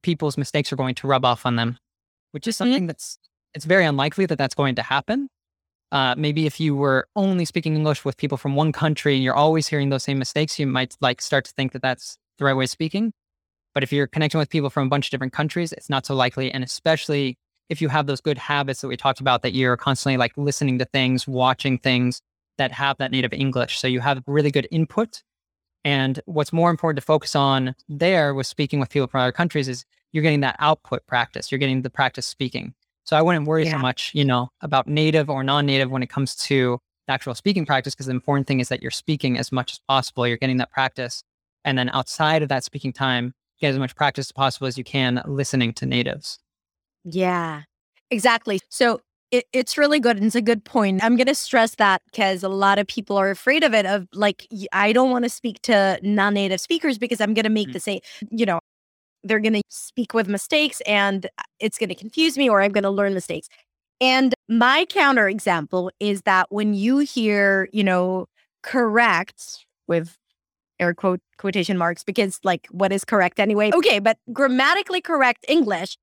people's 0.03 0.39
mistakes 0.39 0.73
are 0.73 0.77
going 0.77 0.95
to 0.97 1.07
rub 1.07 1.25
off 1.25 1.45
on 1.45 1.57
them, 1.57 1.79
which 2.33 2.47
is 2.47 2.55
mm-hmm. 2.55 2.65
something 2.65 2.83
mm-hmm. 2.83 2.87
that's, 2.89 3.19
it's 3.55 3.65
very 3.65 3.85
unlikely 3.85 4.27
that 4.27 4.39
that's 4.39 4.55
going 4.55 4.75
to 4.77 4.83
happen. 4.83 5.29
Uh, 5.93 6.15
maybe 6.17 6.47
if 6.47 6.61
you 6.61 6.77
were 6.77 7.09
only 7.17 7.45
speaking 7.45 7.75
English 7.75 8.05
with 8.05 8.17
people 8.17 8.39
from 8.39 8.55
one 8.55 8.71
country 8.71 9.17
and 9.17 9.25
you're 9.25 9.35
always 9.35 9.67
hearing 9.67 9.89
those 9.89 10.05
same 10.05 10.19
mistakes, 10.19 10.59
you 10.59 10.67
might 10.67 10.97
like 11.01 11.21
start 11.21 11.45
to 11.45 11.53
think 11.53 11.73
that 11.73 11.83
that's 11.83 12.17
the 12.39 12.45
right 12.45 12.55
way 12.55 12.65
of 12.65 12.71
speaking. 12.71 13.13
But 13.75 13.83
if 13.83 13.93
you're 13.93 14.07
connecting 14.07 14.39
with 14.39 14.51
people 14.51 14.71
from 14.71 14.87
a 14.87 14.91
bunch 14.91 15.07
of 15.07 15.11
different 15.11 15.33
countries, 15.33 15.73
it's 15.73 15.91
not 15.91 16.07
so 16.07 16.15
likely. 16.15 16.51
And 16.53 16.63
especially 16.65 17.39
if 17.69 17.83
you 17.83 17.89
have 17.89 18.07
those 18.07 18.21
good 18.21 18.39
habits 18.39 18.81
that 18.81 18.89
we 18.89 18.97
talked 18.97 19.21
about, 19.21 19.43
that 19.43 19.53
you're 19.53 19.77
constantly 19.77 20.17
like 20.17 20.33
listening 20.37 20.79
to 20.79 20.85
things, 20.85 21.29
watching 21.29 21.79
things, 21.79 22.21
that 22.61 22.73
have 22.73 22.99
that 22.99 23.11
native 23.11 23.33
English. 23.33 23.79
So 23.79 23.89
you 23.89 24.01
have 24.01 24.23
really 24.27 24.51
good 24.51 24.69
input. 24.71 25.23
And 25.83 26.21
what's 26.27 26.53
more 26.53 26.71
important 26.71 26.99
to 26.99 27.05
focus 27.05 27.35
on 27.35 27.75
there 27.89 28.35
with 28.35 28.47
speaking 28.47 28.81
with 28.81 28.91
people 28.91 29.09
from 29.09 29.23
other 29.23 29.33
countries 29.33 29.67
is 29.67 29.87
you're 30.13 30.23
getting 30.23 30.41
that 30.41 30.57
output 30.59 31.07
practice. 31.07 31.51
You're 31.51 31.59
getting 31.59 31.81
the 31.81 31.89
practice 31.89 32.27
speaking. 32.27 32.75
So 33.05 33.17
I 33.17 33.23
wouldn't 33.23 33.47
worry 33.47 33.65
yeah. 33.65 33.73
so 33.73 33.79
much, 33.79 34.13
you 34.15 34.27
know, 34.27 34.51
about 34.61 34.87
native 34.87 35.31
or 35.31 35.43
non-native 35.43 35.91
when 35.91 36.03
it 36.03 36.11
comes 36.11 36.37
to 36.37 36.79
the 37.07 37.15
actual 37.15 37.35
speaking 37.35 37.65
practice, 37.65 37.95
because 37.95 38.07
the 38.07 38.13
important 38.13 38.47
thing 38.47 38.61
is 38.61 38.69
that 38.69 38.83
you're 38.83 38.91
speaking 38.91 39.39
as 39.39 39.51
much 39.51 39.73
as 39.73 39.81
possible. 39.89 40.29
You're 40.29 40.37
getting 40.37 40.59
that 40.59 40.71
practice. 40.71 41.25
And 41.65 41.79
then 41.79 41.89
outside 41.95 42.43
of 42.43 42.51
that 42.51 42.63
speaking 42.63 42.93
time, 42.93 43.33
get 43.59 43.71
as 43.71 43.79
much 43.79 43.97
practice 43.97 44.27
as 44.27 44.33
possible 44.33 44.67
as 44.67 44.77
you 44.77 44.85
can 44.85 45.23
listening 45.27 45.73
to 45.75 45.87
natives. 45.87 46.39
Yeah, 47.05 47.63
exactly. 48.11 48.61
So 48.69 49.01
it, 49.31 49.47
it's 49.53 49.79
really 49.79 50.01
good 50.01 50.17
and 50.17 50.27
it's 50.27 50.35
a 50.35 50.43
good 50.43 50.65
point. 50.65 51.03
I'm 51.05 51.17
going 51.17 51.27
to 51.27 51.35
stress 51.35 51.77
that 51.77 52.03
because 52.07 52.43
a 52.43 52.49
lot 52.49 52.79
of 52.79 52.87
people 52.87 53.17
are 53.17 53.31
afraid 53.31 53.63
of 53.63 53.75
it. 53.75 53.87
Of 53.87 54.09
like, 54.13 54.47
I 54.73 54.93
don't 54.93 55.11
want 55.11 55.25
to 55.25 55.29
speak 55.29 55.63
to 55.63 55.99
non 56.03 56.35
native 56.35 56.61
speakers 56.61 56.99
because 56.99 57.21
I'm 57.21 57.35
going 57.35 57.45
to 57.45 57.51
make 57.51 57.69
mm-hmm. 57.69 57.75
the 57.75 57.81
same, 57.81 58.01
you 58.31 58.47
know, 58.47 58.61
they're 59.23 59.41
going 59.41 59.55
to 59.55 59.63
speak 59.69 60.15
with 60.15 60.29
mistakes 60.29 60.81
and 60.83 61.27
uh, 61.27 61.43
it's 61.61 61.79
going 61.79 61.91
to 61.91 61.95
confuse 61.95 62.37
me 62.39 62.49
or 62.49 62.61
I'm 62.61 62.73
going 62.73 62.85
to 62.85 62.91
learn 62.91 63.15
mistakes. 63.15 63.49
And 64.01 64.35
my 64.49 64.87
counter 64.87 65.29
example 65.29 65.91
is 66.01 66.23
that 66.23 66.47
when 66.51 66.75
you 66.75 66.99
hear, 66.99 67.69
you 67.73 67.85
know, 67.85 68.27
correct 68.63 69.67
with 69.87 70.17
air 70.79 70.95
quote 70.95 71.21
quotation 71.37 71.77
marks, 71.77 72.03
because 72.03 72.41
like 72.43 72.67
what 72.71 72.93
is 72.93 73.05
correct 73.05 73.39
anyway? 73.39 73.71
Okay, 73.75 73.99
but 73.99 74.17
grammatically 74.33 75.03
correct 75.03 75.45
English 75.49 75.99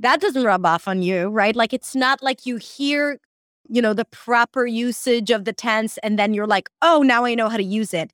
that 0.00 0.20
doesn't 0.20 0.44
rub 0.44 0.64
off 0.64 0.86
on 0.88 1.02
you, 1.02 1.28
right? 1.28 1.56
Like 1.56 1.72
it's 1.72 1.94
not 1.94 2.22
like 2.22 2.46
you 2.46 2.56
hear, 2.56 3.20
you 3.68 3.82
know, 3.82 3.94
the 3.94 4.04
proper 4.04 4.66
usage 4.66 5.30
of 5.30 5.44
the 5.44 5.52
tense 5.52 5.98
and 5.98 6.18
then 6.18 6.34
you're 6.34 6.46
like, 6.46 6.68
oh, 6.82 7.02
now 7.02 7.24
I 7.24 7.34
know 7.34 7.48
how 7.48 7.56
to 7.56 7.64
use 7.64 7.92
it. 7.92 8.12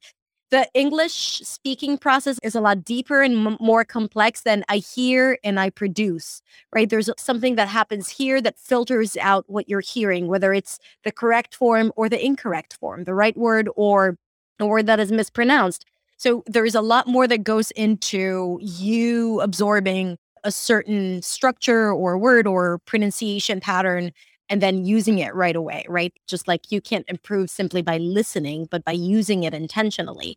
The 0.51 0.69
English 0.73 1.41
speaking 1.43 1.99
process 1.99 2.39
is 2.43 2.55
a 2.55 2.61
lot 2.61 2.85
deeper 2.85 3.23
and 3.23 3.47
m- 3.47 3.57
more 3.61 3.85
complex 3.85 4.43
than 4.43 4.63
I 4.69 4.77
hear 4.77 5.39
and 5.43 5.59
I 5.59 5.71
produce, 5.71 6.43
right? 6.73 6.89
There's 6.89 7.11
something 7.19 7.57
that 7.57 7.69
happens 7.69 8.09
here 8.09 8.41
that 8.41 8.59
filters 8.59 9.17
out 9.17 9.45
what 9.49 9.69
you're 9.69 9.81
hearing, 9.81 10.29
whether 10.29 10.55
it's 10.55 10.79
the 11.03 11.13
correct 11.13 11.55
form 11.55 11.93
or 11.97 12.09
the 12.09 12.25
incorrect 12.25 12.77
form, 12.79 13.05
the 13.05 13.15
right 13.15 13.37
word 13.37 13.69
or 13.75 14.17
a 14.61 14.67
word 14.67 14.87
that 14.87 15.01
is 15.01 15.11
mispronounced. 15.11 15.85
So 16.17 16.45
there's 16.47 16.75
a 16.75 16.81
lot 16.81 17.09
more 17.09 17.27
that 17.27 17.43
goes 17.43 17.71
into 17.73 18.59
you 18.63 19.41
absorbing 19.41 20.19
a 20.45 20.53
certain 20.53 21.23
structure 21.23 21.93
or 21.93 22.17
word 22.19 22.47
or 22.47 22.79
pronunciation 22.87 23.61
pattern 23.61 24.13
and 24.51 24.61
then 24.61 24.85
using 24.85 25.19
it 25.19 25.35
right 25.35 25.57
away, 25.57 25.85
right? 25.89 26.13
Just 26.29 26.47
like 26.47 26.71
you 26.71 26.81
can't 26.81 27.09
improve 27.09 27.51
simply 27.51 27.83
by 27.83 27.97
listening, 27.99 28.69
but 28.71 28.85
by 28.85 28.93
using 28.93 29.43
it 29.45 29.55
intentionally. 29.55 30.37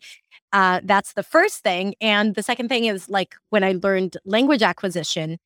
Uh, 0.54 0.80
that's 0.84 1.14
the 1.14 1.24
first 1.24 1.62
thing. 1.62 1.94
And 2.00 2.36
the 2.36 2.44
second 2.44 2.70
thing 2.70 2.86
is 2.86 3.10
like 3.10 3.36
when 3.50 3.64
I 3.64 3.74
learned 3.84 4.18
language 4.26 4.64
acquisition, 4.64 5.40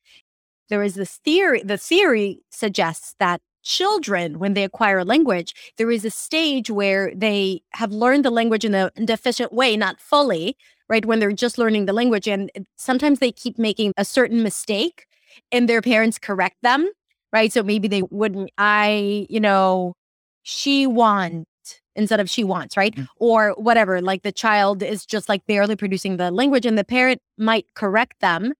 there 0.68 0.82
is 0.82 0.94
this 0.94 1.16
theory, 1.24 1.62
the 1.62 1.76
theory 1.76 2.40
suggests 2.50 3.14
that 3.18 3.40
children, 3.64 4.38
when 4.38 4.54
they 4.54 4.64
acquire 4.64 4.98
a 4.98 5.04
language, 5.04 5.54
there 5.76 5.90
is 5.90 6.04
a 6.04 6.10
stage 6.10 6.70
where 6.70 7.12
they 7.14 7.62
have 7.70 7.92
learned 7.92 8.24
the 8.24 8.30
language 8.30 8.64
in 8.64 8.74
a 8.74 8.90
deficient 9.04 9.52
way, 9.52 9.76
not 9.76 10.00
fully, 10.00 10.56
right? 10.92 11.06
When 11.06 11.20
they're 11.20 11.32
just 11.32 11.56
learning 11.56 11.86
the 11.86 11.94
language. 11.94 12.28
And 12.28 12.50
sometimes 12.76 13.18
they 13.18 13.32
keep 13.32 13.58
making 13.58 13.94
a 13.96 14.04
certain 14.04 14.42
mistake 14.42 15.06
and 15.50 15.66
their 15.68 15.80
parents 15.80 16.18
correct 16.18 16.56
them, 16.62 16.90
right? 17.32 17.50
So 17.50 17.62
maybe 17.62 17.88
they 17.88 18.02
wouldn't, 18.02 18.50
I, 18.58 19.26
you 19.30 19.40
know, 19.40 19.94
she 20.42 20.86
want 20.86 21.48
instead 21.96 22.20
of 22.20 22.28
she 22.28 22.44
wants, 22.44 22.76
right? 22.76 22.94
Mm-hmm. 22.94 23.04
Or 23.16 23.54
whatever, 23.56 24.02
like 24.02 24.22
the 24.22 24.32
child 24.32 24.82
is 24.82 25.06
just 25.06 25.30
like 25.30 25.46
barely 25.46 25.76
producing 25.76 26.18
the 26.18 26.30
language 26.30 26.66
and 26.66 26.76
the 26.76 26.84
parent 26.84 27.20
might 27.38 27.66
correct 27.74 28.20
them 28.20 28.52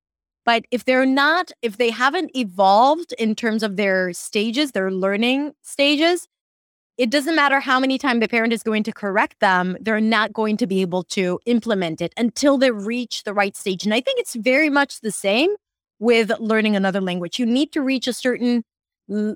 but 0.45 0.64
if 0.71 0.85
they're 0.85 1.07
not, 1.07 1.53
if 1.62 1.77
they 1.77 1.90
haven't 1.90 2.37
evolved 2.37 3.14
in 3.18 3.35
terms 3.35 3.62
of 3.62 3.77
their 3.77 4.12
stages, 4.12 4.73
their 4.73 4.90
learning 4.90 5.53
stages, 5.62 6.27
it 6.98 7.11
doesn't 7.11 7.35
matter 7.35 7.61
how 7.61 7.81
many 7.81 7.98
times 7.98 8.20
the 8.20 8.28
parent 8.28 8.52
is 8.52 8.62
going 8.62 8.83
to 8.85 8.92
correct 8.92 9.40
them, 9.40 9.76
they're 9.81 10.00
not 10.00 10.33
going 10.33 10.57
to 10.59 10.66
be 10.66 10.83
able 10.83 11.02
to 11.05 11.40
implement 11.46 12.00
it 12.00 12.12
until 12.16 12.59
they 12.59 12.70
reach 12.70 13.24
the 13.24 13.33
right 13.33 13.57
stage. 13.57 13.85
And 13.85 13.94
I 13.94 14.00
think 14.00 14.20
it's 14.20 14.35
very 14.35 14.68
much 14.68 15.00
the 15.00 15.11
same 15.11 15.55
with 15.98 16.31
learning 16.38 16.76
another 16.76 17.00
language. 17.00 17.38
You 17.38 17.46
need 17.46 17.72
to 17.72 17.81
reach 17.81 18.07
a 18.07 18.12
certain, 18.12 18.64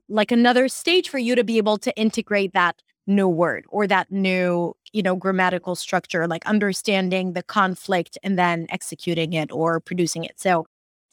like 0.08 0.30
another 0.30 0.68
stage 0.68 1.08
for 1.08 1.18
you 1.18 1.34
to 1.34 1.44
be 1.44 1.58
able 1.58 1.78
to 1.78 1.96
integrate 1.96 2.52
that 2.52 2.82
new 3.06 3.28
word 3.28 3.64
or 3.68 3.86
that 3.86 4.10
new, 4.10 4.74
you 4.92 5.02
know, 5.02 5.16
grammatical 5.16 5.76
structure, 5.76 6.26
like 6.26 6.44
understanding 6.44 7.32
the 7.32 7.42
conflict 7.42 8.18
and 8.22 8.38
then 8.38 8.66
executing 8.68 9.32
it 9.32 9.50
or 9.52 9.80
producing 9.80 10.24
it. 10.24 10.38
So 10.38 10.66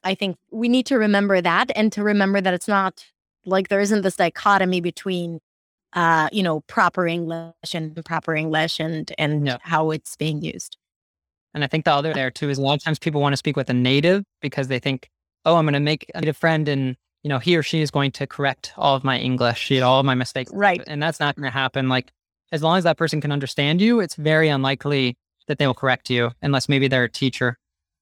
I 0.04 0.16
think 0.16 0.38
we 0.52 0.68
need 0.68 0.86
to 0.88 0.98
remember 0.98 1.40
that 1.40 1.72
and 1.76 1.92
to 1.94 2.04
remember 2.04 2.42
that 2.42 2.54
it's 2.54 2.68
not 2.68 3.06
like 3.46 3.70
there 3.70 3.80
isn't 3.80 4.02
this 4.02 4.16
dichotomy 4.16 4.82
between 4.82 5.40
uh, 5.94 6.30
you 6.32 6.44
know, 6.44 6.62
proper 6.62 7.08
English 7.08 7.74
and 7.74 8.04
proper 8.06 8.36
English 8.36 8.80
and 8.80 9.12
and 9.18 9.48
yeah. 9.48 9.58
how 9.62 9.92
it's 9.92 10.16
being 10.16 10.42
used. 10.42 10.78
And 11.54 11.64
I 11.64 11.68
think 11.68 11.86
the 11.86 11.94
other 11.94 12.14
there 12.14 12.32
too 12.32 12.50
is 12.50 12.58
a 12.58 12.62
lot 12.62 12.74
of 12.74 12.84
times 12.84 13.00
people 13.00 13.22
want 13.22 13.34
to 13.34 13.38
speak 13.38 13.56
with 13.56 13.70
a 13.70 13.74
native 13.74 14.24
because 14.42 14.68
they 14.68 14.80
think, 14.80 15.10
oh, 15.46 15.56
I'm 15.56 15.66
going 15.66 15.74
to 15.74 15.80
make 15.80 16.10
a 16.16 16.22
native 16.22 16.38
friend 16.38 16.68
and 16.68 16.96
you 17.24 17.30
know 17.30 17.40
he 17.40 17.56
or 17.56 17.64
she 17.64 17.82
is 17.82 17.92
going 17.92 18.12
to 18.12 18.28
correct 18.28 18.74
all 18.78 18.96
of 18.96 19.04
my 19.04 19.18
English, 19.20 19.72
all 19.82 20.00
of 20.00 20.06
my 20.06 20.16
mistakes. 20.16 20.52
Right. 20.54 20.82
And 20.88 21.02
that's 21.02 21.20
not 21.20 21.36
going 21.36 21.46
to 21.46 21.52
happen. 21.52 21.90
Like 21.90 22.12
as 22.52 22.64
long 22.64 22.78
as 22.78 22.84
that 22.84 22.98
person 22.98 23.22
can 23.22 23.32
understand 23.32 23.82
you, 23.82 24.00
it's 24.00 24.16
very 24.16 24.50
unlikely 24.50 25.18
that 25.48 25.58
they 25.58 25.68
will 25.68 25.74
correct 25.74 26.10
you 26.10 26.32
unless 26.42 26.70
maybe 26.70 26.88
they're 26.88 27.04
a 27.04 27.10
teacher. 27.10 27.58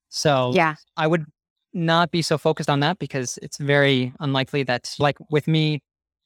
So 0.10 0.51
yeah, 0.54 0.75
I 0.97 1.08
would 1.08 1.25
not 1.73 2.12
be 2.12 2.21
so 2.21 2.38
focused 2.38 2.69
on 2.69 2.82
that 2.82 2.99
because 2.99 3.39
it's 3.41 3.58
very 3.58 4.13
unlikely 4.19 4.63
that, 4.63 4.93
like 4.99 5.17
with 5.30 5.47
me 5.47 5.82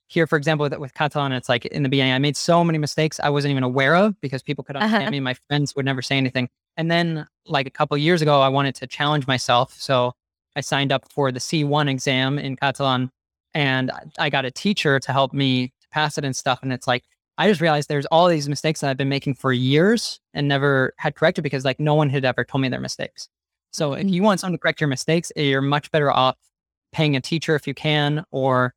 here, 0.08 0.28
for 0.28 0.38
example, 0.38 0.64
with, 0.64 0.78
with 0.78 0.94
Catalan, 0.94 1.32
it's 1.32 1.50
like 1.50 1.66
in 1.66 1.84
the 1.84 1.90
beginning, 1.90 2.14
I 2.14 2.20
made 2.20 2.38
so 2.38 2.64
many 2.64 2.78
mistakes 2.78 3.20
I 3.20 3.30
wasn't 3.30 3.52
even 3.52 3.64
aware 3.64 3.96
of 3.96 4.20
because 4.22 4.44
people 4.44 4.64
could 4.64 4.76
understand 4.76 5.04
uh-huh. 5.04 5.12
me. 5.12 5.20
My 5.20 5.34
friends 5.48 5.76
would 5.76 5.86
never 5.86 6.02
say 6.02 6.18
anything. 6.18 6.50
And 6.78 6.92
then, 6.92 7.28
like 7.48 7.68
a 7.68 7.72
couple 7.72 7.98
years 7.98 8.22
ago, 8.22 8.42
I 8.42 8.50
wanted 8.50 8.76
to 8.76 8.88
challenge 8.88 9.28
myself. 9.28 9.74
So 9.74 10.14
I 10.56 10.62
signed 10.62 10.92
up 10.92 11.12
for 11.12 11.32
the 11.32 11.40
C1 11.40 11.90
exam 11.90 12.38
in 12.40 12.56
Catalan 12.56 13.12
and 13.54 13.92
I 14.20 14.30
got 14.30 14.46
a 14.46 14.52
teacher 14.52 15.00
to 15.00 15.12
help 15.12 15.34
me 15.34 15.74
pass 15.92 16.18
it 16.18 16.26
and 16.26 16.36
stuff. 16.36 16.60
And 16.62 16.74
it's 16.74 16.88
like, 16.88 17.04
I 17.38 17.48
just 17.50 17.62
realized 17.62 17.90
there's 17.90 18.06
all 18.08 18.28
these 18.28 18.48
mistakes 18.48 18.82
that 18.82 18.90
I've 18.90 18.98
been 18.98 19.10
making 19.10 19.36
for 19.36 19.52
years 19.52 20.20
and 20.34 20.48
never 20.48 20.94
had 20.98 21.16
corrected 21.16 21.44
because 21.44 21.66
like 21.66 21.80
no 21.80 21.96
one 21.96 22.10
had 22.10 22.26
ever 22.26 22.44
told 22.44 22.62
me 22.62 22.70
their 22.70 22.80
mistakes. 22.80 23.28
So 23.72 23.94
if 23.94 24.10
you 24.10 24.24
want 24.24 24.40
someone 24.40 24.58
to 24.58 24.62
correct 24.62 24.80
your 24.80 24.88
mistakes, 24.88 25.32
you're 25.36 25.62
much 25.62 25.92
better 25.92 26.12
off 26.12 26.38
paying 26.94 27.16
a 27.16 27.22
teacher 27.22 27.56
if 27.56 27.68
you 27.68 27.74
can, 27.74 28.24
or 28.32 28.74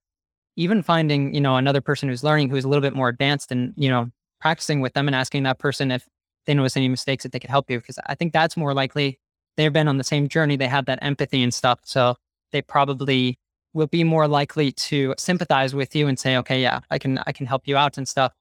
even 0.59 0.83
finding, 0.83 1.33
you 1.33 1.40
know, 1.40 1.57
another 1.57 1.81
person 1.81 2.09
who's 2.09 2.25
learning 2.25 2.51
who's 2.51 2.64
a 2.64 2.68
little 2.68 2.83
bit 2.83 2.94
more 2.94 3.09
advanced 3.09 3.53
and, 3.53 3.73
you 3.77 3.88
know, 3.88 4.11
practicing 4.40 4.81
with 4.81 4.92
them 4.92 5.09
and 5.09 5.14
asking 5.14 5.44
that 5.44 5.59
person 5.59 5.90
if 5.90 6.07
they 6.47 6.55
notice 6.55 6.77
any 6.77 6.88
mistakes 6.88 7.23
that 7.23 7.33
they 7.33 7.38
could 7.38 7.49
help 7.51 7.71
you. 7.71 7.79
Because 7.79 7.99
I 8.07 8.14
think 8.14 8.33
that's 8.33 8.57
more 8.57 8.75
likely 8.75 9.21
they've 9.57 9.73
been 9.73 9.88
on 9.88 9.99
the 9.99 10.05
same 10.05 10.29
journey. 10.29 10.57
They 10.57 10.66
have 10.66 10.87
that 10.87 10.99
empathy 11.01 11.42
and 11.42 11.55
stuff. 11.55 11.81
So 11.85 12.16
they 12.51 12.61
probably 12.61 13.38
will 13.73 13.87
be 13.87 14.03
more 14.03 14.27
likely 14.27 14.73
to 14.73 15.14
sympathize 15.16 15.75
with 15.75 15.94
you 15.94 16.09
and 16.09 16.18
say, 16.18 16.37
okay, 16.38 16.61
yeah, 16.61 16.81
I 16.90 16.99
can, 16.99 17.18
I 17.27 17.33
can 17.33 17.47
help 17.47 17.62
you 17.66 17.77
out 17.77 17.97
and 17.97 18.09
stuff 18.09 18.33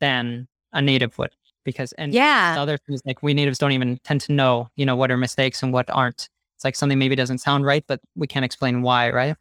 than 0.00 0.48
a 0.72 0.80
native 0.80 1.18
would 1.18 1.30
because 1.64 1.92
and 1.92 2.14
yeah 2.14 2.54
the 2.54 2.60
other 2.60 2.78
thing 2.78 2.94
is 2.94 3.02
like 3.04 3.22
we 3.22 3.34
natives 3.34 3.58
don't 3.58 3.72
even 3.72 3.98
tend 4.04 4.20
to 4.20 4.32
know 4.32 4.68
you 4.76 4.86
know 4.86 4.96
what 4.96 5.10
are 5.10 5.16
mistakes 5.16 5.62
and 5.62 5.72
what 5.72 5.88
aren't 5.90 6.28
it's 6.56 6.64
like 6.64 6.76
something 6.76 6.98
maybe 6.98 7.16
doesn't 7.16 7.38
sound 7.38 7.64
right 7.64 7.84
but 7.86 8.00
we 8.14 8.26
can't 8.26 8.44
explain 8.44 8.82
why 8.82 9.10
right 9.10 9.36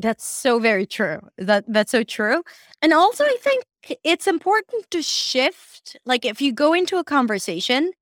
that's 0.00 0.24
so 0.24 0.58
very 0.58 0.86
true. 0.86 1.20
That 1.38 1.64
that's 1.68 1.92
so 1.92 2.02
true. 2.02 2.42
And 2.82 2.92
also 2.92 3.24
i 3.24 3.36
think 3.40 3.64
it's 4.04 4.26
important 4.26 4.90
to 4.90 5.02
shift 5.02 5.96
like 6.04 6.24
if 6.24 6.40
you 6.42 6.52
go 6.52 6.74
into 6.74 6.98
a 6.98 7.04
conversation 7.04 7.92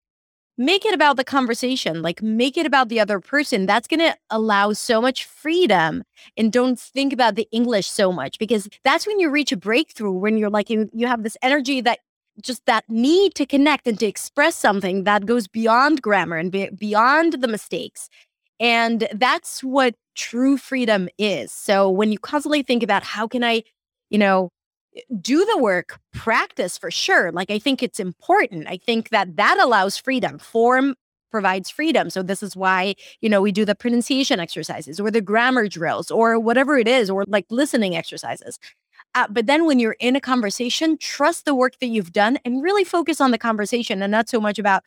make 0.60 0.84
it 0.84 0.92
about 0.92 1.16
the 1.16 1.24
conversation 1.24 2.02
like 2.02 2.20
make 2.20 2.56
it 2.56 2.66
about 2.66 2.88
the 2.88 2.98
other 2.98 3.20
person. 3.20 3.64
That's 3.64 3.86
going 3.86 4.00
to 4.00 4.16
allow 4.28 4.72
so 4.72 5.00
much 5.00 5.24
freedom 5.24 6.02
and 6.36 6.52
don't 6.52 6.78
think 6.78 7.12
about 7.12 7.36
the 7.36 7.48
english 7.52 7.86
so 7.86 8.12
much 8.12 8.38
because 8.38 8.68
that's 8.84 9.06
when 9.06 9.20
you 9.20 9.30
reach 9.30 9.52
a 9.52 9.56
breakthrough 9.56 10.10
when 10.10 10.36
you're 10.36 10.50
like 10.50 10.68
you, 10.68 10.90
you 10.92 11.06
have 11.06 11.22
this 11.22 11.36
energy 11.42 11.80
that 11.82 12.00
just 12.42 12.64
that 12.66 12.84
need 12.88 13.34
to 13.34 13.46
connect 13.46 13.86
and 13.86 13.98
to 14.00 14.06
express 14.06 14.56
something 14.56 15.04
that 15.04 15.26
goes 15.26 15.46
beyond 15.48 16.02
grammar 16.02 16.36
and 16.36 16.52
be- 16.52 16.70
beyond 16.70 17.34
the 17.34 17.48
mistakes. 17.48 18.08
And 18.60 19.08
that's 19.14 19.62
what 19.62 19.94
true 20.18 20.58
freedom 20.58 21.08
is. 21.16 21.50
So 21.52 21.88
when 21.88 22.12
you 22.12 22.18
constantly 22.18 22.62
think 22.62 22.82
about 22.82 23.04
how 23.04 23.26
can 23.26 23.42
I, 23.42 23.62
you 24.10 24.18
know, 24.18 24.50
do 25.20 25.44
the 25.44 25.58
work, 25.58 25.98
practice 26.12 26.76
for 26.76 26.90
sure. 26.90 27.30
Like 27.32 27.50
I 27.50 27.58
think 27.58 27.82
it's 27.82 28.00
important. 28.00 28.66
I 28.68 28.78
think 28.78 29.10
that 29.10 29.36
that 29.36 29.58
allows 29.58 29.96
freedom. 29.96 30.38
Form 30.38 30.94
provides 31.30 31.70
freedom. 31.70 32.10
So 32.10 32.22
this 32.22 32.42
is 32.42 32.56
why, 32.56 32.94
you 33.20 33.28
know, 33.28 33.40
we 33.40 33.52
do 33.52 33.64
the 33.64 33.74
pronunciation 33.74 34.40
exercises 34.40 34.98
or 34.98 35.10
the 35.10 35.20
grammar 35.20 35.68
drills 35.68 36.10
or 36.10 36.38
whatever 36.38 36.78
it 36.78 36.88
is 36.88 37.10
or 37.10 37.24
like 37.28 37.46
listening 37.50 37.96
exercises. 37.96 38.58
Uh, 39.14 39.26
but 39.30 39.46
then 39.46 39.66
when 39.66 39.78
you're 39.78 39.96
in 40.00 40.16
a 40.16 40.20
conversation, 40.20 40.98
trust 40.98 41.44
the 41.44 41.54
work 41.54 41.78
that 41.80 41.86
you've 41.86 42.12
done 42.12 42.38
and 42.44 42.62
really 42.62 42.84
focus 42.84 43.20
on 43.20 43.30
the 43.30 43.38
conversation 43.38 44.02
and 44.02 44.10
not 44.10 44.28
so 44.28 44.40
much 44.40 44.58
about 44.58 44.82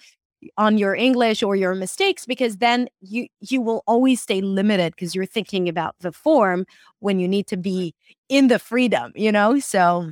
on 0.58 0.77
your 0.77 0.95
English 0.95 1.43
or 1.43 1.56
your 1.56 1.75
mistakes 1.75 2.25
because 2.25 2.58
then 2.58 2.88
you 3.01 3.27
you 3.39 3.62
will 3.62 3.84
always 3.88 4.21
stay 4.21 4.41
limited 4.41 4.93
because 4.95 5.13
you're 5.15 5.25
thinking 5.25 5.69
about 5.69 5.95
the 5.99 6.12
form 6.12 6.65
when 6.99 7.19
you 7.19 7.27
need 7.27 7.47
to 7.47 7.58
be 7.58 7.93
in 8.30 8.47
the 8.47 8.60
freedom, 8.60 9.12
you 9.15 9.32
know? 9.32 9.60
So 9.60 10.12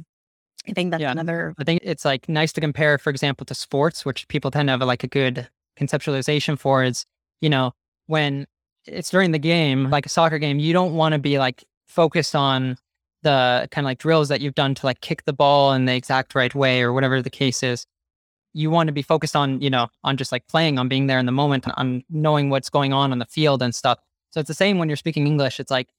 I 0.67 0.73
think 0.73 0.91
that's 0.91 1.01
yeah. 1.01 1.11
another 1.11 1.55
I 1.57 1.63
think 1.63 1.81
it's 1.83 2.05
like 2.05 2.29
nice 2.29 2.51
to 2.53 2.61
compare, 2.61 2.97
for 2.97 3.09
example, 3.09 3.45
to 3.45 3.55
sports, 3.55 4.05
which 4.05 4.27
people 4.27 4.51
tend 4.51 4.67
to 4.67 4.71
have 4.71 4.81
like 4.81 5.03
a 5.03 5.07
good 5.07 5.47
conceptualization 5.77 6.59
for 6.59 6.83
is, 6.83 7.05
you 7.41 7.49
know, 7.49 7.73
when 8.07 8.45
it's 8.85 9.09
during 9.09 9.31
the 9.31 9.39
game, 9.39 9.89
like 9.89 10.05
a 10.05 10.09
soccer 10.09 10.39
game, 10.39 10.59
you 10.59 10.73
don't 10.73 10.93
want 10.93 11.13
to 11.13 11.19
be 11.19 11.39
like 11.39 11.63
focused 11.87 12.35
on 12.35 12.77
the 13.23 13.67
kind 13.71 13.85
of 13.85 13.89
like 13.89 13.97
drills 13.97 14.29
that 14.29 14.41
you've 14.41 14.55
done 14.55 14.73
to 14.75 14.85
like 14.85 15.01
kick 15.01 15.25
the 15.25 15.33
ball 15.33 15.73
in 15.73 15.85
the 15.85 15.93
exact 15.93 16.35
right 16.35 16.55
way 16.55 16.81
or 16.81 16.93
whatever 16.93 17.21
the 17.21 17.29
case 17.29 17.63
is 17.63 17.85
you 18.53 18.69
want 18.69 18.87
to 18.87 18.93
be 18.93 19.01
focused 19.01 19.35
on 19.35 19.61
you 19.61 19.69
know 19.69 19.87
on 20.03 20.17
just 20.17 20.31
like 20.31 20.47
playing 20.47 20.79
on 20.79 20.87
being 20.87 21.07
there 21.07 21.19
in 21.19 21.25
the 21.25 21.31
moment 21.31 21.65
on 21.75 22.03
knowing 22.09 22.49
what's 22.49 22.69
going 22.69 22.93
on 22.93 23.11
on 23.11 23.19
the 23.19 23.25
field 23.25 23.61
and 23.61 23.73
stuff 23.75 23.99
so 24.31 24.39
it's 24.39 24.47
the 24.47 24.53
same 24.53 24.77
when 24.77 24.89
you're 24.89 24.95
speaking 24.95 25.27
english 25.27 25.59
it's 25.59 25.71
like 25.71 25.89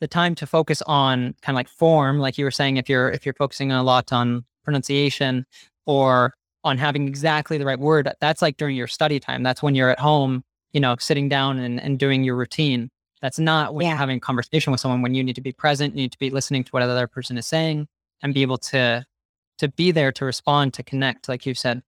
the 0.00 0.08
time 0.08 0.34
to 0.34 0.46
focus 0.46 0.82
on 0.82 1.34
kind 1.42 1.54
of 1.54 1.56
like 1.56 1.68
form 1.68 2.18
like 2.18 2.38
you 2.38 2.44
were 2.44 2.50
saying 2.50 2.76
if 2.76 2.88
you're 2.88 3.10
if 3.10 3.24
you're 3.24 3.34
focusing 3.34 3.72
a 3.72 3.82
lot 3.82 4.12
on 4.12 4.44
pronunciation 4.64 5.46
or 5.86 6.32
on 6.64 6.78
having 6.78 7.06
exactly 7.06 7.58
the 7.58 7.64
right 7.64 7.78
word 7.78 8.10
that's 8.20 8.42
like 8.42 8.56
during 8.56 8.76
your 8.76 8.86
study 8.88 9.18
time 9.18 9.42
that's 9.42 9.62
when 9.62 9.74
you're 9.74 9.90
at 9.90 9.98
home 9.98 10.44
you 10.72 10.80
know 10.80 10.96
sitting 10.98 11.28
down 11.28 11.58
and, 11.58 11.80
and 11.80 11.98
doing 11.98 12.24
your 12.24 12.36
routine 12.36 12.90
that's 13.22 13.38
not 13.38 13.74
when 13.74 13.84
yeah. 13.84 13.90
you're 13.90 13.98
having 13.98 14.18
a 14.18 14.20
conversation 14.20 14.70
with 14.70 14.80
someone 14.80 15.02
when 15.02 15.14
you 15.14 15.24
need 15.24 15.36
to 15.36 15.40
be 15.40 15.52
present, 15.52 15.94
you 15.94 16.02
need 16.02 16.12
to 16.12 16.18
be 16.18 16.30
listening 16.30 16.64
to 16.64 16.70
what 16.70 16.84
the 16.84 16.90
other 16.90 17.06
person 17.06 17.38
is 17.38 17.46
saying 17.46 17.88
and 18.22 18.34
be 18.34 18.42
able 18.42 18.58
to 18.58 19.04
to 19.58 19.68
be 19.68 19.90
there 19.90 20.12
to 20.12 20.24
respond, 20.24 20.74
to 20.74 20.82
connect, 20.82 21.28
like 21.28 21.46
you 21.46 21.54
said. 21.54 21.82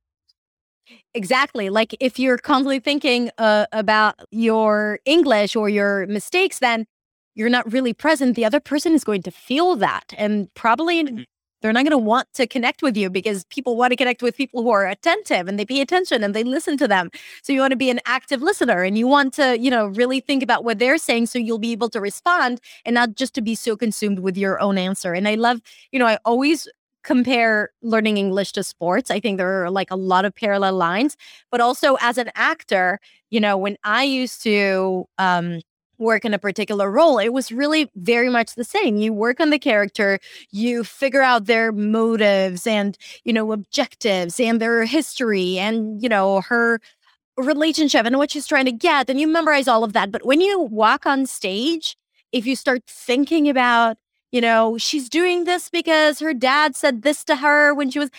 Exactly. 1.15 1.71
Like 1.71 1.95
if 2.01 2.19
you're 2.19 2.39
constantly 2.39 2.81
thinking 2.81 3.31
uh, 3.39 3.67
about 3.73 4.15
your 4.31 4.99
English 5.05 5.57
or 5.57 5.69
your 5.69 6.07
mistakes, 6.07 6.59
then 6.59 6.87
you're 7.35 7.49
not 7.51 7.71
really 7.73 7.93
present. 7.93 8.37
The 8.37 8.45
other 8.45 8.61
person 8.61 8.93
is 8.95 9.05
going 9.05 9.23
to 9.23 9.31
feel 9.31 9.77
that 9.77 10.13
and 10.17 10.53
probably 10.55 11.05
mm-hmm 11.05 11.23
they're 11.61 11.73
not 11.73 11.83
going 11.83 11.91
to 11.91 11.99
want 11.99 12.29
to 12.35 12.47
connect 12.47 12.83
with 12.83 12.97
you 12.97 13.11
because 13.11 13.45
people 13.47 13.77
want 13.77 13.91
to 13.91 13.97
connect 13.97 14.23
with 14.23 14.37
people 14.37 14.63
who 14.63 14.71
are 14.71 14.87
attentive 14.87 15.49
and 15.49 15.59
they 15.59 15.65
pay 15.65 15.81
attention 15.81 16.23
and 16.23 16.33
they 16.33 16.45
listen 16.45 16.77
to 16.77 16.87
them. 16.87 17.11
So 17.43 17.53
you 17.53 17.61
want 17.61 17.73
to 17.73 17.77
be 17.77 17.91
an 17.91 17.99
active 18.07 18.43
listener 18.43 18.85
and 18.85 18.97
you 18.97 19.09
want 19.09 19.35
to, 19.35 19.59
you 19.59 19.69
know, 19.69 19.87
really 19.89 20.21
think 20.21 20.43
about 20.45 20.63
what 20.63 20.79
they're 20.79 20.99
saying 20.99 21.27
so 21.27 21.39
you'll 21.39 21.59
be 21.59 21.73
able 21.73 21.91
to 21.91 22.01
respond 22.01 22.61
and 22.85 22.95
not 22.95 23.17
just 23.17 23.35
to 23.35 23.43
be 23.43 23.57
so 23.57 23.77
consumed 23.77 24.21
with 24.21 24.37
your 24.37 24.61
own 24.61 24.79
answer. 24.79 25.13
And 25.15 25.27
I 25.27 25.35
love, 25.35 25.61
you 25.91 25.99
know, 25.99 26.07
I 26.07 26.19
always 26.25 26.69
compare 27.05 27.71
learning 27.83 28.19
English 28.19 28.53
to 28.53 28.63
sports. 28.63 29.11
I 29.11 29.21
think 29.21 29.39
there 29.39 29.65
are 29.65 29.71
like 29.71 29.91
a 29.91 29.97
lot 29.97 30.25
of 30.25 30.35
parallel 30.35 30.75
lines, 30.75 31.17
but 31.51 31.61
also 31.61 31.97
as 32.01 32.19
an 32.19 32.31
actor, 32.35 33.01
you 33.31 33.41
know, 33.41 33.57
when 33.57 33.77
I 33.85 34.05
used 34.05 34.43
to 34.45 35.07
um 35.19 35.61
work 35.99 36.25
in 36.25 36.33
a 36.33 36.39
particular 36.39 36.91
role. 36.91 37.19
It 37.19 37.33
was 37.33 37.51
really 37.51 37.91
very 37.97 38.29
much 38.29 38.55
the 38.55 38.65
same. 38.65 38.97
You 38.97 39.13
work 39.13 39.41
on 39.41 39.51
the 39.51 39.59
character, 39.59 40.19
you 40.51 40.85
figure 40.85 41.23
out 41.23 41.47
their 41.47 41.73
motives 41.73 42.67
and, 42.67 42.97
you 43.25 43.33
know, 43.33 43.53
objectives 43.53 44.39
and 44.41 44.61
their 44.61 44.85
history 44.85 45.59
and, 45.59 46.01
you 46.03 46.09
know, 46.09 46.41
her 46.43 46.81
relationship 47.37 48.07
and 48.07 48.19
what 48.19 48.31
she's 48.31 48.47
trying 48.47 48.65
to 48.67 48.73
get. 48.73 49.11
And 49.11 49.21
you 49.21 49.29
memorize 49.29 49.69
all 49.69 49.85
of 49.85 49.93
that. 49.93 50.11
But 50.11 50.27
when 50.27 50.41
you 50.41 50.61
walk 50.61 51.07
on 51.07 51.27
stage, 51.27 51.97
if 52.33 52.47
you 52.47 52.57
start 52.57 52.83
thinking 52.87 53.49
about 53.49 53.97
you 54.31 54.43
know, 54.43 54.77
she's 54.77 55.09
doing 55.09 55.45
this 55.45 55.71
because 55.71 56.19
her 56.19 56.35
dad 56.35 56.77
said 56.77 57.03
this 57.03 57.25
to 57.25 57.37
her 57.37 57.73
when 57.73 57.91
she 57.91 57.99
was 57.99 58.11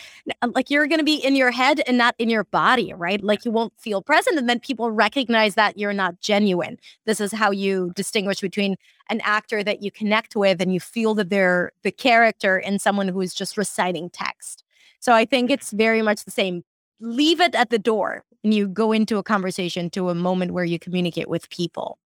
uh, 0.41 0.47
like, 0.55 0.71
you're 0.71 0.87
going 0.87 0.99
to 0.99 1.05
be 1.05 1.15
in 1.15 1.35
your 1.35 1.51
head 1.51 1.81
and 1.85 1.97
not 1.97 2.15
in 2.17 2.29
your 2.29 2.45
body, 2.45 2.93
right? 2.93 3.23
Like, 3.23 3.45
you 3.45 3.51
won't 3.51 3.73
feel 3.77 4.01
present. 4.01 4.37
And 4.37 4.49
then 4.49 4.59
people 4.59 4.89
recognize 4.89 5.53
that 5.55 5.77
you're 5.77 5.93
not 5.93 6.19
genuine. 6.19 6.77
This 7.05 7.21
is 7.21 7.31
how 7.31 7.51
you 7.51 7.91
distinguish 7.95 8.41
between 8.41 8.75
an 9.09 9.21
actor 9.23 9.63
that 9.63 9.83
you 9.83 9.91
connect 9.91 10.35
with 10.35 10.61
and 10.61 10.73
you 10.73 10.79
feel 10.79 11.13
that 11.15 11.29
they're 11.29 11.71
the 11.83 11.91
character 11.91 12.57
and 12.57 12.81
someone 12.81 13.07
who 13.07 13.21
is 13.21 13.35
just 13.35 13.55
reciting 13.55 14.09
text. 14.09 14.63
So 14.99 15.13
I 15.13 15.25
think 15.25 15.51
it's 15.51 15.71
very 15.71 16.01
much 16.01 16.25
the 16.25 16.31
same. 16.31 16.63
Leave 16.99 17.39
it 17.39 17.53
at 17.53 17.69
the 17.69 17.79
door 17.79 18.23
and 18.43 18.53
you 18.53 18.67
go 18.67 18.91
into 18.91 19.17
a 19.17 19.23
conversation 19.23 19.89
to 19.91 20.09
a 20.09 20.15
moment 20.15 20.53
where 20.53 20.65
you 20.65 20.79
communicate 20.79 21.29
with 21.29 21.49
people. 21.49 21.99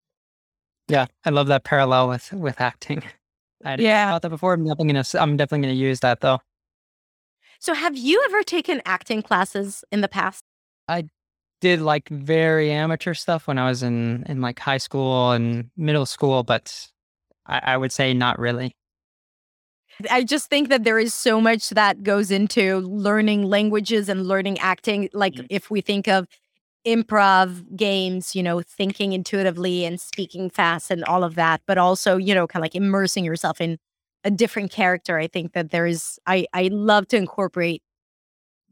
Yeah, 0.88 1.06
I 1.24 1.30
love 1.30 1.46
that 1.46 1.64
parallel 1.64 2.08
with 2.08 2.32
with 2.32 2.60
acting. 2.60 3.02
I 3.64 3.76
yeah. 3.76 4.10
thought 4.10 4.22
that 4.22 4.30
before. 4.30 4.54
I'm 4.54 4.64
definitely 4.64 4.92
gonna. 4.92 5.04
I'm 5.14 5.36
definitely 5.36 5.66
gonna 5.66 5.78
use 5.78 6.00
that 6.00 6.20
though. 6.20 6.40
So, 7.58 7.74
have 7.74 7.96
you 7.96 8.22
ever 8.26 8.42
taken 8.42 8.82
acting 8.84 9.22
classes 9.22 9.84
in 9.92 10.00
the 10.00 10.08
past? 10.08 10.42
I 10.88 11.04
did 11.60 11.80
like 11.80 12.08
very 12.08 12.72
amateur 12.72 13.14
stuff 13.14 13.46
when 13.46 13.58
I 13.58 13.68
was 13.68 13.82
in 13.82 14.24
in 14.28 14.40
like 14.40 14.58
high 14.58 14.78
school 14.78 15.30
and 15.30 15.70
middle 15.76 16.06
school, 16.06 16.42
but 16.42 16.88
I, 17.46 17.60
I 17.64 17.76
would 17.76 17.92
say 17.92 18.14
not 18.14 18.38
really. 18.38 18.74
I 20.10 20.24
just 20.24 20.48
think 20.48 20.68
that 20.70 20.84
there 20.84 20.98
is 20.98 21.14
so 21.14 21.40
much 21.40 21.70
that 21.70 22.02
goes 22.02 22.30
into 22.30 22.78
learning 22.78 23.44
languages 23.44 24.08
and 24.08 24.26
learning 24.26 24.58
acting. 24.58 25.08
Like, 25.12 25.34
mm-hmm. 25.34 25.46
if 25.50 25.70
we 25.70 25.80
think 25.80 26.08
of 26.08 26.26
improv 26.86 27.76
games, 27.76 28.34
you 28.34 28.42
know, 28.42 28.60
thinking 28.60 29.12
intuitively 29.12 29.84
and 29.84 30.00
speaking 30.00 30.50
fast 30.50 30.90
and 30.90 31.04
all 31.04 31.24
of 31.24 31.34
that, 31.36 31.62
but 31.66 31.78
also, 31.78 32.16
you 32.16 32.34
know, 32.34 32.46
kind 32.46 32.60
of 32.60 32.64
like 32.64 32.74
immersing 32.74 33.24
yourself 33.24 33.60
in 33.60 33.78
a 34.24 34.30
different 34.30 34.70
character. 34.70 35.18
I 35.18 35.26
think 35.26 35.52
that 35.52 35.70
there 35.70 35.86
is, 35.86 36.18
I, 36.26 36.46
I 36.52 36.68
love 36.72 37.08
to 37.08 37.16
incorporate, 37.16 37.82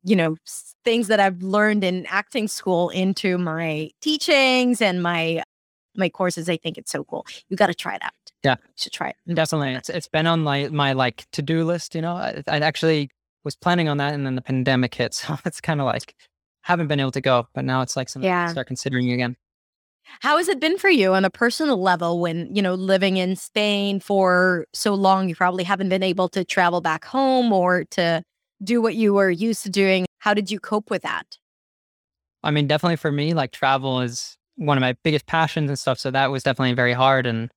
you 0.02 0.16
know, 0.16 0.36
things 0.84 1.08
that 1.08 1.20
I've 1.20 1.42
learned 1.42 1.84
in 1.84 2.06
acting 2.06 2.48
school 2.48 2.88
into 2.90 3.38
my 3.38 3.90
teachings 4.00 4.80
and 4.82 5.02
my, 5.02 5.42
my 5.96 6.08
courses. 6.08 6.48
I 6.48 6.56
think 6.56 6.78
it's 6.78 6.90
so 6.90 7.04
cool. 7.04 7.26
You 7.48 7.56
got 7.56 7.66
to 7.66 7.74
try 7.74 7.94
it 7.94 8.02
out. 8.02 8.12
Yeah. 8.42 8.56
You 8.60 8.72
should 8.76 8.92
try 8.92 9.10
it. 9.10 9.34
Definitely. 9.34 9.74
It's, 9.74 9.88
it's 9.88 10.08
been 10.08 10.26
on 10.26 10.40
my, 10.40 10.68
my 10.68 10.94
like 10.94 11.26
to-do 11.32 11.64
list, 11.64 11.94
you 11.94 12.00
know, 12.00 12.14
I, 12.14 12.42
I 12.48 12.58
actually 12.58 13.10
was 13.44 13.56
planning 13.56 13.88
on 13.88 13.98
that 13.98 14.14
and 14.14 14.26
then 14.26 14.34
the 14.34 14.42
pandemic 14.42 14.94
hit. 14.94 15.14
So 15.26 15.36
it's 15.44 15.60
kind 15.60 15.80
of 15.80 15.86
like, 15.86 16.14
haven't 16.62 16.88
been 16.88 17.00
able 17.00 17.12
to 17.12 17.20
go, 17.20 17.46
but 17.54 17.64
now 17.64 17.82
it's 17.82 17.96
like 17.96 18.08
something 18.08 18.28
yeah. 18.28 18.46
start 18.48 18.66
considering 18.66 19.10
again. 19.12 19.36
How 20.20 20.38
has 20.38 20.48
it 20.48 20.60
been 20.60 20.76
for 20.76 20.90
you 20.90 21.14
on 21.14 21.24
a 21.24 21.30
personal 21.30 21.80
level 21.80 22.20
when, 22.20 22.54
you 22.54 22.62
know, 22.62 22.74
living 22.74 23.16
in 23.16 23.36
Spain 23.36 24.00
for 24.00 24.66
so 24.72 24.94
long, 24.94 25.28
you 25.28 25.36
probably 25.36 25.64
haven't 25.64 25.88
been 25.88 26.02
able 26.02 26.28
to 26.30 26.44
travel 26.44 26.80
back 26.80 27.04
home 27.04 27.52
or 27.52 27.84
to 27.92 28.22
do 28.62 28.82
what 28.82 28.94
you 28.94 29.14
were 29.14 29.30
used 29.30 29.62
to 29.62 29.70
doing? 29.70 30.06
How 30.18 30.34
did 30.34 30.50
you 30.50 30.58
cope 30.58 30.90
with 30.90 31.02
that? 31.02 31.38
I 32.42 32.50
mean, 32.50 32.66
definitely 32.66 32.96
for 32.96 33.12
me, 33.12 33.34
like 33.34 33.52
travel 33.52 34.00
is 34.00 34.36
one 34.56 34.76
of 34.76 34.80
my 34.80 34.94
biggest 35.04 35.26
passions 35.26 35.70
and 35.70 35.78
stuff. 35.78 35.98
So 35.98 36.10
that 36.10 36.30
was 36.30 36.42
definitely 36.42 36.74
very 36.74 36.92
hard. 36.92 37.26
And 37.26 37.50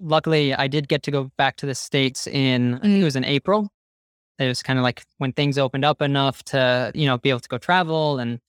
luckily, 0.00 0.54
I 0.54 0.68
did 0.68 0.88
get 0.88 1.02
to 1.04 1.10
go 1.10 1.30
back 1.36 1.56
to 1.56 1.66
the 1.66 1.74
States 1.74 2.26
in, 2.26 2.74
I 2.74 2.78
think 2.78 2.94
it 2.96 3.00
mm. 3.00 3.04
was 3.04 3.16
in 3.16 3.24
April. 3.24 3.68
It 4.38 4.46
was 4.46 4.62
kind 4.62 4.78
of 4.78 4.82
like 4.82 5.04
when 5.18 5.32
things 5.32 5.58
opened 5.58 5.84
up 5.84 6.02
enough 6.02 6.42
to, 6.44 6.92
you 6.94 7.06
know, 7.06 7.18
be 7.18 7.30
able 7.30 7.40
to 7.40 7.48
go 7.48 7.58
travel 7.58 8.18
and 8.18 8.40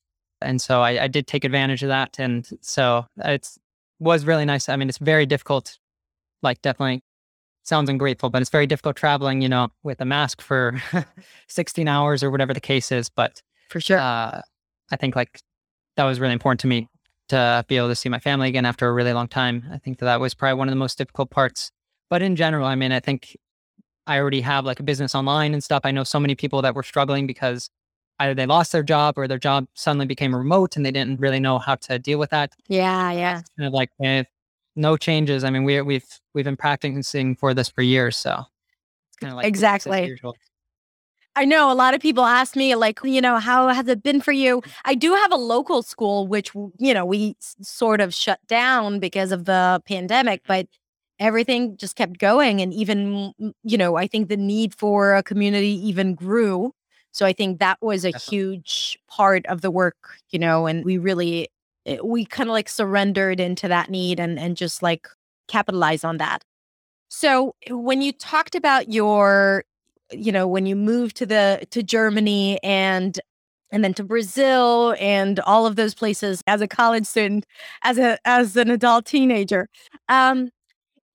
and 0.42 0.62
so 0.62 0.82
I, 0.82 1.04
I 1.04 1.08
did 1.08 1.26
take 1.26 1.44
advantage 1.44 1.82
of 1.82 1.90
that. 1.90 2.20
And 2.20 2.48
so 2.62 3.06
it's 3.18 3.58
was 4.00 4.26
really 4.26 4.46
nice. 4.46 4.70
I 4.70 4.76
mean, 4.76 4.90
it's 4.90 5.00
very 5.00 5.26
difficult, 5.26 5.80
like 6.44 6.62
definitely 6.62 7.02
sounds 7.64 7.90
ungrateful, 7.90 8.30
but 8.30 8.42
it's 8.42 8.52
very 8.52 8.68
difficult 8.68 8.96
traveling, 8.96 9.42
you 9.42 9.50
know, 9.50 9.70
with 9.84 10.00
a 10.00 10.06
mask 10.06 10.42
for 10.42 10.82
16 11.48 11.88
hours 11.88 12.24
or 12.24 12.32
whatever 12.32 12.54
the 12.54 12.62
case 12.62 12.92
is. 12.92 13.10
But 13.10 13.42
for 13.70 13.82
sure, 13.82 14.00
uh, 14.00 14.42
I 14.92 14.96
think 14.96 15.16
like 15.16 15.42
that 15.96 16.04
was 16.04 16.20
really 16.20 16.34
important 16.34 16.60
to 16.62 16.68
me 16.68 16.88
to 17.30 17.66
be 17.68 17.76
able 17.76 17.90
to 17.90 17.96
see 17.96 18.08
my 18.08 18.20
family 18.20 18.48
again 18.48 18.66
after 18.66 18.88
a 18.88 18.94
really 18.94 19.14
long 19.14 19.28
time. 19.28 19.66
I 19.72 19.78
think 19.80 20.00
that 20.00 20.06
that 20.06 20.20
was 20.20 20.34
probably 20.34 20.58
one 20.58 20.70
of 20.70 20.72
the 20.72 20.78
most 20.78 20.98
difficult 20.98 21.30
parts. 21.30 21.72
But 22.10 22.22
in 22.22 22.38
general, 22.38 22.66
I 22.66 22.76
mean, 22.76 22.94
I 22.94 23.02
think 23.02 23.36
I 24.08 24.20
already 24.20 24.42
have 24.42 24.66
like 24.66 24.80
a 24.80 24.84
business 24.84 25.14
online 25.14 25.54
and 25.54 25.64
stuff. 25.64 25.82
I 25.84 25.92
know 25.92 26.04
so 26.04 26.20
many 26.20 26.34
people 26.34 26.62
that 26.62 26.74
were 26.74 26.84
struggling 26.84 27.28
because 27.28 27.70
either 28.20 28.34
they 28.34 28.46
lost 28.46 28.72
their 28.72 28.84
job 28.84 29.18
or 29.18 29.28
their 29.28 29.38
job 29.38 29.68
suddenly 29.74 30.06
became 30.06 30.36
remote 30.36 30.76
and 30.76 30.86
they 30.86 30.92
didn't 30.92 31.20
really 31.20 31.40
know 31.40 31.60
how 31.60 31.76
to 31.76 32.00
deal 32.00 32.18
with 32.18 32.32
that. 32.32 32.54
Yeah, 32.68 33.12
yeah. 33.12 33.42
Kind 33.58 33.68
of 33.68 33.74
like 33.74 33.92
eh, 34.02 34.24
no 34.76 34.98
changes. 34.98 35.44
I 35.44 35.50
mean, 35.50 35.64
we 35.64 35.82
we've 35.82 36.06
we've 36.34 36.46
been 36.46 36.58
practicing 36.58 37.36
for 37.36 37.54
this 37.54 37.70
for 37.70 37.82
years, 37.82 38.18
so 38.18 38.44
it's 39.10 39.18
kind 39.18 39.32
of 39.32 39.38
like 39.38 39.46
exactly. 39.46 40.18
I 41.36 41.46
know 41.46 41.72
a 41.72 41.76
lot 41.76 41.94
of 41.94 42.02
people 42.02 42.26
ask 42.26 42.56
me, 42.56 42.74
like, 42.74 43.00
you 43.04 43.22
know, 43.22 43.38
how 43.38 43.68
has 43.68 43.88
it 43.88 44.02
been 44.02 44.22
for 44.22 44.32
you? 44.32 44.64
I 44.86 44.96
do 44.96 45.14
have 45.14 45.32
a 45.32 45.36
local 45.36 45.84
school, 45.84 46.26
which, 46.26 46.52
you 46.80 46.96
know, 46.96 47.06
we 47.06 47.36
sort 47.62 48.02
of 48.02 48.12
shut 48.12 48.40
down 48.48 49.00
because 49.00 49.32
of 49.32 49.46
the 49.46 49.80
pandemic, 49.86 50.42
but 50.48 50.66
everything 51.20 51.78
just 51.78 51.96
kept 51.96 52.18
going. 52.20 52.62
And 52.62 52.74
even, 52.74 53.34
you 53.64 53.78
know, 53.78 53.96
I 53.98 54.08
think 54.08 54.30
the 54.30 54.38
need 54.38 54.74
for 54.76 55.16
a 55.16 55.24
community 55.24 55.74
even 55.88 56.16
grew 56.16 56.74
so 57.14 57.26
I 57.26 57.34
think 57.34 57.58
that 57.60 57.80
was 57.82 58.06
a 58.06 58.12
Definitely. 58.12 58.36
huge 58.36 59.00
part 59.08 59.44
of 59.48 59.62
the 59.62 59.72
work, 59.72 59.96
you 60.30 60.38
know, 60.38 60.68
and 60.68 60.86
we 60.86 61.00
really 61.00 61.50
eh, 61.88 61.98
we 62.04 62.26
kind 62.26 62.48
of 62.48 62.54
like 62.54 62.70
surrendered 62.70 63.40
into 63.40 63.68
that 63.70 63.90
need 63.90 64.20
and 64.20 64.38
and 64.38 64.56
just 64.56 64.84
like 64.84 65.08
capitalize 65.48 66.04
on 66.04 66.18
that. 66.18 66.44
So 67.10 67.56
when 67.70 68.02
you 68.02 68.12
talked 68.14 68.56
about 68.56 68.92
your 68.92 69.64
you 70.12 70.32
know, 70.32 70.48
when 70.48 70.66
you 70.66 70.76
moved 70.76 71.18
to 71.18 71.26
the 71.26 71.66
to 71.72 71.84
Germany 71.84 72.60
and 72.64 73.20
and 73.72 73.84
then 73.84 73.94
to 73.96 74.04
Brazil 74.04 74.96
and 75.00 75.40
all 75.42 75.66
of 75.68 75.76
those 75.76 75.94
places 75.96 76.42
as 76.48 76.62
a 76.62 76.68
college 76.68 77.06
student, 77.06 77.46
as 77.84 77.98
a 77.98 78.18
as 78.26 78.56
an 78.58 78.72
adult 78.72 79.06
teenager. 79.06 79.70
Um 80.10 80.50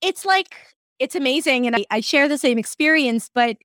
it's 0.03 0.25
like 0.25 0.49
it's 0.99 1.15
amazing 1.15 1.67
and 1.67 1.77
I, 1.77 1.85
I 1.91 2.01
share 2.01 2.29
the 2.29 2.39
same 2.39 2.59
experience, 2.59 3.31
but 3.35 3.57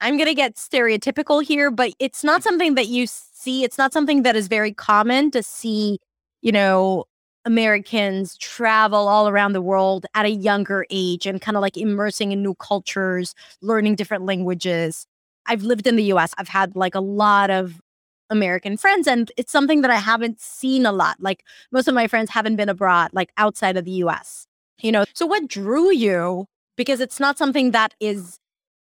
I'm 0.00 0.16
going 0.16 0.26
to 0.26 0.34
get 0.34 0.56
stereotypical 0.56 1.42
here, 1.44 1.70
but 1.70 1.92
it's 1.98 2.24
not 2.24 2.40
mm-hmm. 2.40 2.48
something 2.48 2.74
that 2.74 2.88
you 2.88 3.06
see. 3.06 3.62
It's 3.64 3.78
not 3.78 3.92
something 3.92 4.22
that 4.22 4.34
is 4.34 4.48
very 4.48 4.72
common 4.72 5.30
to 5.30 5.42
see, 5.42 5.98
you 6.42 6.52
know, 6.52 7.04
Americans 7.44 8.36
travel 8.38 9.08
all 9.08 9.28
around 9.28 9.52
the 9.52 9.62
world 9.62 10.06
at 10.14 10.26
a 10.26 10.30
younger 10.30 10.86
age 10.90 11.26
and 11.26 11.40
kind 11.40 11.56
of 11.56 11.60
like 11.60 11.76
immersing 11.76 12.32
in 12.32 12.42
new 12.42 12.54
cultures, 12.54 13.34
learning 13.60 13.96
different 13.96 14.24
languages. 14.26 15.06
I've 15.46 15.62
lived 15.62 15.86
in 15.86 15.96
the 15.96 16.04
US. 16.04 16.34
I've 16.38 16.48
had 16.48 16.76
like 16.76 16.94
a 16.94 17.00
lot 17.00 17.50
of 17.50 17.80
American 18.30 18.76
friends, 18.76 19.06
and 19.06 19.30
it's 19.36 19.52
something 19.52 19.82
that 19.82 19.90
I 19.90 19.96
haven't 19.96 20.40
seen 20.40 20.86
a 20.86 20.92
lot. 20.92 21.16
Like 21.20 21.44
most 21.70 21.88
of 21.88 21.94
my 21.94 22.06
friends 22.06 22.30
haven't 22.30 22.56
been 22.56 22.68
abroad, 22.68 23.10
like 23.12 23.30
outside 23.36 23.76
of 23.76 23.84
the 23.84 24.02
US, 24.02 24.46
you 24.80 24.92
know. 24.92 25.04
So, 25.14 25.26
what 25.26 25.48
drew 25.48 25.92
you? 25.92 26.46
Because 26.76 27.00
it's 27.00 27.20
not 27.20 27.38
something 27.38 27.72
that 27.72 27.94
is 28.00 28.38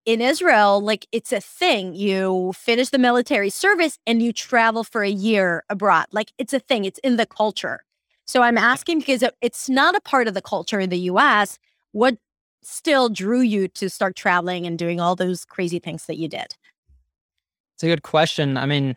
in 0.07 0.21
Israel, 0.21 0.79
like 0.79 1.05
it's 1.11 1.33
a 1.33 1.41
thing. 1.41 1.93
You 1.93 2.53
finish 2.53 2.89
the 2.89 2.97
military 2.97 3.49
service 3.49 3.99
and 4.07 4.23
you 4.23 4.31
travel 4.31 4.85
for 4.85 5.03
a 5.03 5.09
year 5.09 5.65
abroad. 5.69 6.05
Like 6.13 6.31
it's 6.37 6.53
a 6.53 6.59
thing, 6.59 6.85
it's 6.85 6.99
in 6.99 7.17
the 7.17 7.25
culture. 7.25 7.83
So 8.25 8.41
I'm 8.41 8.57
asking 8.57 8.99
because 8.99 9.23
it's 9.41 9.67
not 9.67 9.95
a 9.95 10.01
part 10.01 10.29
of 10.29 10.33
the 10.33 10.41
culture 10.41 10.79
in 10.79 10.89
the 10.89 10.99
US. 11.11 11.59
What 11.91 12.17
still 12.63 13.09
drew 13.09 13.41
you 13.41 13.67
to 13.69 13.89
start 13.89 14.15
traveling 14.15 14.65
and 14.65 14.79
doing 14.79 15.01
all 15.01 15.15
those 15.15 15.43
crazy 15.43 15.79
things 15.79 16.05
that 16.05 16.17
you 16.17 16.29
did? 16.29 16.55
It's 17.75 17.83
a 17.83 17.87
good 17.87 18.03
question. 18.03 18.55
I 18.55 18.65
mean, 18.65 18.95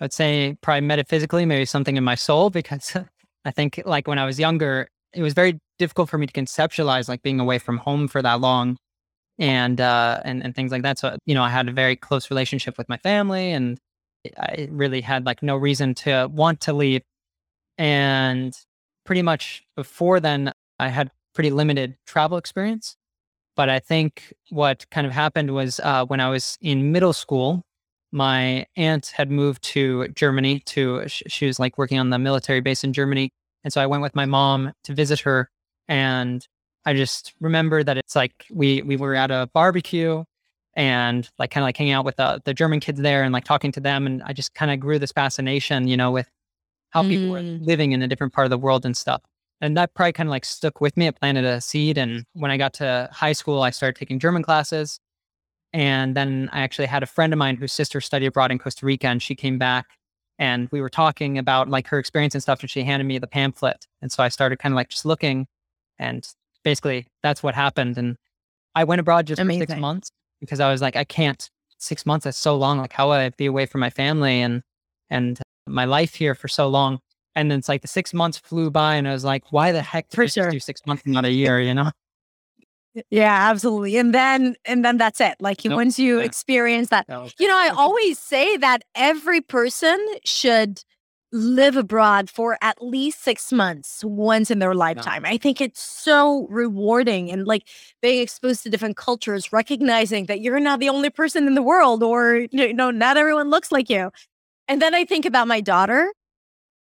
I'd 0.00 0.14
say 0.14 0.56
probably 0.62 0.80
metaphysically, 0.82 1.44
maybe 1.44 1.66
something 1.66 1.96
in 1.98 2.04
my 2.04 2.14
soul, 2.14 2.48
because 2.48 2.96
I 3.44 3.50
think 3.50 3.82
like 3.84 4.08
when 4.08 4.18
I 4.18 4.24
was 4.24 4.40
younger, 4.40 4.88
it 5.14 5.22
was 5.22 5.34
very 5.34 5.58
difficult 5.78 6.08
for 6.08 6.18
me 6.18 6.26
to 6.26 6.32
conceptualize 6.32 7.08
like 7.08 7.22
being 7.22 7.40
away 7.40 7.58
from 7.58 7.78
home 7.78 8.08
for 8.08 8.20
that 8.22 8.40
long 8.40 8.76
and 9.38 9.80
uh, 9.80 10.20
and 10.24 10.42
and 10.42 10.54
things 10.54 10.72
like 10.72 10.82
that. 10.82 10.98
So 10.98 11.16
you 11.26 11.34
know, 11.34 11.42
I 11.42 11.50
had 11.50 11.68
a 11.68 11.72
very 11.72 11.96
close 11.96 12.30
relationship 12.30 12.76
with 12.76 12.88
my 12.88 12.98
family, 12.98 13.52
and 13.52 13.78
I 14.36 14.68
really 14.70 15.00
had 15.00 15.26
like 15.26 15.42
no 15.42 15.56
reason 15.56 15.94
to 15.94 16.28
want 16.32 16.60
to 16.62 16.72
leave. 16.72 17.02
And 17.78 18.54
pretty 19.04 19.22
much 19.22 19.64
before 19.76 20.20
then, 20.20 20.52
I 20.78 20.88
had 20.88 21.10
pretty 21.34 21.50
limited 21.50 21.96
travel 22.06 22.36
experience. 22.36 22.96
But 23.56 23.68
I 23.68 23.80
think 23.80 24.32
what 24.50 24.86
kind 24.90 25.06
of 25.06 25.12
happened 25.12 25.52
was 25.52 25.80
uh, 25.80 26.04
when 26.06 26.20
I 26.20 26.30
was 26.30 26.58
in 26.60 26.92
middle 26.92 27.12
school, 27.12 27.62
my 28.12 28.66
aunt 28.76 29.12
had 29.16 29.30
moved 29.30 29.62
to 29.62 30.08
Germany 30.08 30.60
to 30.66 31.04
she 31.08 31.46
was 31.46 31.58
like 31.58 31.78
working 31.78 31.98
on 31.98 32.10
the 32.10 32.18
military 32.18 32.60
base 32.60 32.84
in 32.84 32.92
Germany, 32.92 33.30
and 33.68 33.72
so 33.74 33.82
I 33.82 33.86
went 33.86 34.02
with 34.02 34.14
my 34.14 34.24
mom 34.24 34.72
to 34.84 34.94
visit 34.94 35.20
her 35.20 35.50
And 35.88 36.42
I 36.86 36.94
just 36.94 37.34
remember 37.38 37.84
that 37.84 37.98
it's 37.98 38.16
like 38.16 38.46
we 38.50 38.80
we 38.80 38.96
were 38.96 39.14
at 39.14 39.30
a 39.30 39.50
barbecue 39.52 40.24
and 40.72 41.28
like 41.38 41.50
kind 41.50 41.62
of 41.62 41.66
like 41.66 41.76
hanging 41.76 41.92
out 41.92 42.06
with 42.06 42.16
the, 42.16 42.40
the 42.46 42.54
German 42.54 42.80
kids 42.80 42.98
there 42.98 43.24
and 43.24 43.30
like 43.34 43.44
talking 43.44 43.70
to 43.72 43.80
them. 43.80 44.06
And 44.06 44.22
I 44.22 44.32
just 44.32 44.54
kind 44.54 44.70
of 44.70 44.80
grew 44.80 44.98
this 44.98 45.12
fascination, 45.12 45.86
you 45.86 45.98
know, 45.98 46.10
with 46.10 46.30
how 46.88 47.02
mm. 47.02 47.10
people 47.10 47.28
were 47.28 47.42
living 47.42 47.92
in 47.92 48.00
a 48.00 48.08
different 48.08 48.32
part 48.32 48.46
of 48.46 48.50
the 48.50 48.56
world 48.56 48.86
and 48.86 48.96
stuff. 48.96 49.20
And 49.60 49.76
that 49.76 49.92
probably 49.92 50.14
kind 50.14 50.30
of 50.30 50.30
like 50.30 50.46
stuck 50.46 50.80
with 50.80 50.96
me. 50.96 51.08
It 51.08 51.20
planted 51.20 51.44
a 51.44 51.60
seed. 51.60 51.98
And 51.98 52.24
when 52.32 52.50
I 52.50 52.56
got 52.56 52.72
to 52.74 53.10
high 53.12 53.34
school, 53.34 53.60
I 53.60 53.68
started 53.68 53.98
taking 53.98 54.18
German 54.18 54.42
classes. 54.42 54.98
And 55.74 56.16
then 56.16 56.48
I 56.54 56.62
actually 56.62 56.86
had 56.86 57.02
a 57.02 57.06
friend 57.06 57.34
of 57.34 57.38
mine 57.38 57.58
whose 57.58 57.74
sister 57.74 58.00
studied 58.00 58.28
abroad 58.28 58.50
in 58.50 58.58
Costa 58.58 58.86
Rica 58.86 59.08
and 59.08 59.22
she 59.22 59.34
came 59.34 59.58
back 59.58 59.97
and 60.38 60.68
we 60.70 60.80
were 60.80 60.88
talking 60.88 61.38
about 61.38 61.68
like 61.68 61.88
her 61.88 61.98
experience 61.98 62.34
and 62.34 62.42
stuff. 62.42 62.60
And 62.60 62.70
she 62.70 62.82
handed 62.82 63.04
me 63.04 63.18
the 63.18 63.26
pamphlet. 63.26 63.86
And 64.00 64.10
so 64.12 64.22
I 64.22 64.28
started 64.28 64.58
kind 64.58 64.72
of 64.72 64.76
like 64.76 64.88
just 64.88 65.04
looking 65.04 65.46
and 65.98 66.26
basically 66.62 67.06
that's 67.22 67.42
what 67.42 67.54
happened. 67.54 67.98
And 67.98 68.16
I 68.74 68.84
went 68.84 69.00
abroad 69.00 69.26
just 69.26 69.40
Amazing. 69.40 69.66
for 69.66 69.72
six 69.72 69.80
months 69.80 70.10
because 70.40 70.60
I 70.60 70.70
was 70.70 70.80
like, 70.80 70.96
I 70.96 71.04
can't 71.04 71.48
six 71.78 72.06
months. 72.06 72.24
That's 72.24 72.38
so 72.38 72.56
long. 72.56 72.78
Like 72.78 72.92
how 72.92 73.08
would 73.08 73.18
I 73.18 73.30
be 73.30 73.46
away 73.46 73.66
from 73.66 73.80
my 73.80 73.90
family 73.90 74.40
and, 74.40 74.62
and 75.10 75.40
my 75.66 75.84
life 75.84 76.14
here 76.14 76.34
for 76.34 76.48
so 76.48 76.68
long? 76.68 77.00
And 77.34 77.50
then 77.50 77.58
it's 77.58 77.68
like 77.68 77.82
the 77.82 77.88
six 77.88 78.14
months 78.14 78.38
flew 78.38 78.70
by 78.70 78.96
and 78.96 79.08
I 79.08 79.12
was 79.12 79.24
like, 79.24 79.52
why 79.52 79.72
the 79.72 79.82
heck 79.82 80.08
did 80.08 80.16
for 80.16 80.28
sure. 80.28 80.50
do 80.50 80.60
six 80.60 80.84
months, 80.86 81.04
not 81.06 81.24
a 81.24 81.30
year, 81.30 81.60
you 81.60 81.74
know? 81.74 81.90
Yeah, 83.10 83.50
absolutely. 83.50 83.96
And 83.96 84.14
then 84.14 84.56
and 84.64 84.84
then 84.84 84.96
that's 84.96 85.20
it. 85.20 85.36
Like 85.40 85.64
nope. 85.64 85.76
once 85.76 85.98
you 85.98 86.18
yeah. 86.18 86.24
experience 86.24 86.88
that. 86.88 87.06
You 87.08 87.48
know, 87.48 87.56
I 87.56 87.68
always 87.68 88.18
say 88.18 88.56
that 88.56 88.82
every 88.94 89.40
person 89.40 89.98
should 90.24 90.82
live 91.30 91.76
abroad 91.76 92.30
for 92.30 92.56
at 92.62 92.82
least 92.82 93.22
six 93.22 93.52
months 93.52 94.02
once 94.02 94.50
in 94.50 94.60
their 94.60 94.74
lifetime. 94.74 95.22
No. 95.22 95.28
I 95.28 95.36
think 95.36 95.60
it's 95.60 95.82
so 95.82 96.46
rewarding 96.48 97.30
and 97.30 97.46
like 97.46 97.68
being 98.00 98.22
exposed 98.22 98.62
to 98.62 98.70
different 98.70 98.96
cultures, 98.96 99.52
recognizing 99.52 100.26
that 100.26 100.40
you're 100.40 100.60
not 100.60 100.80
the 100.80 100.88
only 100.88 101.10
person 101.10 101.46
in 101.46 101.54
the 101.54 101.62
world 101.62 102.02
or, 102.02 102.46
you 102.50 102.72
know, 102.72 102.90
not 102.90 103.16
everyone 103.16 103.50
looks 103.50 103.70
like 103.70 103.90
you. 103.90 104.10
And 104.68 104.80
then 104.80 104.94
I 104.94 105.04
think 105.04 105.26
about 105.26 105.48
my 105.48 105.60
daughter. 105.60 106.12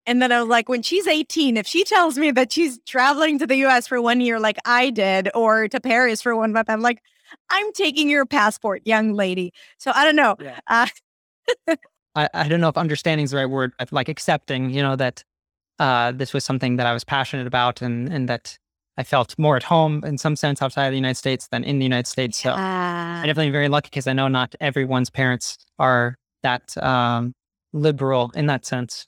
And 0.06 0.20
then 0.20 0.32
I 0.32 0.40
was 0.40 0.48
like, 0.48 0.68
when 0.68 0.82
she's 0.82 1.06
18, 1.06 1.56
if 1.56 1.66
she 1.66 1.84
tells 1.84 2.18
me 2.18 2.30
that 2.32 2.52
she's 2.52 2.78
traveling 2.86 3.38
to 3.38 3.46
the 3.46 3.56
US 3.66 3.86
for 3.86 4.00
one 4.00 4.20
year, 4.20 4.40
like 4.40 4.58
I 4.64 4.90
did, 4.90 5.30
or 5.34 5.68
to 5.68 5.80
Paris 5.80 6.22
for 6.22 6.34
one 6.34 6.52
month, 6.52 6.68
I'm 6.68 6.80
like, 6.80 7.02
I'm 7.50 7.72
taking 7.72 8.08
your 8.08 8.26
passport, 8.26 8.82
young 8.84 9.14
lady. 9.14 9.52
So 9.78 9.92
I 9.94 10.04
don't 10.04 10.16
know. 10.16 10.36
Yeah. 10.40 10.58
Uh, 10.66 10.86
I, 12.14 12.28
I 12.34 12.48
don't 12.48 12.60
know 12.60 12.68
if 12.68 12.76
understanding 12.76 13.24
is 13.24 13.30
the 13.30 13.38
right 13.38 13.46
word, 13.46 13.72
but 13.78 13.92
like 13.92 14.08
accepting, 14.08 14.70
you 14.70 14.82
know, 14.82 14.96
that 14.96 15.24
uh, 15.78 16.12
this 16.12 16.32
was 16.32 16.44
something 16.44 16.76
that 16.76 16.86
I 16.86 16.92
was 16.92 17.04
passionate 17.04 17.46
about 17.46 17.80
and, 17.80 18.12
and 18.12 18.28
that 18.28 18.58
I 18.96 19.04
felt 19.04 19.34
more 19.38 19.56
at 19.56 19.62
home 19.62 20.02
in 20.04 20.18
some 20.18 20.36
sense 20.36 20.60
outside 20.60 20.86
of 20.86 20.92
the 20.92 20.96
United 20.96 21.16
States 21.16 21.48
than 21.48 21.64
in 21.64 21.78
the 21.78 21.84
United 21.84 22.06
States. 22.06 22.42
So 22.42 22.52
I'm 22.52 23.26
definitely 23.26 23.50
very 23.50 23.68
lucky 23.68 23.88
because 23.88 24.06
I 24.06 24.12
know 24.12 24.28
not 24.28 24.54
everyone's 24.60 25.08
parents 25.08 25.56
are 25.78 26.16
that 26.42 26.76
um, 26.82 27.32
liberal 27.72 28.30
in 28.34 28.46
that 28.46 28.66
sense. 28.66 29.06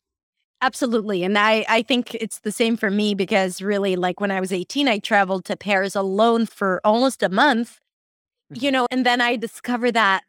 Absolutely. 0.64 1.24
And 1.24 1.36
I, 1.36 1.66
I 1.68 1.82
think 1.82 2.14
it's 2.14 2.38
the 2.38 2.50
same 2.50 2.78
for 2.78 2.90
me 2.90 3.14
because 3.14 3.60
really, 3.60 3.96
like 3.96 4.18
when 4.18 4.30
I 4.30 4.40
was 4.40 4.50
18, 4.50 4.88
I 4.88 4.98
traveled 4.98 5.44
to 5.44 5.56
Paris 5.56 5.94
alone 5.94 6.46
for 6.46 6.80
almost 6.82 7.22
a 7.22 7.28
month, 7.28 7.80
you 8.48 8.68
mm-hmm. 8.68 8.72
know, 8.72 8.86
and 8.90 9.04
then 9.04 9.20
I 9.20 9.36
discovered 9.36 9.92
that 9.92 10.22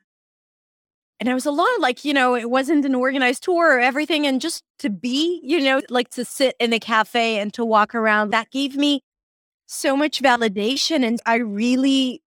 and 1.21 1.29
I 1.29 1.33
was 1.33 1.45
alone, 1.45 1.79
like, 1.79 2.03
you 2.03 2.13
know, 2.13 2.36
it 2.36 2.49
wasn't 2.49 2.83
an 2.83 2.95
organized 2.95 3.43
tour 3.43 3.77
or 3.77 3.79
everything. 3.79 4.27
And 4.27 4.41
just 4.41 4.63
to 4.79 4.89
be, 4.89 5.39
you 5.41 5.61
know, 5.61 5.81
like 5.89 6.09
to 6.09 6.25
sit 6.25 6.55
in 6.59 6.73
a 6.73 6.79
cafe 6.79 7.39
and 7.39 7.53
to 7.53 7.63
walk 7.63 7.95
around, 7.95 8.31
that 8.31 8.51
gave 8.51 8.75
me 8.75 9.01
so 9.65 9.95
much 9.95 10.21
validation. 10.21 11.05
And 11.05 11.21
I 11.25 11.38
really, 11.38 12.21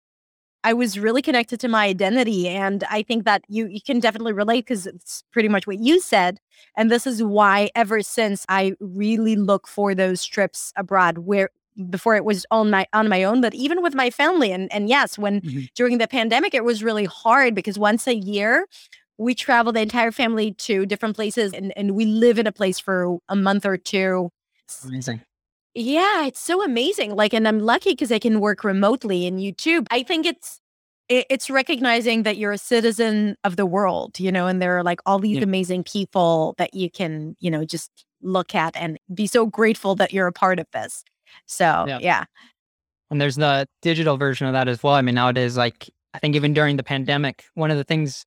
I 0.66 0.74
was 0.74 0.98
really 0.98 1.22
connected 1.22 1.60
to 1.60 1.68
my 1.68 1.86
identity. 1.86 2.50
And 2.50 2.84
I 2.90 3.04
think 3.04 3.24
that 3.26 3.44
you, 3.48 3.68
you 3.68 3.80
can 3.80 4.00
definitely 4.00 4.34
relate 4.34 4.66
because 4.66 4.88
it's 4.88 5.24
pretty 5.32 5.48
much 5.48 5.68
what 5.68 5.78
you 5.78 6.02
said. 6.02 6.40
And 6.76 6.90
this 6.90 7.06
is 7.06 7.22
why 7.22 7.70
ever 7.76 8.02
since 8.02 8.48
I 8.50 8.74
really 8.80 9.36
look 9.36 9.68
for 9.68 9.94
those 9.94 10.26
trips 10.26 10.74
abroad 10.76 11.20
where 11.20 11.52
before 11.90 12.16
it 12.16 12.26
was 12.26 12.48
on 12.52 12.70
my 12.70 12.88
on 12.94 13.10
my 13.10 13.22
own 13.26 13.42
but 13.42 13.54
even 13.54 13.84
with 13.84 13.94
my 13.94 14.10
family 14.10 14.50
and 14.50 14.72
and 14.72 14.88
yes 14.88 15.18
when 15.18 15.42
mm-hmm. 15.42 15.64
during 15.76 15.98
the 15.98 16.08
pandemic 16.08 16.54
it 16.54 16.64
was 16.64 16.82
really 16.82 17.04
hard 17.04 17.54
because 17.54 17.78
once 17.78 18.08
a 18.08 18.16
year 18.16 18.66
we 19.18 19.36
travel 19.36 19.74
the 19.74 19.82
entire 19.82 20.14
family 20.14 20.54
to 20.54 20.86
different 20.86 21.18
places 21.18 21.52
and, 21.52 21.74
and 21.76 21.92
we 21.94 22.06
live 22.06 22.40
in 22.40 22.48
a 22.48 22.52
place 22.54 22.80
for 22.80 23.18
a 23.28 23.36
month 23.36 23.66
or 23.66 23.76
two 23.76 24.32
amazing 24.86 25.20
yeah 25.76 26.26
it's 26.26 26.40
so 26.40 26.64
amazing 26.64 27.16
like 27.16 27.34
and 27.34 27.48
i'm 27.48 27.60
lucky 27.60 27.92
because 27.92 28.12
i 28.12 28.20
can 28.20 28.40
work 28.40 28.64
remotely 28.64 29.26
in 29.26 29.38
youtube 29.38 29.86
i 29.92 30.02
think 30.04 30.26
it's 30.26 30.60
it's 31.08 31.52
recognizing 31.52 32.24
that 32.24 32.38
you're 32.38 32.54
a 32.54 32.58
citizen 32.58 33.36
of 33.44 33.58
the 33.58 33.66
world 33.66 34.20
you 34.20 34.32
know 34.32 34.48
and 34.48 34.62
there 34.62 34.78
are 34.78 34.84
like 34.84 35.00
all 35.06 35.20
these 35.20 35.38
yeah. 35.38 35.44
amazing 35.44 35.84
people 35.84 36.56
that 36.58 36.74
you 36.74 36.90
can 36.90 37.36
you 37.40 37.52
know 37.52 37.64
just 37.64 37.92
look 38.24 38.56
at 38.56 38.76
and 38.76 38.98
be 39.14 39.28
so 39.28 39.46
grateful 39.46 39.94
that 39.94 40.12
you're 40.12 40.26
a 40.26 40.34
part 40.34 40.60
of 40.60 40.66
this 40.74 41.04
so 41.46 41.86
yeah. 41.88 42.00
yeah. 42.02 42.26
And 43.12 43.22
there's 43.22 43.36
the 43.36 43.68
digital 43.82 44.18
version 44.18 44.48
of 44.48 44.54
that 44.54 44.68
as 44.68 44.82
well. 44.82 44.94
I 44.94 45.02
mean, 45.02 45.16
nowadays, 45.16 45.58
like 45.58 45.90
I 46.14 46.20
think 46.20 46.36
even 46.36 46.54
during 46.54 46.78
the 46.78 46.84
pandemic, 46.84 47.46
one 47.54 47.72
of 47.72 47.78
the 47.78 47.84
things 47.84 48.26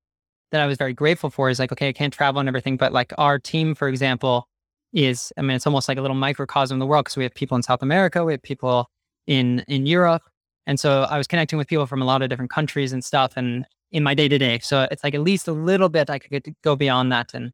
that 0.50 0.60
I 0.60 0.66
was 0.66 0.78
very 0.78 0.94
grateful 0.94 1.30
for 1.30 1.50
is 1.50 1.58
like, 1.58 1.72
okay, 1.72 1.88
I 1.88 1.92
can't 1.92 2.12
travel 2.12 2.40
and 2.40 2.48
everything, 2.48 2.76
but 2.76 2.92
like 2.92 3.12
our 3.18 3.38
team, 3.38 3.74
for 3.74 3.88
example, 3.88 4.48
is 4.92 5.32
I 5.36 5.42
mean, 5.42 5.56
it's 5.56 5.66
almost 5.66 5.88
like 5.88 5.98
a 5.98 6.02
little 6.02 6.16
microcosm 6.16 6.76
of 6.76 6.80
the 6.80 6.86
world 6.86 7.04
because 7.04 7.16
we 7.16 7.24
have 7.24 7.34
people 7.34 7.56
in 7.56 7.62
South 7.62 7.82
America, 7.82 8.24
we 8.24 8.32
have 8.32 8.42
people 8.42 8.90
in 9.26 9.64
in 9.68 9.86
Europe. 9.86 10.22
And 10.66 10.78
so 10.78 11.02
I 11.04 11.16
was 11.16 11.26
connecting 11.26 11.58
with 11.58 11.68
people 11.68 11.86
from 11.86 12.02
a 12.02 12.04
lot 12.04 12.22
of 12.22 12.28
different 12.28 12.50
countries 12.50 12.92
and 12.92 13.02
stuff 13.04 13.34
and 13.36 13.64
in 13.90 14.02
my 14.02 14.14
day 14.14 14.28
to 14.28 14.38
day. 14.38 14.58
So 14.60 14.86
it's 14.90 15.02
like 15.02 15.14
at 15.14 15.22
least 15.22 15.48
a 15.48 15.52
little 15.52 15.88
bit 15.88 16.10
I 16.10 16.18
could 16.18 16.54
go 16.62 16.76
beyond 16.76 17.10
that. 17.12 17.32
And 17.32 17.52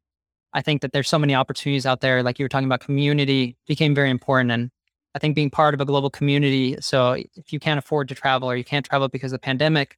I 0.53 0.61
think 0.61 0.81
that 0.81 0.91
there's 0.91 1.09
so 1.09 1.19
many 1.19 1.33
opportunities 1.35 1.85
out 1.85 2.01
there. 2.01 2.23
Like 2.23 2.39
you 2.39 2.45
were 2.45 2.49
talking 2.49 2.67
about 2.67 2.81
community 2.81 3.57
became 3.67 3.95
very 3.95 4.09
important. 4.09 4.51
And 4.51 4.69
I 5.13 5.19
think 5.19 5.35
being 5.35 5.49
part 5.49 5.73
of 5.73 5.81
a 5.81 5.85
global 5.85 6.09
community. 6.09 6.75
So 6.81 7.13
if 7.13 7.53
you 7.53 7.59
can't 7.59 7.77
afford 7.77 8.09
to 8.09 8.15
travel 8.15 8.49
or 8.49 8.55
you 8.55 8.65
can't 8.65 8.85
travel 8.85 9.07
because 9.07 9.31
of 9.31 9.39
the 9.39 9.45
pandemic, 9.45 9.97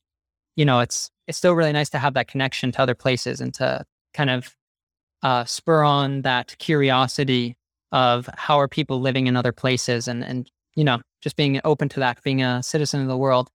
you 0.55 0.65
know, 0.65 0.79
it's 0.79 1.09
it's 1.27 1.38
still 1.38 1.53
really 1.53 1.73
nice 1.73 1.89
to 1.89 1.99
have 1.99 2.13
that 2.13 2.27
connection 2.27 2.71
to 2.73 2.81
other 2.81 2.95
places 2.95 3.41
and 3.41 3.53
to 3.55 3.83
kind 4.13 4.29
of 4.29 4.55
uh, 5.24 5.45
spur 5.45 5.84
on 5.84 6.22
that 6.24 6.57
curiosity 6.59 7.55
of 7.91 8.30
how 8.36 8.59
are 8.59 8.68
people 8.68 8.99
living 8.99 9.28
in 9.28 9.36
other 9.36 9.53
places 9.53 10.07
and 10.07 10.24
and 10.24 10.51
you 10.76 10.84
know 10.84 10.99
just 11.22 11.36
being 11.36 11.59
open 11.63 11.89
to 11.89 11.99
that, 11.99 12.22
being 12.24 12.41
a 12.43 12.61
citizen 12.61 13.01
of 13.01 13.07
the 13.07 13.18
world. 13.18 13.49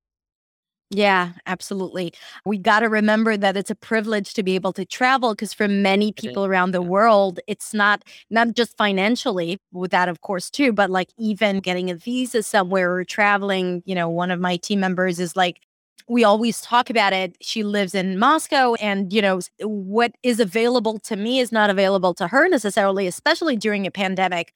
Yeah, 0.95 1.33
absolutely. 1.47 2.13
We 2.45 2.59
got 2.59 2.81
to 2.81 2.89
remember 2.91 3.39
that 3.39 3.57
it's 3.57 3.71
a 3.71 3.75
privilege 3.75 4.35
to 4.35 4.43
be 4.43 4.57
able 4.57 4.75
to 4.75 4.85
travel 4.85 5.31
because 5.31 5.55
for 5.55 5.67
many 5.67 6.13
people 6.13 6.45
around 6.45 6.73
the 6.73 6.83
world, 6.83 7.41
it's 7.47 7.73
not 7.73 8.05
not 8.29 8.53
just 8.53 8.77
financially 8.77 9.59
with 9.73 9.91
that 9.93 10.11
of 10.11 10.21
course 10.21 10.51
too, 10.51 10.71
but 10.71 10.91
like 10.91 11.09
even 11.17 11.61
getting 11.61 11.91
a 11.91 11.95
visa 11.95 12.43
somewhere 12.43 12.93
or 12.93 13.05
traveling, 13.05 13.83
you 13.87 13.95
know, 13.95 14.11
one 14.11 14.31
of 14.31 14.39
my 14.39 14.59
team 14.59 14.81
members 14.81 15.19
is 15.19 15.35
like 15.35 15.63
we 16.09 16.25
always 16.25 16.61
talk 16.61 16.91
about 16.91 17.13
it. 17.13 17.37
She 17.41 17.63
lives 17.63 17.95
in 17.95 18.19
Moscow 18.19 18.75
and 18.75 19.13
you 19.13 19.23
know 19.23 19.41
what 19.61 20.13
is 20.23 20.41
available 20.41 20.99
to 21.01 21.17
me 21.17 21.41
is 21.41 21.53
not 21.53 21.71
available 21.71 22.15
to 22.15 22.29
her 22.29 22.49
necessarily, 22.49 23.07
especially 23.07 23.57
during 23.57 23.87
a 23.87 23.91
pandemic 23.91 24.53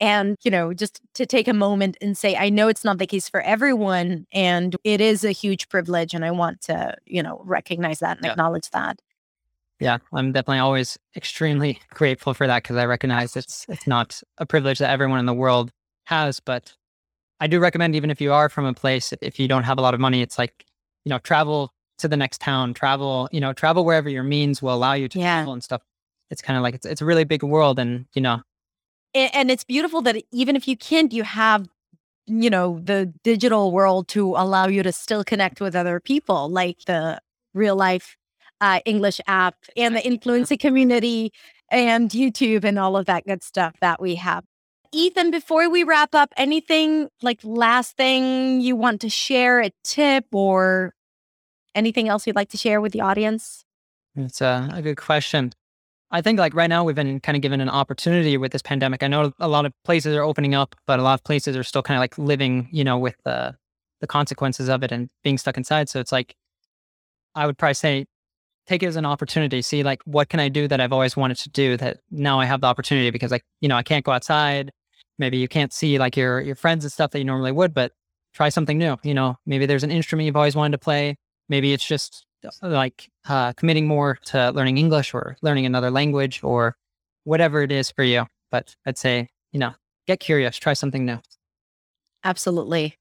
and 0.00 0.36
you 0.42 0.50
know 0.50 0.74
just 0.74 1.00
to 1.14 1.26
take 1.26 1.48
a 1.48 1.52
moment 1.52 1.96
and 2.00 2.16
say 2.16 2.36
i 2.36 2.48
know 2.48 2.68
it's 2.68 2.84
not 2.84 2.98
the 2.98 3.06
case 3.06 3.28
for 3.28 3.40
everyone 3.40 4.26
and 4.32 4.76
it 4.84 5.00
is 5.00 5.24
a 5.24 5.30
huge 5.30 5.68
privilege 5.68 6.14
and 6.14 6.24
i 6.24 6.30
want 6.30 6.60
to 6.60 6.94
you 7.06 7.22
know 7.22 7.40
recognize 7.44 8.00
that 8.00 8.16
and 8.16 8.26
yeah. 8.26 8.32
acknowledge 8.32 8.68
that 8.70 9.00
yeah 9.80 9.98
i'm 10.12 10.32
definitely 10.32 10.58
always 10.58 10.98
extremely 11.16 11.80
grateful 11.90 12.34
for 12.34 12.46
that 12.46 12.62
because 12.62 12.76
i 12.76 12.84
recognize 12.84 13.36
it's 13.36 13.66
it's 13.68 13.86
not 13.86 14.20
a 14.38 14.46
privilege 14.46 14.78
that 14.78 14.90
everyone 14.90 15.18
in 15.18 15.26
the 15.26 15.34
world 15.34 15.70
has 16.04 16.40
but 16.40 16.74
i 17.40 17.46
do 17.46 17.58
recommend 17.58 17.94
even 17.96 18.10
if 18.10 18.20
you 18.20 18.32
are 18.32 18.48
from 18.48 18.66
a 18.66 18.74
place 18.74 19.14
if 19.22 19.40
you 19.40 19.48
don't 19.48 19.64
have 19.64 19.78
a 19.78 19.82
lot 19.82 19.94
of 19.94 20.00
money 20.00 20.20
it's 20.20 20.38
like 20.38 20.65
you 21.06 21.10
know 21.10 21.18
travel 21.18 21.72
to 21.96 22.08
the 22.08 22.16
next 22.16 22.42
town 22.42 22.74
travel 22.74 23.26
you 23.32 23.40
know 23.40 23.54
travel 23.54 23.86
wherever 23.86 24.10
your 24.10 24.22
means 24.22 24.60
will 24.60 24.74
allow 24.74 24.92
you 24.92 25.08
to 25.08 25.18
yeah. 25.18 25.36
travel 25.36 25.54
and 25.54 25.64
stuff 25.64 25.80
it's 26.30 26.42
kind 26.42 26.58
of 26.58 26.62
like 26.62 26.74
it's, 26.74 26.84
it's 26.84 27.00
a 27.00 27.06
really 27.06 27.24
big 27.24 27.42
world 27.42 27.78
and 27.78 28.04
you 28.12 28.20
know 28.20 28.42
and 29.16 29.50
it's 29.50 29.64
beautiful 29.64 30.02
that 30.02 30.22
even 30.30 30.56
if 30.56 30.68
you 30.68 30.76
can't, 30.76 31.12
you 31.12 31.22
have 31.22 31.68
you 32.26 32.50
know 32.50 32.80
the 32.82 33.12
digital 33.22 33.72
world 33.72 34.08
to 34.08 34.34
allow 34.34 34.66
you 34.66 34.82
to 34.82 34.92
still 34.92 35.24
connect 35.24 35.60
with 35.60 35.74
other 35.74 36.00
people, 36.00 36.48
like 36.48 36.84
the 36.86 37.20
real 37.54 37.76
life 37.76 38.16
uh, 38.60 38.80
English 38.84 39.20
app 39.26 39.56
and 39.76 39.96
the 39.96 40.00
InFluency 40.02 40.58
community 40.58 41.32
and 41.70 42.10
YouTube 42.10 42.64
and 42.64 42.78
all 42.78 42.96
of 42.96 43.06
that 43.06 43.26
good 43.26 43.42
stuff 43.42 43.74
that 43.80 44.00
we 44.00 44.16
have. 44.16 44.44
Ethan, 44.92 45.30
before 45.30 45.68
we 45.68 45.82
wrap 45.82 46.14
up, 46.14 46.32
anything 46.36 47.08
like 47.22 47.40
last 47.42 47.96
thing 47.96 48.60
you 48.60 48.76
want 48.76 49.00
to 49.00 49.08
share, 49.08 49.60
a 49.60 49.70
tip 49.82 50.26
or 50.32 50.94
anything 51.76 52.08
else 52.08 52.26
you'd 52.26 52.34
like 52.34 52.48
to 52.50 52.56
share 52.56 52.80
with 52.80 52.92
the 52.92 53.00
audience? 53.00 53.64
It's 54.16 54.40
a, 54.40 54.68
a 54.72 54.82
good 54.82 54.96
question. 54.96 55.52
I 56.10 56.22
think 56.22 56.38
like 56.38 56.54
right 56.54 56.68
now 56.68 56.84
we've 56.84 56.96
been 56.96 57.20
kind 57.20 57.36
of 57.36 57.42
given 57.42 57.60
an 57.60 57.68
opportunity 57.68 58.36
with 58.36 58.52
this 58.52 58.62
pandemic. 58.62 59.02
I 59.02 59.08
know 59.08 59.32
a 59.38 59.48
lot 59.48 59.66
of 59.66 59.72
places 59.84 60.14
are 60.14 60.22
opening 60.22 60.54
up, 60.54 60.74
but 60.86 60.98
a 60.98 61.02
lot 61.02 61.14
of 61.14 61.24
places 61.24 61.56
are 61.56 61.64
still 61.64 61.82
kind 61.82 61.98
of 61.98 62.00
like 62.00 62.16
living, 62.16 62.68
you 62.72 62.84
know, 62.84 62.98
with 62.98 63.16
the 63.24 63.54
the 64.00 64.06
consequences 64.06 64.68
of 64.68 64.82
it 64.82 64.92
and 64.92 65.08
being 65.24 65.38
stuck 65.38 65.56
inside. 65.56 65.88
So 65.88 66.00
it's 66.00 66.12
like 66.12 66.36
I 67.34 67.46
would 67.46 67.58
probably 67.58 67.74
say 67.74 68.06
take 68.66 68.82
it 68.82 68.86
as 68.86 68.96
an 68.96 69.06
opportunity. 69.06 69.62
See 69.62 69.82
like 69.82 70.00
what 70.04 70.28
can 70.28 70.38
I 70.38 70.48
do 70.48 70.68
that 70.68 70.80
I've 70.80 70.92
always 70.92 71.16
wanted 71.16 71.38
to 71.38 71.50
do 71.50 71.76
that 71.78 71.98
now 72.10 72.38
I 72.38 72.44
have 72.44 72.60
the 72.60 72.66
opportunity 72.66 73.10
because 73.10 73.30
like, 73.30 73.44
you 73.60 73.68
know, 73.68 73.76
I 73.76 73.82
can't 73.82 74.04
go 74.04 74.12
outside. 74.12 74.70
Maybe 75.18 75.38
you 75.38 75.48
can't 75.48 75.72
see 75.72 75.98
like 75.98 76.16
your 76.16 76.40
your 76.40 76.56
friends 76.56 76.84
and 76.84 76.92
stuff 76.92 77.10
that 77.12 77.18
you 77.18 77.24
normally 77.24 77.52
would, 77.52 77.74
but 77.74 77.92
try 78.32 78.48
something 78.48 78.78
new. 78.78 78.96
You 79.02 79.14
know, 79.14 79.36
maybe 79.44 79.66
there's 79.66 79.84
an 79.84 79.90
instrument 79.90 80.26
you've 80.26 80.36
always 80.36 80.54
wanted 80.54 80.72
to 80.72 80.78
play. 80.78 81.16
Maybe 81.48 81.72
it's 81.72 81.86
just 81.86 82.26
like 82.62 83.10
uh, 83.28 83.52
committing 83.54 83.86
more 83.86 84.18
to 84.26 84.50
learning 84.50 84.78
English 84.78 85.14
or 85.14 85.36
learning 85.42 85.66
another 85.66 85.90
language 85.90 86.40
or 86.42 86.76
whatever 87.24 87.62
it 87.62 87.72
is 87.72 87.90
for 87.90 88.04
you. 88.04 88.26
But 88.50 88.76
I'd 88.86 88.98
say, 88.98 89.28
you 89.52 89.58
know, 89.58 89.74
get 90.06 90.20
curious, 90.20 90.56
try 90.56 90.72
something 90.72 91.04
new. 91.04 91.18
Absolutely. 92.24 92.96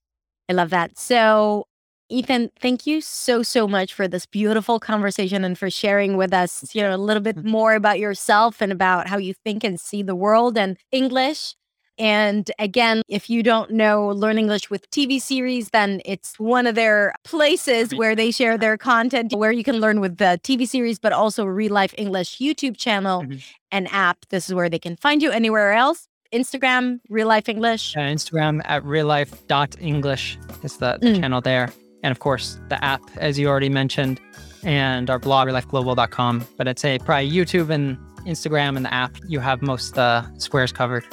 I 0.50 0.54
love 0.54 0.70
that. 0.70 0.98
So, 0.98 1.68
Ethan, 2.10 2.52
thank 2.60 2.86
you 2.86 3.02
so, 3.02 3.42
so 3.42 3.68
much 3.68 3.94
for 3.94 4.08
this 4.08 4.28
beautiful 4.28 4.80
conversation 4.80 5.44
and 5.44 5.58
for 5.58 5.72
sharing 5.72 6.18
with 6.18 6.34
us, 6.34 6.76
you 6.76 6.82
know, 6.82 6.94
a 6.94 6.98
little 6.98 7.24
bit 7.24 7.38
mm. 7.38 7.46
more 7.46 7.74
about 7.74 8.00
yourself 8.00 8.62
and 8.62 8.72
about 8.72 9.08
how 9.08 9.18
you 9.18 9.34
think 9.44 9.64
and 9.64 9.80
see 9.80 10.04
the 10.04 10.16
world 10.16 10.58
and 10.58 10.78
English. 10.92 11.56
And 11.98 12.52
again, 12.60 13.02
if 13.08 13.30
you 13.30 13.42
don't 13.42 13.72
know 13.72 14.10
Learn 14.10 14.38
English 14.38 14.70
with 14.70 14.90
TV 14.92 15.22
series, 15.22 15.70
then 15.70 16.02
it's 16.06 16.38
one 16.40 16.68
of 16.68 16.76
their 16.76 17.14
places 17.24 17.96
where 17.96 18.16
they 18.16 18.32
share 18.32 18.58
their 18.58 18.78
content, 18.78 19.34
where 19.34 19.52
you 19.52 19.64
can 19.64 19.78
learn 19.78 20.02
with 20.02 20.18
the 20.18 20.40
TV 20.44 20.68
series, 20.68 21.00
but 21.00 21.14
also 21.14 21.46
Real 21.46 21.72
Life 21.72 21.94
English 21.98 22.38
YouTube 22.40 22.78
channel 22.78 23.22
mm-hmm. 23.22 23.38
and 23.72 23.88
app. 23.92 24.26
This 24.30 24.50
is 24.50 24.56
where 24.56 24.70
they 24.70 24.80
can 24.80 24.98
find 24.98 25.22
you 25.22 25.32
anywhere 25.32 25.74
else. 25.74 26.08
Instagram, 26.34 27.00
Real 27.10 27.28
Life 27.28 27.48
English. 27.48 27.96
Uh, 27.96 28.02
Instagram 28.02 28.62
at 28.66 28.84
reallife.english 28.84 30.38
is 30.64 30.78
the, 30.78 30.98
the 31.00 31.08
mm. 31.08 31.20
channel 31.22 31.40
there. 31.40 31.72
And 32.04 32.12
of 32.12 32.20
course, 32.20 32.60
the 32.70 32.84
app, 32.84 33.02
as 33.18 33.40
you 33.40 33.48
already 33.48 33.70
mentioned, 33.70 34.20
and 34.64 35.10
our 35.10 35.20
blog, 35.20 35.48
reallifeglobal.com. 35.48 36.46
But 36.58 36.68
I'd 36.68 36.80
say 36.80 37.00
probably 37.00 37.32
YouTube 37.32 37.70
and 37.70 37.98
Instagram 38.26 38.76
and 38.76 38.86
the 38.86 38.94
app, 38.94 39.16
you 39.28 39.40
have 39.40 39.62
most 39.62 39.98
uh, 39.98 40.24
squares 40.38 40.72
covered. 40.72 41.06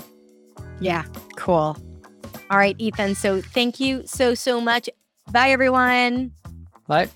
Yeah, 0.82 1.04
cool. 1.36 1.76
All 2.50 2.58
right, 2.58 2.74
Ethan. 2.78 3.14
So 3.14 3.40
thank 3.40 3.80
you 3.80 4.02
so, 4.04 4.34
so 4.34 4.60
much. 4.60 4.90
Bye, 5.30 5.50
everyone. 5.50 6.32
Bye. 6.86 7.08